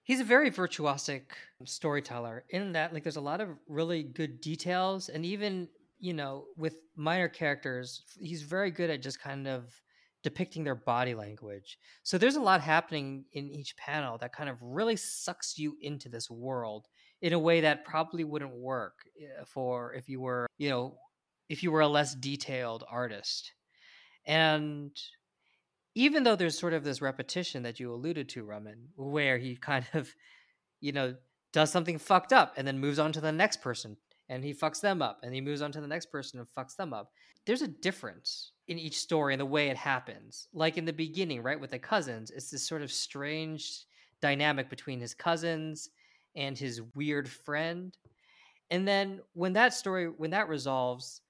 He's 0.05 0.20
a 0.20 0.25
very 0.25 0.51
virtuosic 0.51 1.22
storyteller 1.64 2.44
in 2.51 2.72
that 2.72 2.92
like 2.92 3.05
there's 3.05 3.16
a 3.16 3.20
lot 3.20 3.40
of 3.40 3.51
really 3.68 4.03
good 4.03 4.40
details 4.40 5.09
and 5.09 5.25
even, 5.25 5.68
you 6.01 6.12
know, 6.12 6.46
with 6.57 6.75
minor 6.96 7.29
characters, 7.29 8.03
he's 8.18 8.42
very 8.42 8.70
good 8.72 8.90
at 8.90 9.01
just 9.01 9.20
kind 9.20 9.46
of 9.46 9.72
depicting 10.22 10.64
their 10.64 10.74
body 10.74 11.14
language. 11.14 11.78
So 12.02 12.18
there's 12.18 12.37
a 12.37 12.40
lot 12.40 12.61
happening 12.61 13.24
in 13.32 13.50
each 13.50 13.76
panel 13.76 14.18
that 14.18 14.35
kind 14.35 14.48
of 14.48 14.56
really 14.61 14.96
sucks 14.96 15.58
you 15.58 15.76
into 15.80 16.08
this 16.08 16.30
world 16.30 16.87
in 17.20 17.32
a 17.32 17.38
way 17.38 17.61
that 17.61 17.85
probably 17.85 18.24
wouldn't 18.24 18.54
work 18.54 19.00
eh, 19.20 19.44
for 19.46 19.94
if 19.94 20.08
you 20.08 20.20
were, 20.20 20.46
you 20.58 20.70
know, 20.70 20.96
if 21.48 21.62
you 21.62 21.70
were 21.70 21.80
a 21.80 21.88
less 21.88 22.14
detailed 22.14 22.85
artist. 22.88 23.52
And 24.26 24.90
even 25.94 26.22
though 26.22 26.37
there's 26.37 26.58
sort 26.58 26.72
of 26.72 26.85
this 26.85 27.02
repetition 27.02 27.64
that 27.64 27.80
you 27.80 27.92
alluded 27.92 28.28
to, 28.30 28.44
Roman, 28.44 28.88
where 28.96 29.38
he 29.38 29.56
kind 29.61 29.87
of, 29.92 30.14
you 30.80 30.92
know, 30.92 31.14
does 31.52 31.70
something 31.70 31.98
fucked 31.98 32.32
up 32.32 32.54
and 32.56 32.66
then 32.66 32.78
moves 32.78 32.98
on 32.98 33.12
to 33.12 33.20
the 33.20 33.32
next 33.32 33.61
person 33.61 33.96
and 34.28 34.42
he 34.44 34.54
fucks 34.54 34.80
them 34.80 35.02
up 35.02 35.20
and 35.22 35.35
he 35.35 35.40
moves 35.40 35.61
on 35.61 35.72
to 35.72 35.80
the 35.80 35.87
next 35.87 36.06
person 36.06 36.38
and 36.38 36.48
fucks 36.48 36.76
them 36.76 36.94
up. 36.94 37.11
There's 37.44 37.62
a 37.62 37.68
difference 37.68 38.52
in 38.68 38.79
each 38.79 38.98
story 38.98 39.35
and 39.35 39.40
the 39.40 39.46
way 39.46 39.68
it 39.68 39.77
happens. 39.77 40.48
Like 40.53 40.79
in 40.79 40.85
the 40.85 40.92
beginning, 40.92 41.42
right, 41.42 41.61
with 41.61 41.70
the 41.70 41.79
cousins, 41.79 42.31
it's 42.31 42.51
this 42.51 42.66
sort 42.66 42.83
of 42.83 42.92
strange 42.92 43.85
dynamic 44.20 44.70
between 44.70 45.01
his 45.01 45.14
cousins 45.14 45.90
and 46.37 46.57
his 46.57 46.81
weird 46.94 47.29
friend. 47.29 47.96
And 48.70 48.87
then 48.87 49.20
when 49.35 49.53
that 49.55 49.75
story 49.75 50.07
when 50.07 50.31
that 50.31 50.48
resolves, 50.48 51.20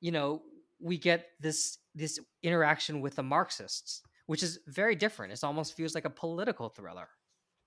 you 0.00 0.12
know, 0.12 0.42
we 0.80 0.98
get 0.98 1.26
this 1.40 1.78
this 1.94 2.18
interaction 2.42 3.00
with 3.00 3.16
the 3.16 3.22
Marxists, 3.22 4.02
which 4.26 4.42
is 4.42 4.58
very 4.66 4.94
different. 4.94 5.32
It 5.32 5.42
almost 5.42 5.74
feels 5.74 5.94
like 5.94 6.04
a 6.04 6.10
political 6.10 6.68
thriller. 6.68 7.08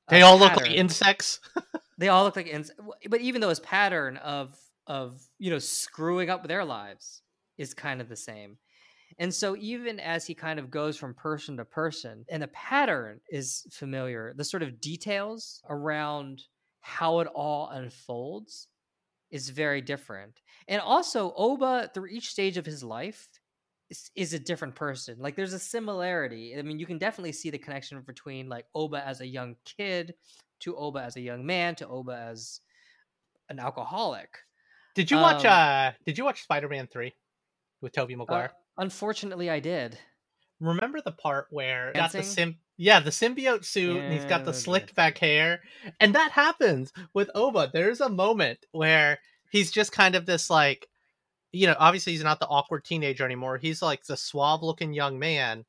They 0.09 0.21
all 0.21 0.37
look 0.37 0.55
like 0.55 0.71
insects. 0.71 1.39
They 1.99 2.09
all 2.09 2.23
look 2.23 2.35
like 2.35 2.47
ins- 2.47 2.71
but 3.07 3.21
even 3.21 3.39
though 3.39 3.49
his 3.49 3.59
pattern 3.59 4.17
of 4.17 4.57
of 4.87 5.21
you 5.37 5.51
know 5.51 5.59
screwing 5.59 6.29
up 6.29 6.47
their 6.47 6.65
lives 6.65 7.21
is 7.57 7.73
kind 7.73 8.01
of 8.01 8.09
the 8.09 8.15
same. 8.15 8.57
And 9.19 9.33
so 9.33 9.55
even 9.57 9.99
as 9.99 10.25
he 10.25 10.33
kind 10.33 10.59
of 10.59 10.71
goes 10.71 10.97
from 10.97 11.13
person 11.13 11.57
to 11.57 11.65
person 11.65 12.25
and 12.29 12.43
the 12.43 12.47
pattern 12.47 13.19
is 13.29 13.65
familiar, 13.71 14.33
the 14.35 14.43
sort 14.43 14.63
of 14.63 14.81
details 14.81 15.61
around 15.69 16.41
how 16.81 17.19
it 17.19 17.27
all 17.27 17.69
unfolds 17.69 18.67
is 19.31 19.49
very 19.49 19.81
different. 19.81 20.41
And 20.67 20.81
also 20.81 21.33
Oba 21.35 21.89
through 21.93 22.07
each 22.07 22.29
stage 22.29 22.57
of 22.57 22.65
his 22.65 22.83
life 22.83 23.27
is, 23.89 24.11
is 24.15 24.33
a 24.33 24.39
different 24.39 24.75
person. 24.75 25.17
Like 25.19 25.35
there's 25.35 25.53
a 25.53 25.59
similarity. 25.59 26.55
I 26.57 26.61
mean, 26.61 26.79
you 26.79 26.85
can 26.85 26.97
definitely 26.97 27.31
see 27.31 27.49
the 27.49 27.57
connection 27.57 27.99
between 28.01 28.49
like 28.49 28.65
Oba 28.75 29.05
as 29.05 29.21
a 29.21 29.27
young 29.27 29.55
kid 29.65 30.13
to 30.61 30.75
Oba 30.75 31.01
as 31.01 31.15
a 31.15 31.21
young 31.21 31.45
man 31.45 31.75
to 31.75 31.87
Oba 31.87 32.27
as 32.29 32.61
an 33.49 33.59
alcoholic. 33.59 34.29
Did 34.95 35.09
you 35.09 35.17
watch 35.17 35.45
Um, 35.45 35.51
uh 35.51 35.91
did 36.05 36.17
you 36.17 36.23
watch 36.23 36.43
Spider-Man 36.43 36.87
3 36.87 37.13
with 37.83 37.93
Tobey 37.93 38.15
Uh, 38.15 38.17
Maguire? 38.17 38.53
unfortunately, 38.77 39.49
I 39.49 39.59
did. 39.59 39.99
Remember 40.59 41.01
the 41.01 41.11
part 41.11 41.47
where 41.51 41.87
he 41.87 41.93
got 41.93 42.11
the 42.11 42.23
sim 42.23 42.57
yeah, 42.77 42.99
the 42.99 43.11
symbiote 43.11 43.65
suit 43.65 43.97
and 43.97 44.13
he's 44.13 44.25
got 44.25 44.45
the 44.45 44.51
the 44.51 44.57
slicked 44.57 44.95
back 44.95 45.17
hair. 45.19 45.61
And 45.99 46.15
that 46.15 46.31
happens 46.31 46.91
with 47.13 47.29
Oba. 47.35 47.69
There's 47.71 48.01
a 48.01 48.09
moment 48.09 48.65
where 48.71 49.19
he's 49.51 49.69
just 49.71 49.91
kind 49.91 50.15
of 50.15 50.25
this 50.25 50.49
like 50.49 50.87
you 51.51 51.67
know, 51.67 51.75
obviously 51.79 52.13
he's 52.13 52.23
not 52.23 52.39
the 52.39 52.47
awkward 52.47 52.83
teenager 52.83 53.23
anymore. 53.25 53.57
He's 53.59 53.81
like 53.81 54.05
the 54.05 54.17
suave 54.17 54.63
looking 54.63 54.93
young 54.93 55.19
man. 55.19 55.65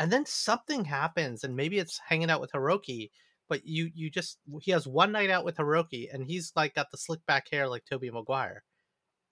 And 0.00 0.12
then 0.12 0.26
something 0.26 0.84
happens 0.84 1.44
and 1.44 1.54
maybe 1.56 1.78
it's 1.78 1.98
hanging 2.08 2.30
out 2.30 2.40
with 2.40 2.52
Horiki, 2.52 3.10
but 3.48 3.64
you 3.66 3.90
you 3.94 4.10
just 4.10 4.38
he 4.62 4.70
has 4.72 4.86
one 4.86 5.12
night 5.12 5.30
out 5.30 5.44
with 5.44 5.56
Horiki 5.58 6.12
and 6.12 6.24
he's 6.24 6.52
like 6.56 6.74
got 6.74 6.90
the 6.90 6.96
slick 6.98 7.24
back 7.26 7.48
hair 7.50 7.68
like 7.68 7.84
Tobey 7.84 8.10
Maguire. 8.10 8.64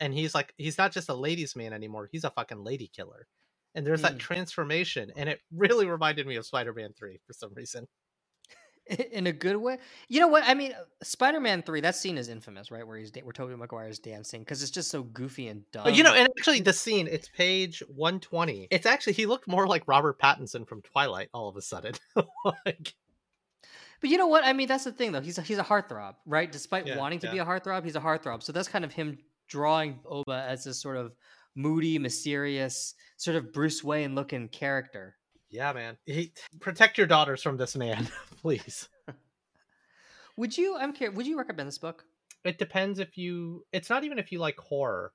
And 0.01 0.13
he's 0.13 0.35
like 0.35 0.53
he's 0.57 0.79
not 0.79 0.93
just 0.93 1.09
a 1.09 1.15
ladies 1.15 1.57
man 1.57 1.73
anymore. 1.73 2.09
He's 2.11 2.25
a 2.25 2.31
fucking 2.31 2.63
lady 2.63 2.91
killer. 2.95 3.27
And 3.75 3.87
there's 3.87 4.03
that 4.03 4.13
Hmm. 4.13 4.19
transformation 4.19 5.13
and 5.17 5.29
it 5.29 5.41
really 5.55 5.87
reminded 5.87 6.27
me 6.27 6.37
of 6.37 6.47
Spider-Man 6.47 6.95
3 6.97 7.19
for 7.27 7.33
some 7.33 7.53
reason. 7.55 7.87
in 9.13 9.27
a 9.27 9.33
good 9.33 9.57
way. 9.57 9.79
You 10.09 10.21
know 10.21 10.29
what? 10.29 10.45
I 10.47 10.55
mean, 10.55 10.73
Spider-Man 11.03 11.63
Three. 11.63 11.81
That 11.81 11.97
scene 11.97 12.17
is 12.17 12.29
infamous, 12.29 12.71
right? 12.71 12.87
Where 12.87 12.97
he's 12.97 13.13
where 13.13 13.57
Maguire 13.57 13.89
is 13.89 13.99
dancing 13.99 14.43
because 14.43 14.63
it's 14.63 14.71
just 14.71 14.91
so 14.91 15.03
goofy 15.03 15.49
and 15.49 15.65
dumb. 15.73 15.85
But 15.85 15.97
you 15.97 16.05
know, 16.05 16.15
and 16.15 16.29
actually 16.39 16.61
the 16.61 16.73
scene, 16.73 17.09
it's 17.11 17.29
page 17.29 17.83
120. 17.89 18.69
It's 18.71 18.87
actually 18.87 19.15
he 19.15 19.27
looked 19.27 19.49
more 19.49 19.67
like 19.67 19.83
Robert 19.87 20.21
Pattinson 20.21 20.69
from 20.69 20.83
Twilight 20.83 21.29
all 21.33 21.49
of 21.49 21.57
a 21.57 21.63
sudden. 21.63 21.95
like 22.45 22.95
but 24.01 24.11
you 24.11 24.19
know 24.19 24.27
what? 24.27 24.45
I 24.45 24.53
mean, 24.53 24.69
that's 24.69 24.85
the 24.85 24.93
thing 24.93 25.13
though. 25.13 25.21
He's 25.21 25.39
a, 25.39 25.43
he's 25.43 25.59
a 25.59 25.65
heartthrob, 25.65 26.15
right? 26.25 26.51
Despite 26.51 26.87
Yeah, 26.87 26.99
wanting 26.99 27.19
to 27.21 27.31
be 27.31 27.39
a 27.39 27.45
heartthrob, 27.45 27.85
he's 27.85 27.97
a 27.97 28.01
heartthrob. 28.01 28.43
So 28.43 28.53
that's 28.53 28.69
kind 28.69 28.85
of 28.85 28.93
him 28.93 29.19
drawing 29.49 30.01
Oba 30.05 30.45
as 30.49 30.65
this 30.65 30.81
sort 30.81 30.97
of 30.97 31.13
moody, 31.55 31.99
mysterious, 31.99 32.95
sort 33.17 33.37
of 33.37 33.53
Bruce 33.53 33.83
Wayne 33.83 34.15
looking 34.15 34.49
character. 34.49 35.17
Yeah, 35.51 35.73
man. 35.73 35.97
He, 36.05 36.33
protect 36.61 36.99
your 36.99 37.07
daughters 37.07 37.43
from 37.43 37.57
this 37.57 37.77
man, 37.77 38.09
please. 38.41 38.89
Would 40.37 40.57
you? 40.57 40.77
I'm 40.77 40.93
curious. 40.93 41.17
Would 41.17 41.27
you 41.27 41.39
recommend 41.39 41.69
this 41.69 41.79
book? 41.79 42.05
It 42.45 42.59
depends 42.59 42.99
if 42.99 43.17
you. 43.17 43.65
It's 43.73 43.91
not 43.91 44.05
even 44.05 44.19
if 44.19 44.31
you 44.31 44.39
like 44.39 44.59
horror. 44.59 45.13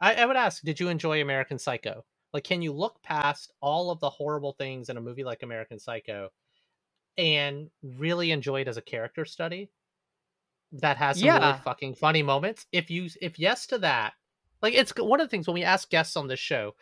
I, 0.00 0.14
I 0.14 0.26
would 0.26 0.36
ask, 0.36 0.62
did 0.62 0.78
you 0.78 0.88
enjoy 0.88 1.20
American 1.20 1.58
Psycho? 1.58 2.04
Like, 2.32 2.44
can 2.44 2.62
you 2.62 2.72
look 2.72 3.02
past 3.02 3.52
all 3.60 3.90
of 3.90 4.00
the 4.00 4.08
horrible 4.08 4.52
things 4.52 4.88
in 4.88 4.96
a 4.96 5.00
movie 5.00 5.24
like 5.24 5.42
American 5.42 5.78
Psycho 5.78 6.30
and 7.18 7.68
really 7.82 8.30
enjoy 8.30 8.60
it 8.60 8.68
as 8.68 8.76
a 8.76 8.82
character 8.82 9.24
study 9.24 9.70
that 10.72 10.96
has 10.96 11.18
some 11.18 11.32
really 11.32 11.52
Yeah. 11.52 11.60
fucking 11.62 11.94
funny 11.96 12.22
moments? 12.22 12.66
If 12.72 12.90
you, 12.90 13.08
if 13.20 13.38
yes 13.38 13.66
to 13.68 13.78
that, 13.78 14.14
like 14.62 14.74
it's 14.74 14.92
one 14.96 15.20
of 15.20 15.26
the 15.26 15.30
things 15.30 15.46
when 15.46 15.54
we 15.54 15.64
ask 15.64 15.90
guests 15.90 16.16
on 16.16 16.28
this 16.28 16.40
show, 16.40 16.74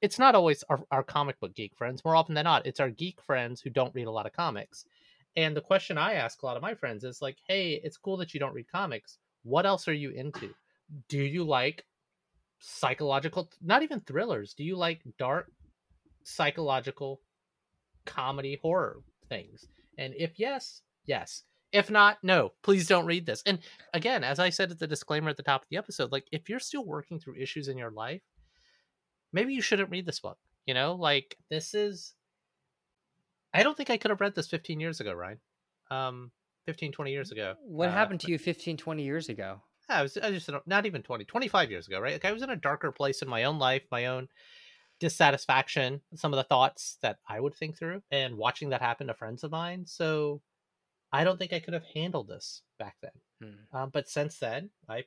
it's 0.00 0.18
not 0.18 0.34
always 0.34 0.62
our, 0.64 0.80
our 0.90 1.02
comic 1.02 1.38
book 1.40 1.54
geek 1.54 1.74
friends. 1.76 2.04
More 2.04 2.16
often 2.16 2.34
than 2.34 2.44
not, 2.44 2.66
it's 2.66 2.80
our 2.80 2.90
geek 2.90 3.20
friends 3.22 3.60
who 3.60 3.70
don't 3.70 3.94
read 3.94 4.06
a 4.06 4.10
lot 4.10 4.26
of 4.26 4.32
comics. 4.32 4.84
And 5.36 5.56
the 5.56 5.60
question 5.60 5.98
I 5.98 6.14
ask 6.14 6.42
a 6.42 6.46
lot 6.46 6.56
of 6.56 6.62
my 6.62 6.74
friends 6.74 7.04
is 7.04 7.20
like, 7.22 7.36
"Hey, 7.46 7.80
it's 7.84 7.98
cool 7.98 8.16
that 8.18 8.32
you 8.32 8.40
don't 8.40 8.54
read 8.54 8.70
comics. 8.70 9.18
What 9.42 9.66
else 9.66 9.86
are 9.86 9.92
you 9.92 10.10
into? 10.10 10.54
Do 11.08 11.18
you 11.22 11.44
like 11.44 11.84
psychological 12.58 13.50
not 13.60 13.82
even 13.82 14.00
thrillers? 14.00 14.54
Do 14.54 14.64
you 14.64 14.76
like 14.76 15.02
dark 15.18 15.50
psychological 16.24 17.20
comedy 18.06 18.58
horror 18.62 19.02
things?" 19.28 19.66
And 19.98 20.14
if 20.16 20.38
yes, 20.38 20.82
yes. 21.04 21.42
If 21.76 21.90
not, 21.90 22.16
no. 22.22 22.52
Please 22.62 22.86
don't 22.88 23.04
read 23.04 23.26
this. 23.26 23.42
And 23.44 23.58
again, 23.92 24.24
as 24.24 24.38
I 24.38 24.48
said 24.48 24.70
at 24.70 24.78
the 24.78 24.86
disclaimer 24.86 25.28
at 25.28 25.36
the 25.36 25.42
top 25.42 25.62
of 25.62 25.68
the 25.68 25.76
episode, 25.76 26.10
like 26.10 26.26
if 26.32 26.48
you're 26.48 26.58
still 26.58 26.84
working 26.86 27.20
through 27.20 27.36
issues 27.36 27.68
in 27.68 27.76
your 27.76 27.90
life, 27.90 28.22
maybe 29.32 29.52
you 29.52 29.60
shouldn't 29.60 29.90
read 29.90 30.06
this 30.06 30.20
book. 30.20 30.38
You 30.64 30.72
know, 30.72 30.94
like 30.94 31.36
this 31.50 31.74
is 31.74 32.14
I 33.52 33.62
don't 33.62 33.76
think 33.76 33.90
I 33.90 33.98
could 33.98 34.10
have 34.10 34.20
read 34.22 34.34
this 34.34 34.48
15 34.48 34.80
years 34.80 35.00
ago, 35.00 35.12
Ryan. 35.12 35.38
Um 35.90 36.32
15 36.64 36.92
20 36.92 37.12
years 37.12 37.30
ago. 37.30 37.54
What 37.60 37.90
Uh, 37.90 37.92
happened 37.92 38.20
to 38.20 38.30
you 38.32 38.38
15, 38.38 38.76
20 38.78 39.02
years 39.04 39.28
ago? 39.28 39.60
I 39.88 40.02
was 40.02 40.16
I 40.16 40.30
just 40.30 40.50
not 40.64 40.86
even 40.86 41.02
20, 41.02 41.26
25 41.26 41.70
years 41.70 41.86
ago, 41.86 42.00
right? 42.00 42.14
Like 42.14 42.24
I 42.24 42.32
was 42.32 42.42
in 42.42 42.50
a 42.50 42.56
darker 42.56 42.90
place 42.90 43.20
in 43.20 43.28
my 43.28 43.44
own 43.44 43.58
life, 43.58 43.82
my 43.90 44.06
own 44.06 44.28
dissatisfaction, 44.98 46.00
some 46.14 46.32
of 46.32 46.38
the 46.38 46.44
thoughts 46.44 46.96
that 47.02 47.18
I 47.28 47.38
would 47.38 47.54
think 47.54 47.76
through 47.78 48.02
and 48.10 48.36
watching 48.36 48.70
that 48.70 48.80
happen 48.80 49.08
to 49.08 49.14
friends 49.14 49.44
of 49.44 49.50
mine. 49.50 49.84
So 49.86 50.40
I 51.12 51.24
don't 51.24 51.38
think 51.38 51.52
I 51.52 51.60
could 51.60 51.74
have 51.74 51.86
handled 51.94 52.28
this 52.28 52.62
back 52.78 52.96
then. 53.02 53.10
Hmm. 53.42 53.76
Um, 53.76 53.90
but 53.92 54.08
since 54.08 54.38
then, 54.38 54.70
I 54.88 55.04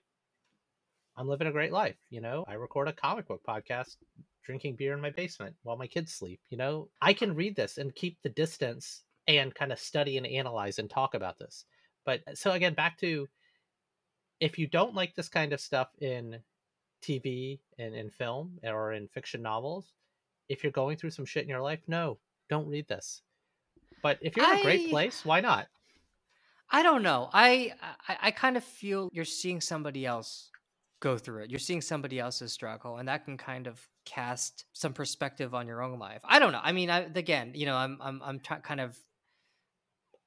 I'm 1.18 1.28
living 1.28 1.48
a 1.48 1.52
great 1.52 1.74
life. 1.74 1.98
You 2.10 2.22
know, 2.22 2.46
I 2.48 2.54
record 2.54 2.88
a 2.88 2.94
comic 2.94 3.28
book 3.28 3.42
podcast, 3.48 3.98
drinking 4.44 4.76
beer 4.78 4.94
in 4.94 5.02
my 5.02 5.10
basement 5.10 5.56
while 5.64 5.78
my 5.78 5.88
kids 5.88 6.14
sleep. 6.14 6.40
You 6.50 6.58
know, 6.58 6.90
I 7.02 7.14
can 7.14 7.36
read 7.36 7.56
this 7.56 7.78
and 7.78 7.94
keep 7.94 8.18
the 8.24 8.30
distance 8.30 9.04
and 9.28 9.54
kind 9.54 9.72
of 9.72 9.80
study 9.80 10.18
and 10.18 10.26
analyze 10.26 10.80
and 10.80 10.90
talk 10.90 11.14
about 11.14 11.38
this. 11.38 11.66
But 12.06 12.22
so 12.34 12.52
again, 12.52 12.74
back 12.74 12.98
to 13.00 13.28
if 14.40 14.58
you 14.58 14.68
don't 14.68 14.96
like 14.96 15.14
this 15.16 15.30
kind 15.30 15.52
of 15.54 15.60
stuff 15.60 15.90
in 16.00 16.40
TV 17.04 17.60
and 17.78 17.94
in 17.94 18.10
film 18.10 18.58
or 18.64 18.94
in 18.94 19.08
fiction 19.10 19.42
novels, 19.42 19.94
if 20.48 20.64
you're 20.64 20.72
going 20.72 20.98
through 20.98 21.12
some 21.12 21.26
shit 21.26 21.44
in 21.44 21.50
your 21.50 21.62
life, 21.62 21.82
no, 21.88 22.18
don't 22.50 22.68
read 22.68 22.88
this. 22.88 23.22
But 24.02 24.18
if 24.22 24.36
you're 24.36 24.52
in 24.52 24.60
a 24.60 24.64
great 24.64 24.90
place, 24.90 25.26
why 25.26 25.42
not? 25.42 25.68
I 26.72 26.84
don't 26.84 27.02
know. 27.04 27.30
I, 27.34 27.74
I 28.08 28.18
I 28.24 28.32
kind 28.32 28.58
of 28.58 28.64
feel 28.64 29.10
you're 29.12 29.26
seeing 29.26 29.60
somebody 29.62 30.06
else 30.06 30.50
go 31.02 31.18
through 31.18 31.44
it. 31.44 31.50
You're 31.50 31.60
seeing 31.60 31.82
somebody 31.82 32.20
else's 32.20 32.52
struggle, 32.54 32.98
and 32.98 33.08
that 33.08 33.26
can 33.26 33.38
kind 33.38 33.68
of 33.68 33.80
cast 34.06 34.66
some 34.74 34.94
perspective 34.94 35.54
on 35.56 35.66
your 35.68 35.82
own 35.82 35.98
life. 36.00 36.22
I 36.24 36.40
don't 36.40 36.52
know. 36.52 36.60
I 36.62 36.72
mean, 36.72 36.90
I, 36.90 37.00
again, 37.16 37.54
you 37.56 37.66
know, 37.66 37.76
I'm 37.76 37.98
I'm 38.02 38.22
I'm 38.24 38.40
try- 38.40 38.60
kind 38.60 38.82
of 38.82 38.98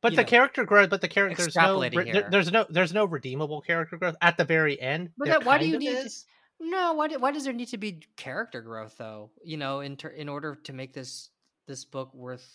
But 0.01 0.11
the 0.17 0.23
know, 0.23 0.29
character 0.29 0.65
growth, 0.65 0.91
but 0.91 1.01
the 1.01 1.09
character 1.09 1.37
there's 1.43 1.55
no, 1.57 1.63
there- 2.13 2.31
there's 2.31 2.51
no 2.51 2.67
there's 2.69 2.93
no 2.93 3.05
redeemable 3.05 3.61
character 3.61 3.97
growth 3.97 4.17
at 4.21 4.37
the 4.37 4.45
very 4.45 4.81
end. 4.81 5.11
But 5.17 5.29
that- 5.29 5.45
why 5.45 5.59
do 5.59 5.67
you 5.67 5.79
need 5.79 5.91
to- 5.95 6.11
no. 6.61 6.95
Why 6.95 7.09
do, 7.09 7.19
why 7.19 7.33
does 7.33 7.45
there 7.45 7.53
need 7.53 7.69
to 7.69 7.79
be 7.79 8.03
character 8.17 8.63
growth 8.63 8.97
though? 8.99 9.31
You 9.45 9.57
know, 9.59 9.81
in 9.81 9.97
ter- 9.97 10.09
in 10.09 10.29
order 10.29 10.57
to 10.65 10.73
make 10.73 10.93
this 10.93 11.31
this 11.69 11.85
book 11.85 12.13
worth 12.15 12.49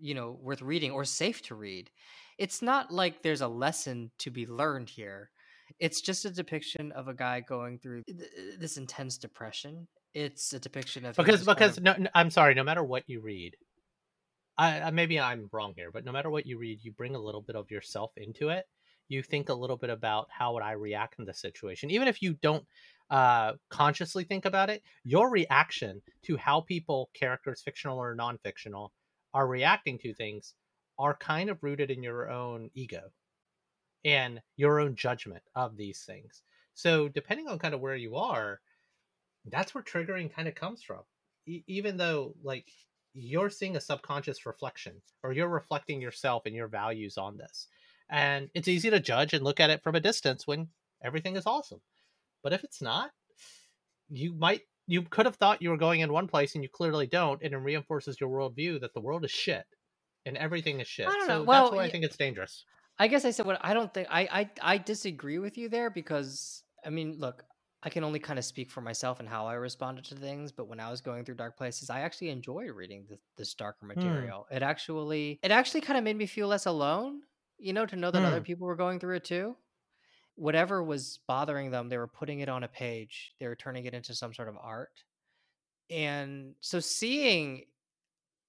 you 0.00 0.14
know 0.14 0.38
worth 0.40 0.62
reading 0.62 0.90
or 0.90 1.04
safe 1.04 1.42
to 1.42 1.54
read. 1.54 1.90
It's 2.38 2.62
not 2.62 2.90
like 2.90 3.22
there's 3.22 3.42
a 3.42 3.48
lesson 3.48 4.10
to 4.18 4.30
be 4.30 4.46
learned 4.46 4.88
here. 4.88 5.30
It's 5.78 6.00
just 6.00 6.24
a 6.24 6.30
depiction 6.30 6.90
of 6.92 7.06
a 7.08 7.14
guy 7.14 7.40
going 7.40 7.78
through 7.78 8.02
th- 8.04 8.58
this 8.58 8.76
intense 8.76 9.18
depression. 9.18 9.86
It's 10.14 10.52
a 10.52 10.58
depiction 10.58 11.04
of 11.06 11.16
because 11.16 11.44
kind 11.44 11.56
because 11.56 11.78
of- 11.78 11.84
no, 11.84 11.94
no, 11.98 12.10
I'm 12.14 12.30
sorry. 12.30 12.54
No 12.54 12.64
matter 12.64 12.82
what 12.82 13.04
you 13.06 13.20
read, 13.20 13.54
I, 14.58 14.80
I 14.80 14.90
maybe 14.90 15.20
I'm 15.20 15.48
wrong 15.52 15.74
here, 15.76 15.90
but 15.92 16.04
no 16.04 16.12
matter 16.12 16.30
what 16.30 16.46
you 16.46 16.58
read, 16.58 16.80
you 16.82 16.92
bring 16.92 17.14
a 17.14 17.20
little 17.20 17.42
bit 17.42 17.56
of 17.56 17.70
yourself 17.70 18.12
into 18.16 18.48
it. 18.48 18.64
You 19.08 19.22
think 19.22 19.48
a 19.48 19.54
little 19.54 19.76
bit 19.76 19.90
about 19.90 20.28
how 20.30 20.54
would 20.54 20.62
I 20.62 20.72
react 20.72 21.18
in 21.18 21.24
this 21.24 21.40
situation, 21.40 21.90
even 21.90 22.06
if 22.08 22.22
you 22.22 22.34
don't 22.42 22.64
uh, 23.10 23.54
consciously 23.68 24.24
think 24.24 24.44
about 24.44 24.70
it. 24.70 24.82
Your 25.04 25.30
reaction 25.30 26.00
to 26.24 26.36
how 26.36 26.60
people, 26.60 27.10
characters, 27.12 27.60
fictional 27.60 27.98
or 27.98 28.14
non-fictional, 28.14 28.92
are 29.34 29.46
reacting 29.46 29.98
to 29.98 30.14
things 30.14 30.54
are 30.98 31.16
kind 31.16 31.50
of 31.50 31.62
rooted 31.62 31.90
in 31.90 32.02
your 32.02 32.30
own 32.30 32.70
ego 32.74 33.12
and 34.04 34.42
your 34.56 34.80
own 34.80 34.94
judgment 34.96 35.42
of 35.54 35.76
these 35.76 36.04
things. 36.04 36.42
So 36.74 37.08
depending 37.08 37.48
on 37.48 37.58
kind 37.58 37.74
of 37.74 37.80
where 37.80 37.96
you 37.96 38.16
are, 38.16 38.60
that's 39.46 39.74
where 39.74 39.84
triggering 39.84 40.32
kind 40.32 40.48
of 40.48 40.54
comes 40.54 40.82
from 40.82 41.02
e- 41.46 41.64
even 41.66 41.96
though 41.96 42.34
like 42.42 42.70
you're 43.14 43.50
seeing 43.50 43.76
a 43.76 43.80
subconscious 43.80 44.46
reflection 44.46 45.02
or 45.22 45.32
you're 45.32 45.48
reflecting 45.48 46.00
yourself 46.00 46.46
and 46.46 46.54
your 46.54 46.68
values 46.68 47.18
on 47.18 47.36
this 47.36 47.68
and 48.10 48.50
it's 48.54 48.68
easy 48.68 48.90
to 48.90 49.00
judge 49.00 49.34
and 49.34 49.44
look 49.44 49.60
at 49.60 49.70
it 49.70 49.82
from 49.82 49.94
a 49.94 50.00
distance 50.00 50.46
when 50.46 50.68
everything 51.02 51.36
is 51.36 51.46
awesome 51.46 51.80
but 52.42 52.52
if 52.52 52.64
it's 52.64 52.82
not 52.82 53.12
you 54.10 54.32
might 54.34 54.62
you 54.90 55.02
could 55.04 55.26
have 55.26 55.36
thought 55.36 55.62
you 55.62 55.70
were 55.70 55.76
going 55.78 56.00
in 56.00 56.12
one 56.12 56.28
place 56.28 56.54
and 56.54 56.64
you 56.64 56.70
clearly 56.70 57.06
don't 57.06 57.42
and 57.42 57.54
it 57.54 57.58
reinforces 57.58 58.20
your 58.20 58.30
worldview 58.30 58.80
that 58.80 58.94
the 58.94 59.00
world 59.00 59.24
is 59.24 59.30
shit 59.30 59.66
and 60.26 60.36
everything 60.36 60.80
is 60.80 60.88
shit 60.88 61.12
I 61.12 61.16
don't 61.16 61.28
so 61.28 61.34
know. 61.34 61.46
Well, 61.46 61.50
that's 61.50 61.70
why 61.72 61.84
I 61.84 61.88
think 61.90 62.04
it's 62.04 62.16
dangerous 62.16 62.66
I 62.98 63.08
guess 63.08 63.24
I 63.24 63.30
said 63.30 63.46
what 63.46 63.58
I 63.64 63.74
don't 63.74 63.92
think 63.92 64.08
I, 64.10 64.22
I 64.40 64.74
I 64.74 64.78
disagree 64.78 65.38
with 65.38 65.56
you 65.56 65.68
there 65.68 65.90
because 65.90 66.64
I 66.84 66.90
mean, 66.90 67.18
look, 67.18 67.44
I 67.82 67.90
can 67.90 68.04
only 68.04 68.18
kind 68.18 68.38
of 68.38 68.44
speak 68.44 68.70
for 68.70 68.80
myself 68.80 69.20
and 69.20 69.28
how 69.28 69.46
I 69.46 69.54
responded 69.54 70.04
to 70.06 70.14
things, 70.16 70.52
but 70.52 70.66
when 70.68 70.80
I 70.80 70.90
was 70.90 71.00
going 71.00 71.24
through 71.24 71.36
dark 71.36 71.56
places, 71.56 71.90
I 71.90 72.00
actually 72.00 72.30
enjoyed 72.30 72.70
reading 72.70 73.06
this, 73.08 73.18
this 73.36 73.54
darker 73.54 73.86
material. 73.86 74.46
It 74.50 74.62
actually 74.62 75.38
it 75.42 75.50
actually 75.50 75.80
kind 75.82 75.98
of 75.98 76.04
made 76.04 76.16
me 76.16 76.26
feel 76.26 76.48
less 76.48 76.66
alone, 76.66 77.22
you 77.58 77.72
know, 77.72 77.86
to 77.86 77.96
know 77.96 78.10
that 78.10 78.24
other 78.24 78.40
Hmm. 78.40 78.42
people 78.42 78.66
were 78.66 78.76
going 78.76 79.00
through 79.00 79.16
it 79.16 79.24
too. 79.24 79.56
Whatever 80.40 80.82
was 80.82 81.20
bothering 81.26 81.70
them, 81.70 81.90
they 81.90 81.98
were 81.98 82.06
putting 82.06 82.40
it 82.40 82.48
on 82.48 82.64
a 82.64 82.68
page. 82.68 83.34
They 83.38 83.46
were 83.46 83.56
turning 83.56 83.84
it 83.84 83.92
into 83.92 84.14
some 84.14 84.32
sort 84.32 84.48
of 84.48 84.56
art. 84.58 85.04
And 85.90 86.54
so 86.60 86.80
seeing 86.80 87.64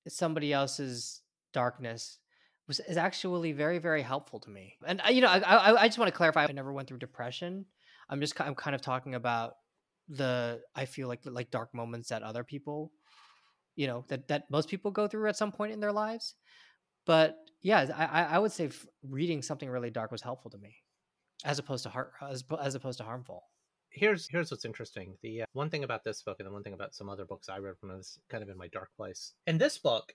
somebody 0.08 0.54
else's 0.54 1.22
darkness 1.54 2.20
was 2.68 2.80
is 2.80 2.98
actually 2.98 3.52
very 3.52 3.78
very 3.78 4.02
helpful 4.02 4.40
to 4.40 4.50
me 4.50 4.78
and 4.86 5.02
I, 5.04 5.10
you 5.10 5.22
know 5.22 5.28
I, 5.28 5.40
I 5.40 5.82
i 5.82 5.88
just 5.88 6.00
want 6.00 6.08
to 6.08 6.16
clarify 6.16 6.46
i 6.46 6.52
never 6.52 6.72
went 6.72 6.88
through 6.88 7.00
depression 7.00 7.66
i'm 8.10 8.22
just 8.22 8.40
i'm 8.40 8.56
kind 8.56 8.76
of 8.76 8.82
talking 8.82 9.16
about 9.16 9.56
the 10.08 10.62
i 10.76 10.86
feel 10.86 11.08
like 11.08 11.20
like 11.26 11.52
dark 11.52 11.74
moments 11.74 12.10
that 12.10 12.24
other 12.24 12.44
people 12.44 12.92
you 13.76 13.88
know 13.88 14.06
that 14.08 14.28
that 14.30 14.50
most 14.50 14.70
people 14.70 14.92
go 14.92 15.08
through 15.08 15.28
at 15.28 15.38
some 15.38 15.52
point 15.52 15.74
in 15.74 15.80
their 15.80 15.92
lives 15.92 16.36
but 17.06 17.36
yeah 17.62 17.88
i 17.96 18.36
I 18.36 18.40
would 18.40 18.52
say 18.52 18.70
reading 19.08 19.42
something 19.42 19.70
really 19.70 19.92
dark 19.92 20.12
was 20.12 20.22
helpful 20.22 20.52
to 20.52 20.58
me 20.58 20.76
as 21.46 21.60
opposed 21.60 21.84
to 21.84 21.90
heart 21.90 22.14
as, 22.30 22.44
as 22.62 22.76
opposed 22.76 22.98
to 22.98 23.04
harmful 23.04 23.44
here's 23.92 24.28
here's 24.30 24.50
what's 24.50 24.66
interesting. 24.66 25.16
The 25.22 25.44
uh, 25.44 25.46
one 25.54 25.70
thing 25.70 25.84
about 25.84 26.04
this 26.04 26.24
book, 26.24 26.38
and 26.40 26.48
the 26.48 26.52
one 26.52 26.64
thing 26.64 26.74
about 26.74 26.96
some 26.96 27.10
other 27.10 27.26
books 27.26 27.50
I 27.50 27.58
read 27.60 27.76
when 27.82 27.92
I 27.92 27.96
was 27.98 28.20
kind 28.30 28.42
of 28.42 28.50
in 28.50 28.58
my 28.58 28.68
dark 28.70 28.90
place. 28.98 29.34
In 29.46 29.58
this 29.58 29.78
book, 29.78 30.14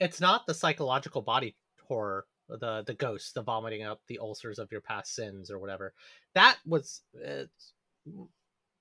it's 0.00 0.20
not 0.20 0.46
the 0.46 0.54
psychological 0.54 1.22
body 1.22 1.56
horror, 1.86 2.26
the 2.48 2.82
the 2.86 2.94
ghosts, 2.94 3.32
the 3.32 3.42
vomiting 3.42 3.82
up 3.82 4.00
the 4.08 4.18
ulcers 4.18 4.58
of 4.58 4.70
your 4.72 4.80
past 4.80 5.14
sins 5.14 5.50
or 5.50 5.58
whatever. 5.58 5.92
That 6.34 6.58
was 6.64 7.02
uh, 7.26 7.44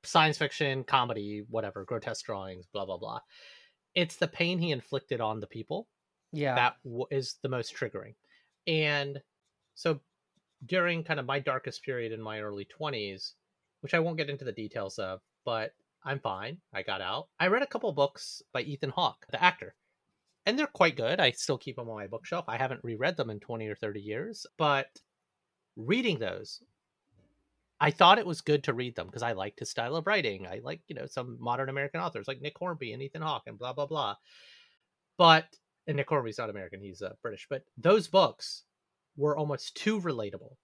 science 0.04 0.38
fiction, 0.38 0.84
comedy, 0.84 1.44
whatever, 1.50 1.84
grotesque 1.84 2.26
drawings, 2.26 2.66
blah 2.72 2.86
blah 2.86 2.98
blah. 2.98 3.20
It's 3.96 4.16
the 4.16 4.28
pain 4.28 4.60
he 4.60 4.72
inflicted 4.72 5.20
on 5.20 5.40
the 5.40 5.48
people 5.48 5.88
yeah 6.32 6.56
that 6.56 6.76
w- 6.86 7.08
is 7.12 7.36
the 7.42 7.50
most 7.50 7.76
triggering. 7.76 8.16
And 8.68 9.20
so 9.76 10.00
during 10.66 11.04
kind 11.04 11.20
of 11.20 11.26
my 11.26 11.40
darkest 11.40 11.84
period 11.84 12.12
in 12.12 12.22
my 12.22 12.40
early 12.42 12.68
20s, 12.80 13.34
which 13.82 13.94
I 13.94 14.00
won't 14.00 14.18
get 14.18 14.30
into 14.30 14.46
the 14.46 14.52
details 14.52 15.00
of, 15.00 15.22
but 15.46 15.74
I'm 16.04 16.20
fine. 16.20 16.58
I 16.74 16.84
got 16.84 17.02
out. 17.02 17.28
I 17.40 17.48
read 17.48 17.64
a 17.64 17.68
couple 17.68 17.92
books 17.94 18.42
by 18.54 18.62
Ethan 18.62 18.92
Hawke, 18.92 19.26
the 19.32 19.44
actor. 19.44 19.76
And 20.46 20.58
they're 20.58 20.68
quite 20.68 20.98
good. 20.98 21.20
I 21.20 21.32
still 21.32 21.58
keep 21.58 21.76
them 21.76 21.90
on 21.90 21.96
my 21.96 22.08
bookshelf. 22.08 22.46
I 22.48 22.58
haven't 22.58 22.84
reread 22.84 23.18
them 23.18 23.30
in 23.30 23.40
20 23.40 23.68
or 23.68 23.76
30 23.76 24.00
years, 24.00 24.46
but 24.58 24.88
reading 25.76 26.20
those 26.20 26.62
I 27.82 27.90
thought 27.90 28.20
it 28.20 28.28
was 28.28 28.42
good 28.42 28.64
to 28.66 28.76
read 28.76 28.96
them 28.96 29.08
because 29.08 29.24
I 29.24 29.32
liked 29.32 29.60
his 29.60 29.72
style 29.72 29.96
of 29.96 30.06
writing. 30.06 30.46
I 30.46 30.62
like, 30.64 30.82
you 30.88 30.96
know, 30.96 31.08
some 31.08 31.38
modern 31.40 31.68
American 31.68 32.00
authors 32.00 32.28
like 32.28 32.40
Nick 32.40 32.56
Hornby 32.56 32.94
and 32.94 33.02
Ethan 33.02 33.24
Hawke 33.24 33.48
and 33.48 33.58
blah 33.58 33.74
blah 33.74 33.88
blah. 33.88 34.16
But 35.18 35.48
and 35.88 35.98
Nick 35.98 36.08
Hornby's 36.08 36.38
not 36.38 36.52
American; 36.52 36.80
he's 36.80 37.02
uh, 37.02 37.14
British. 37.24 37.48
But 37.50 37.64
those 37.78 38.08
books 38.08 38.66
were 39.16 39.38
almost 39.38 39.76
too 39.76 40.00
relatable. 40.02 40.56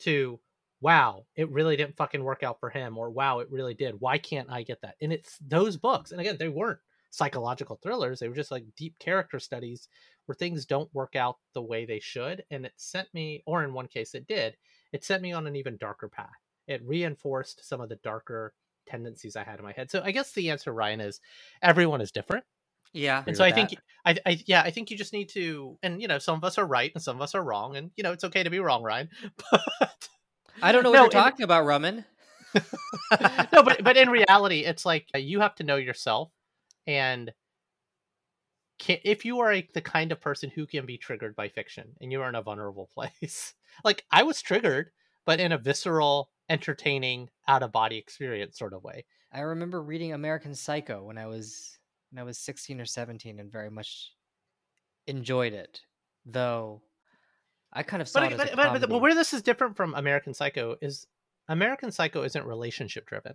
To 0.00 0.40
wow, 0.80 1.24
it 1.36 1.50
really 1.50 1.76
didn't 1.76 1.96
fucking 1.96 2.22
work 2.22 2.42
out 2.42 2.60
for 2.60 2.70
him, 2.70 2.98
or 2.98 3.10
wow, 3.10 3.38
it 3.40 3.50
really 3.50 3.74
did. 3.74 4.00
Why 4.00 4.18
can't 4.18 4.50
I 4.50 4.62
get 4.62 4.80
that? 4.82 4.96
And 5.00 5.12
it's 5.12 5.38
those 5.38 5.76
books, 5.76 6.12
and 6.12 6.20
again, 6.20 6.36
they 6.38 6.48
weren't 6.48 6.80
psychological 7.10 7.78
thrillers; 7.82 8.20
they 8.20 8.28
were 8.28 8.34
just 8.34 8.50
like 8.50 8.64
deep 8.76 8.98
character 8.98 9.38
studies 9.38 9.88
where 10.26 10.36
things 10.36 10.66
don't 10.66 10.92
work 10.94 11.16
out 11.16 11.36
the 11.54 11.62
way 11.62 11.84
they 11.86 12.00
should. 12.00 12.44
And 12.50 12.66
it 12.66 12.72
sent 12.76 13.12
me, 13.14 13.42
or 13.46 13.64
in 13.64 13.72
one 13.72 13.88
case, 13.88 14.14
it 14.14 14.26
did. 14.26 14.56
It 14.92 15.04
sent 15.04 15.22
me 15.22 15.32
on 15.32 15.46
an 15.46 15.56
even 15.56 15.76
darker 15.78 16.08
path. 16.08 16.28
It 16.66 16.82
reinforced 16.84 17.66
some 17.66 17.80
of 17.80 17.88
the 17.88 17.96
darker 17.96 18.54
tendencies 18.86 19.36
I 19.36 19.44
had 19.44 19.58
in 19.58 19.64
my 19.64 19.72
head. 19.72 19.90
So 19.90 20.02
I 20.04 20.10
guess 20.10 20.32
the 20.32 20.50
answer, 20.50 20.72
Ryan, 20.72 21.00
is 21.00 21.20
everyone 21.62 22.00
is 22.00 22.12
different 22.12 22.44
yeah. 22.92 23.22
And 23.26 23.36
so 23.36 23.44
I 23.44 23.52
think 23.52 23.76
I, 24.04 24.16
I 24.24 24.42
yeah 24.46 24.62
I 24.62 24.70
think 24.70 24.90
you 24.90 24.96
just 24.96 25.12
need 25.12 25.28
to 25.30 25.78
and 25.82 26.00
you 26.00 26.08
know 26.08 26.18
some 26.18 26.36
of 26.36 26.44
us 26.44 26.58
are 26.58 26.66
right 26.66 26.92
and 26.94 27.02
some 27.02 27.16
of 27.16 27.22
us 27.22 27.34
are 27.34 27.42
wrong 27.42 27.76
and 27.76 27.90
you 27.96 28.02
know 28.04 28.12
it's 28.12 28.24
okay 28.24 28.42
to 28.42 28.50
be 28.50 28.60
wrong 28.60 28.82
Ryan 28.82 29.08
but 29.50 30.08
i 30.62 30.72
don't 30.72 30.82
know 30.82 30.90
what 30.90 30.96
No, 30.96 31.02
you're 31.02 31.10
it- 31.10 31.12
talking 31.12 31.44
about 31.44 31.64
Roman. 31.66 32.04
no 33.52 33.62
but 33.62 33.82
but 33.84 33.96
in 33.96 34.08
reality 34.08 34.60
it's 34.60 34.86
like 34.86 35.06
uh, 35.14 35.18
you 35.18 35.40
have 35.40 35.54
to 35.56 35.64
know 35.64 35.76
yourself 35.76 36.30
and 36.86 37.32
can, 38.78 38.98
if 39.04 39.24
you 39.24 39.40
are 39.40 39.52
a, 39.52 39.68
the 39.74 39.80
kind 39.80 40.12
of 40.12 40.20
person 40.20 40.50
who 40.50 40.66
can 40.66 40.86
be 40.86 40.96
triggered 40.96 41.34
by 41.36 41.48
fiction 41.48 41.92
and 42.00 42.12
you 42.12 42.22
are 42.22 42.28
in 42.28 42.34
a 42.34 42.42
vulnerable 42.42 42.88
place 42.94 43.52
like 43.84 44.04
I 44.10 44.22
was 44.22 44.40
triggered 44.40 44.90
but 45.26 45.40
in 45.40 45.52
a 45.52 45.58
visceral 45.58 46.30
entertaining 46.48 47.28
out 47.48 47.62
of 47.62 47.72
body 47.72 47.98
experience 47.98 48.56
sort 48.56 48.72
of 48.72 48.84
way. 48.84 49.04
I 49.32 49.40
remember 49.40 49.82
reading 49.82 50.12
American 50.12 50.54
Psycho 50.54 51.02
when 51.02 51.18
I 51.18 51.26
was 51.26 51.76
when 52.16 52.22
I 52.22 52.24
was 52.24 52.38
16 52.38 52.80
or 52.80 52.86
17 52.86 53.38
and 53.38 53.52
very 53.52 53.70
much 53.70 54.12
enjoyed 55.06 55.52
it. 55.52 55.80
Though 56.24 56.82
I 57.72 57.82
kind 57.82 58.00
of 58.00 58.08
saw 58.08 58.20
but, 58.20 58.32
it 58.32 58.40
as 58.40 58.50
but, 58.50 58.52
a 58.52 58.78
but, 58.80 58.88
but 58.88 59.00
where 59.00 59.14
this 59.14 59.34
is 59.34 59.42
different 59.42 59.76
from 59.76 59.94
American 59.94 60.32
Psycho 60.32 60.76
is 60.80 61.06
American 61.46 61.92
Psycho 61.92 62.22
isn't 62.22 62.46
relationship 62.46 63.06
driven. 63.06 63.34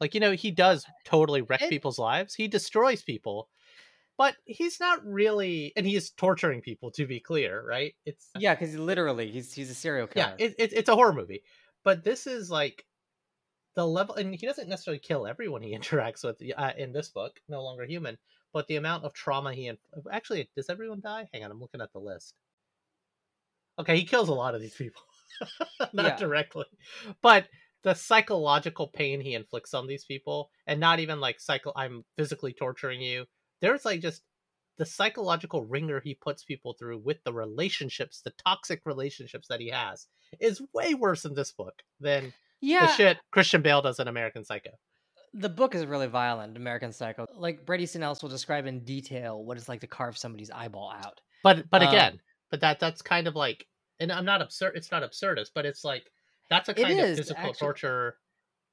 Like 0.00 0.14
you 0.14 0.20
know, 0.20 0.32
he 0.32 0.50
does 0.50 0.86
totally 1.04 1.42
wreck 1.42 1.62
It- 1.62 1.68
people's 1.68 1.98
lives. 1.98 2.34
He 2.34 2.48
destroys 2.48 3.02
people, 3.02 3.48
but 4.16 4.34
he's 4.46 4.80
not 4.80 5.04
really, 5.04 5.74
and 5.76 5.86
he 5.86 5.94
is 5.94 6.10
torturing 6.10 6.62
people. 6.62 6.90
To 6.92 7.06
be 7.06 7.20
clear, 7.20 7.62
right? 7.68 7.94
It's 8.06 8.30
yeah, 8.38 8.54
because 8.54 8.76
literally 8.76 9.30
he's 9.30 9.52
he's 9.52 9.70
a 9.70 9.74
serial 9.74 10.06
killer. 10.06 10.34
yeah, 10.38 10.46
it, 10.46 10.54
it, 10.58 10.72
it's 10.72 10.88
a 10.88 10.94
horror 10.94 11.12
movie, 11.12 11.42
but 11.84 12.02
this 12.02 12.26
is 12.26 12.50
like 12.50 12.84
the 13.76 13.86
level, 13.86 14.16
and 14.16 14.34
he 14.34 14.46
doesn't 14.46 14.68
necessarily 14.68 14.98
kill 14.98 15.26
everyone 15.26 15.62
he 15.62 15.76
interacts 15.78 16.24
with 16.24 16.42
uh, 16.56 16.72
in 16.76 16.92
this 16.92 17.10
book. 17.10 17.40
No 17.48 17.62
longer 17.62 17.84
human, 17.84 18.18
but 18.52 18.66
the 18.66 18.76
amount 18.76 19.04
of 19.04 19.12
trauma 19.14 19.54
he 19.54 19.68
inf- 19.68 19.78
actually 20.10 20.50
does 20.56 20.70
everyone 20.70 21.00
die? 21.00 21.28
Hang 21.32 21.44
on, 21.44 21.50
I'm 21.52 21.60
looking 21.60 21.80
at 21.80 21.92
the 21.92 22.00
list. 22.00 22.34
Okay, 23.78 23.96
he 23.96 24.04
kills 24.04 24.28
a 24.28 24.34
lot 24.34 24.54
of 24.54 24.60
these 24.60 24.74
people, 24.74 25.02
not 25.92 26.06
Yeah. 26.06 26.16
directly, 26.16 26.64
but 27.22 27.48
the 27.82 27.94
psychological 27.94 28.88
pain 28.88 29.20
he 29.20 29.34
inflicts 29.34 29.74
on 29.74 29.86
these 29.86 30.04
people, 30.04 30.50
and 30.66 30.80
not 30.80 30.98
even 30.98 31.20
like 31.20 31.40
psycho. 31.40 31.72
I'm 31.76 32.04
physically 32.16 32.54
torturing 32.54 33.00
you. 33.02 33.26
There's 33.60 33.84
like 33.84 34.00
just 34.00 34.22
the 34.78 34.86
psychological 34.86 35.64
wringer 35.64 36.00
he 36.00 36.14
puts 36.14 36.44
people 36.44 36.74
through 36.78 36.98
with 36.98 37.22
the 37.24 37.32
relationships, 37.32 38.22
the 38.22 38.32
toxic 38.46 38.80
relationships 38.86 39.48
that 39.48 39.60
he 39.60 39.68
has, 39.70 40.06
is 40.40 40.62
way 40.72 40.94
worse 40.94 41.24
in 41.24 41.34
this 41.34 41.52
book 41.52 41.82
than 42.00 42.32
yeah. 42.66 42.86
the 42.86 42.92
shit 42.92 43.18
Christian 43.30 43.62
Bale 43.62 43.82
does 43.82 44.00
in 44.00 44.08
American 44.08 44.44
Psycho. 44.44 44.70
The 45.34 45.48
book 45.48 45.74
is 45.74 45.84
really 45.84 46.06
violent, 46.06 46.56
American 46.56 46.92
Psycho. 46.92 47.26
Like 47.36 47.66
Brady 47.66 47.84
Sinells 47.84 48.22
will 48.22 48.30
describe 48.30 48.66
in 48.66 48.84
detail 48.84 49.44
what 49.44 49.56
it's 49.56 49.68
like 49.68 49.80
to 49.80 49.86
carve 49.86 50.16
somebody's 50.16 50.50
eyeball 50.50 50.92
out. 50.92 51.20
But 51.42 51.68
but 51.70 51.82
Um, 51.82 51.88
again, 51.88 52.20
but 52.50 52.60
that 52.60 52.80
that's 52.80 53.02
kind 53.02 53.26
of 53.26 53.36
like, 53.36 53.66
and 54.00 54.10
I'm 54.10 54.24
not 54.24 54.42
absurd. 54.42 54.72
It's 54.76 54.90
not 54.90 55.02
absurdist, 55.02 55.50
but 55.54 55.66
it's 55.66 55.84
like 55.84 56.10
that's 56.50 56.68
a 56.68 56.74
kind 56.74 56.98
of 56.98 57.16
physical 57.16 57.36
actually. 57.36 57.66
torture. 57.66 58.16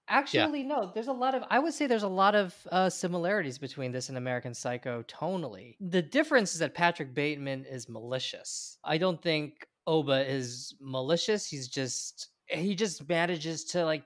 Actually, 0.09 0.63
no. 0.63 0.91
There's 0.93 1.07
a 1.07 1.13
lot 1.13 1.33
of. 1.33 1.43
I 1.49 1.59
would 1.59 1.73
say 1.73 1.87
there's 1.87 2.03
a 2.03 2.07
lot 2.09 2.35
of 2.35 2.55
uh, 2.71 2.89
similarities 2.89 3.57
between 3.57 3.91
this 3.91 4.09
and 4.09 4.17
American 4.17 4.53
Psycho 4.53 5.03
tonally. 5.03 5.75
The 5.79 6.01
difference 6.01 6.53
is 6.53 6.59
that 6.59 6.73
Patrick 6.73 7.13
Bateman 7.13 7.65
is 7.65 7.87
malicious. 7.87 8.77
I 8.83 8.97
don't 8.97 9.21
think 9.21 9.65
Oba 9.87 10.29
is 10.29 10.75
malicious. 10.81 11.47
He's 11.47 11.67
just 11.67 12.29
he 12.53 12.75
just 12.75 13.07
manages 13.07 13.65
to 13.65 13.85
like, 13.85 14.03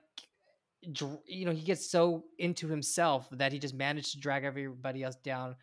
dr- 0.92 1.20
you 1.26 1.44
know, 1.44 1.52
he 1.52 1.62
gets 1.62 1.90
so 1.90 2.24
into 2.38 2.68
himself 2.68 3.28
that 3.32 3.52
he 3.52 3.58
just 3.58 3.74
managed 3.74 4.12
to 4.12 4.20
drag 4.20 4.44
everybody 4.44 5.02
else 5.02 5.16
down 5.16 5.56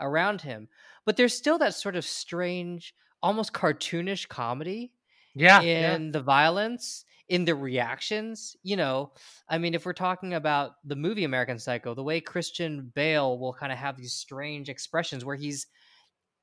around 0.00 0.42
him. 0.42 0.68
But 1.04 1.16
there's 1.16 1.34
still 1.34 1.58
that 1.58 1.74
sort 1.74 1.96
of 1.96 2.04
strange, 2.04 2.94
almost 3.22 3.52
cartoonish 3.52 4.28
comedy 4.28 4.92
Yeah, 5.34 5.64
in 5.64 6.12
the 6.12 6.22
violence, 6.22 7.04
in 7.28 7.44
the 7.44 7.54
reactions. 7.54 8.56
You 8.62 8.76
know, 8.76 9.12
I 9.48 9.58
mean, 9.58 9.74
if 9.74 9.86
we're 9.86 9.92
talking 9.94 10.34
about 10.34 10.72
the 10.84 10.96
movie 10.96 11.24
American 11.24 11.58
Psycho, 11.58 11.94
the 11.94 12.02
way 12.04 12.20
Christian 12.20 12.92
Bale 12.94 13.38
will 13.38 13.54
kind 13.54 13.72
of 13.72 13.78
have 13.78 13.96
these 13.96 14.14
strange 14.14 14.68
expressions 14.68 15.24
where 15.24 15.36
he's, 15.36 15.66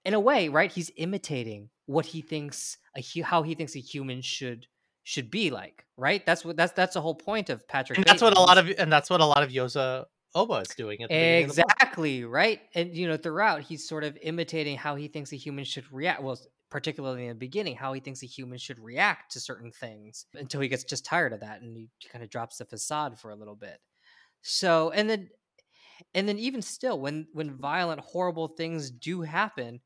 in 0.06 0.14
a 0.14 0.20
way, 0.20 0.50
right, 0.50 0.72
he's 0.72 0.92
imitating 0.98 1.70
what 1.86 2.06
he 2.06 2.22
thinks 2.22 2.78
a 2.96 3.02
hu- 3.02 3.24
how 3.24 3.44
he 3.44 3.56
thinks 3.56 3.76
a 3.76 3.80
human 3.80 4.22
should 4.22 4.68
should 5.06 5.30
be 5.30 5.52
like, 5.52 5.86
right? 5.98 6.26
That's 6.26 6.44
what 6.44 6.58
that's 6.58 6.74
that's 6.74 6.96
the 6.96 7.02
whole 7.02 7.16
point 7.16 7.50
of 7.50 7.66
Patrick. 7.68 8.00
and 8.00 8.06
that's 8.06 8.22
what 8.22 8.36
a 8.36 8.42
lot 8.42 8.58
of 8.58 8.70
and 8.78 8.92
that's 8.92 9.10
what 9.10 9.22
a 9.22 9.26
lot 9.26 9.44
of 9.44 9.52
Yozo 9.52 10.06
Oba 10.34 10.56
is 10.56 10.68
doing 10.70 11.04
at 11.04 11.10
the 11.10 11.16
beginning 11.16 11.50
of 11.50 11.56
the. 11.56 11.62
Exactly, 11.62 12.26
right? 12.26 12.60
And 12.74 12.94
you 12.94 13.08
know, 13.08 13.16
throughout 13.16 13.62
he's 13.62 13.88
sort 13.88 14.04
of 14.04 14.18
imitating 14.22 14.78
how 14.78 14.96
he 14.96 15.08
thinks 15.08 15.32
a 15.32 15.38
human 15.38 15.64
should 15.64 15.86
react. 15.94 16.24
Well, 16.24 16.40
particularly 16.72 17.24
in 17.24 17.30
the 17.30 17.36
beginning, 17.36 17.76
how 17.76 17.94
he 17.94 18.02
thinks 18.02 18.24
a 18.24 18.26
human 18.26 18.58
should 18.58 18.80
react 18.80 19.32
to 19.34 19.40
certain 19.40 19.72
things 19.72 20.26
until 20.34 20.60
he 20.60 20.68
gets 20.68 20.84
just 20.84 21.06
tired 21.06 21.34
of 21.34 21.42
that 21.42 21.62
and 21.62 21.78
he 21.78 21.88
kind 22.12 22.24
of 22.24 22.30
drops 22.32 22.58
the 22.58 22.66
facade 22.66 23.20
for 23.20 23.30
a 23.30 23.36
little 23.36 23.56
bit. 23.56 23.78
So, 24.42 24.90
and 24.90 25.08
then 25.08 25.30
and 26.16 26.28
then 26.28 26.40
even 26.40 26.64
still 26.64 27.00
when 27.00 27.28
when 27.32 27.52
violent 27.52 28.02
horrible 28.02 28.48
things 28.48 28.90
do 28.90 29.22
happen, 29.22 29.82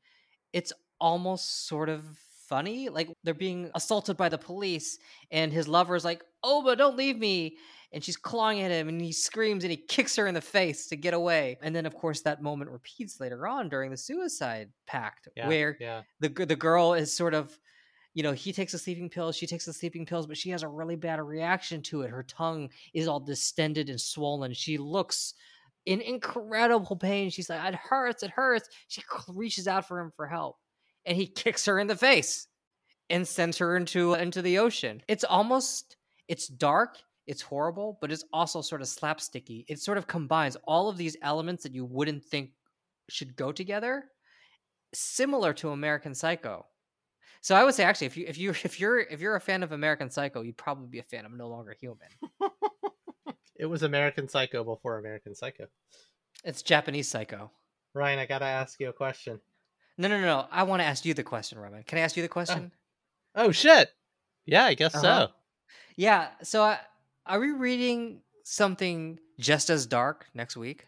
it's 0.54 0.72
almost 0.98 1.68
sort 1.68 1.90
of 1.90 2.04
funny. 2.50 2.88
Like 2.90 3.08
they're 3.24 3.34
being 3.34 3.70
assaulted 3.74 4.16
by 4.18 4.28
the 4.28 4.38
police 4.38 4.98
and 5.30 5.52
his 5.52 5.68
lover 5.68 5.96
is 5.96 6.04
like, 6.04 6.22
"Oh, 6.42 6.62
but 6.62 6.78
don't 6.78 6.96
leave 6.96 7.18
me." 7.18 7.56
and 7.92 8.04
she's 8.04 8.16
clawing 8.16 8.60
at 8.60 8.70
him 8.70 8.88
and 8.88 9.00
he 9.00 9.10
screams 9.12 9.64
and 9.64 9.70
he 9.72 9.76
kicks 9.76 10.14
her 10.14 10.28
in 10.28 10.34
the 10.34 10.40
face 10.40 10.86
to 10.86 10.94
get 10.96 11.12
away 11.12 11.58
and 11.60 11.74
then 11.74 11.86
of 11.86 11.94
course 11.96 12.20
that 12.22 12.40
moment 12.40 12.70
repeats 12.70 13.18
later 13.18 13.48
on 13.48 13.68
during 13.68 13.90
the 13.90 13.96
suicide 13.96 14.70
pact 14.86 15.26
Yeah, 15.36 15.48
where 15.48 15.76
yeah. 15.80 16.02
the 16.20 16.28
the 16.28 16.54
girl 16.54 16.94
is 16.94 17.12
sort 17.12 17.34
of 17.34 17.58
you 18.14 18.22
know 18.22 18.32
he 18.32 18.52
takes 18.52 18.72
the 18.72 18.78
sleeping 18.78 19.08
pills 19.10 19.36
she 19.36 19.46
takes 19.46 19.64
the 19.66 19.72
sleeping 19.72 20.06
pills 20.06 20.26
but 20.26 20.36
she 20.36 20.50
has 20.50 20.62
a 20.62 20.68
really 20.68 20.96
bad 20.96 21.20
reaction 21.20 21.82
to 21.82 22.02
it 22.02 22.10
her 22.10 22.22
tongue 22.22 22.70
is 22.94 23.08
all 23.08 23.20
distended 23.20 23.88
and 23.88 24.00
swollen 24.00 24.52
she 24.52 24.78
looks 24.78 25.34
in 25.86 26.00
incredible 26.00 26.96
pain 26.96 27.30
she's 27.30 27.48
like 27.50 27.72
it 27.72 27.74
hurts 27.74 28.22
it 28.22 28.30
hurts 28.30 28.68
she 28.88 29.02
reaches 29.28 29.66
out 29.66 29.86
for 29.86 29.98
him 30.00 30.12
for 30.14 30.26
help 30.26 30.58
and 31.06 31.16
he 31.16 31.26
kicks 31.42 31.66
her 31.66 31.78
in 31.78 31.86
the 31.86 31.96
face 31.96 32.46
and 33.08 33.26
sends 33.26 33.58
her 33.58 33.76
into 33.76 34.14
into 34.14 34.42
the 34.42 34.58
ocean. 34.58 35.02
It's 35.08 35.24
almost 35.24 35.96
it's 36.28 36.46
dark 36.46 36.98
it's 37.26 37.42
horrible 37.42 37.98
but 38.00 38.10
it's 38.10 38.24
also 38.32 38.60
sort 38.60 38.80
of 38.80 38.88
slapsticky. 38.88 39.64
It 39.68 39.78
sort 39.78 39.98
of 39.98 40.06
combines 40.06 40.56
all 40.64 40.88
of 40.88 40.96
these 40.96 41.16
elements 41.22 41.62
that 41.62 41.74
you 41.74 41.84
wouldn't 41.84 42.24
think 42.24 42.50
should 43.08 43.36
go 43.36 43.52
together 43.52 44.04
similar 44.94 45.52
to 45.54 45.70
american 45.70 46.14
psycho. 46.14 46.66
So 47.40 47.54
i 47.54 47.64
would 47.64 47.74
say 47.74 47.84
actually 47.84 48.08
if 48.08 48.16
you 48.16 48.24
if 48.26 48.38
you 48.38 48.50
if 48.64 48.80
you're 48.80 48.98
if 49.00 49.20
you're 49.20 49.36
a 49.36 49.40
fan 49.40 49.62
of 49.62 49.72
american 49.72 50.10
psycho 50.10 50.42
you'd 50.42 50.56
probably 50.56 50.88
be 50.88 50.98
a 50.98 51.04
fan. 51.04 51.24
Of 51.24 51.32
no 51.32 51.48
longer 51.48 51.76
human. 51.80 52.08
It 53.60 53.66
was 53.66 53.82
American 53.82 54.26
Psycho 54.26 54.64
before 54.64 54.98
American 54.98 55.34
Psycho. 55.34 55.66
it's 56.44 56.62
japanese 56.62 57.08
psycho. 57.08 57.50
Ryan, 57.92 58.18
I 58.18 58.24
gotta 58.24 58.46
ask 58.46 58.80
you 58.80 58.88
a 58.88 58.92
question. 58.94 59.38
No 60.00 60.08
no 60.08 60.18
no, 60.20 60.26
no. 60.26 60.46
i 60.50 60.62
want 60.62 60.80
to 60.80 60.86
ask 60.86 61.04
you 61.04 61.14
the 61.14 61.22
question 61.22 61.58
roman 61.58 61.82
can 61.84 61.98
i 61.98 62.00
ask 62.00 62.16
you 62.16 62.22
the 62.22 62.28
question 62.28 62.72
Oh 63.36 63.52
shit! 63.52 63.90
Yeah, 64.44 64.64
I 64.64 64.74
guess 64.74 64.92
Uh-huh. 64.96 65.28
so. 65.28 65.32
yeah 65.96 66.28
so 66.42 66.62
I, 66.64 66.78
are 67.26 67.38
we 67.38 67.52
reading 67.52 68.22
something 68.44 69.20
just 69.38 69.70
as 69.70 69.86
dark 69.86 70.26
next 70.34 70.56
week 70.56 70.86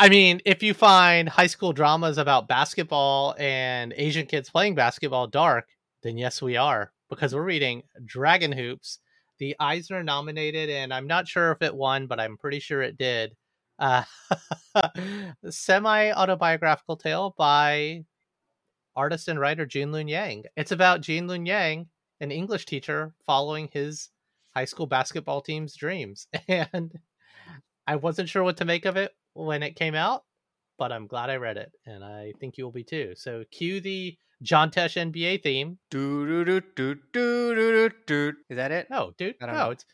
I 0.00 0.08
mean, 0.08 0.40
if 0.44 0.62
you 0.62 0.74
find 0.74 1.28
high 1.28 1.48
school 1.48 1.72
dramas 1.72 2.18
about 2.18 2.46
basketball 2.46 3.34
and 3.36 3.92
Asian 3.96 4.26
kids 4.26 4.48
playing 4.48 4.76
basketball 4.76 5.26
dark, 5.26 5.66
then 6.04 6.16
yes, 6.16 6.40
we 6.40 6.56
are 6.56 6.92
because 7.10 7.34
we're 7.34 7.42
reading 7.42 7.82
Dragon 8.04 8.52
Hoops, 8.52 9.00
the 9.40 9.56
Eisner 9.58 10.04
nominated, 10.04 10.70
and 10.70 10.94
I'm 10.94 11.08
not 11.08 11.26
sure 11.26 11.50
if 11.50 11.62
it 11.62 11.74
won, 11.74 12.06
but 12.06 12.20
I'm 12.20 12.36
pretty 12.36 12.60
sure 12.60 12.80
it 12.80 12.96
did. 12.96 13.34
Uh, 13.78 14.02
Semi 15.50 16.10
autobiographical 16.12 16.96
tale 16.96 17.34
by 17.38 18.04
artist 18.96 19.28
and 19.28 19.38
writer 19.38 19.66
Gene 19.66 19.90
Luen 19.92 20.08
Yang. 20.08 20.44
It's 20.56 20.72
about 20.72 21.00
Gene 21.00 21.28
Luen 21.28 21.46
Yang, 21.46 21.86
an 22.20 22.30
English 22.30 22.66
teacher, 22.66 23.14
following 23.26 23.68
his 23.72 24.08
high 24.54 24.64
school 24.64 24.86
basketball 24.86 25.40
team's 25.40 25.76
dreams. 25.76 26.26
And 26.48 26.92
I 27.86 27.96
wasn't 27.96 28.28
sure 28.28 28.42
what 28.42 28.56
to 28.58 28.64
make 28.64 28.84
of 28.84 28.96
it 28.96 29.12
when 29.34 29.62
it 29.62 29.76
came 29.76 29.94
out, 29.94 30.24
but 30.78 30.92
I'm 30.92 31.06
glad 31.06 31.30
I 31.30 31.36
read 31.36 31.56
it, 31.56 31.72
and 31.86 32.04
I 32.04 32.34
think 32.40 32.58
you 32.58 32.64
will 32.64 32.72
be 32.72 32.84
too. 32.84 33.14
So 33.16 33.44
cue 33.50 33.80
the 33.80 34.16
John 34.42 34.70
Tesh 34.70 34.96
NBA 34.96 35.42
theme. 35.42 35.78
do 35.90 36.26
do 36.26 36.44
do 36.44 36.60
do 36.76 37.00
do 37.12 37.54
do 37.54 37.90
do 38.06 38.32
is 38.50 38.56
that 38.56 38.70
it 38.72 38.88
No, 38.90 39.12
dude, 39.16 39.36
I 39.40 39.46
don't 39.46 39.54
no, 39.54 39.64
know. 39.64 39.70
it's 39.70 39.84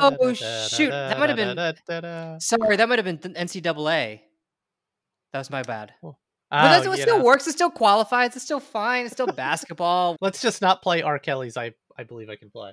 Oh 0.00 0.32
shoot! 0.34 0.90
That 0.90 1.18
might 1.18 1.30
have 1.30 1.36
been. 1.36 2.40
Sorry, 2.40 2.76
that 2.76 2.88
might 2.88 2.98
have 2.98 3.04
been 3.04 3.18
NCAA. 3.18 4.20
That 5.32 5.38
was 5.38 5.50
my 5.50 5.62
bad. 5.62 5.92
Oh, 6.02 6.16
but 6.50 6.86
it 6.86 7.02
still 7.02 7.18
know. 7.18 7.24
works. 7.24 7.46
It 7.46 7.52
still 7.52 7.70
qualifies. 7.70 8.34
It's 8.34 8.44
still 8.44 8.60
fine. 8.60 9.04
It's 9.04 9.12
still 9.12 9.26
basketball. 9.26 10.16
Let's 10.20 10.40
just 10.40 10.62
not 10.62 10.82
play 10.82 11.02
R. 11.02 11.18
Kelly's. 11.18 11.56
I 11.56 11.74
I 11.98 12.04
believe 12.04 12.30
I 12.30 12.36
can 12.36 12.50
play. 12.50 12.72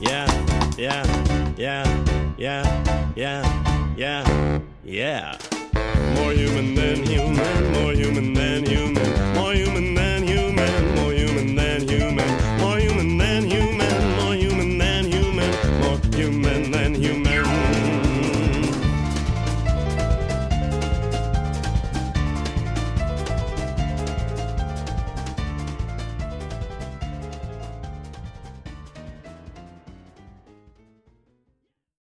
Yeah, 0.00 0.26
yeah, 0.76 1.54
yeah, 1.56 1.84
yeah, 2.38 3.14
yeah, 3.16 3.94
yeah, 3.96 4.60
yeah. 4.84 5.38
More 6.14 6.32
human 6.32 6.74
than 6.74 7.04
human. 7.04 7.72
More 7.72 7.92
human 7.92 8.32
than 8.32 8.64
human. 8.64 9.34
More 9.34 9.52
human 9.52 9.77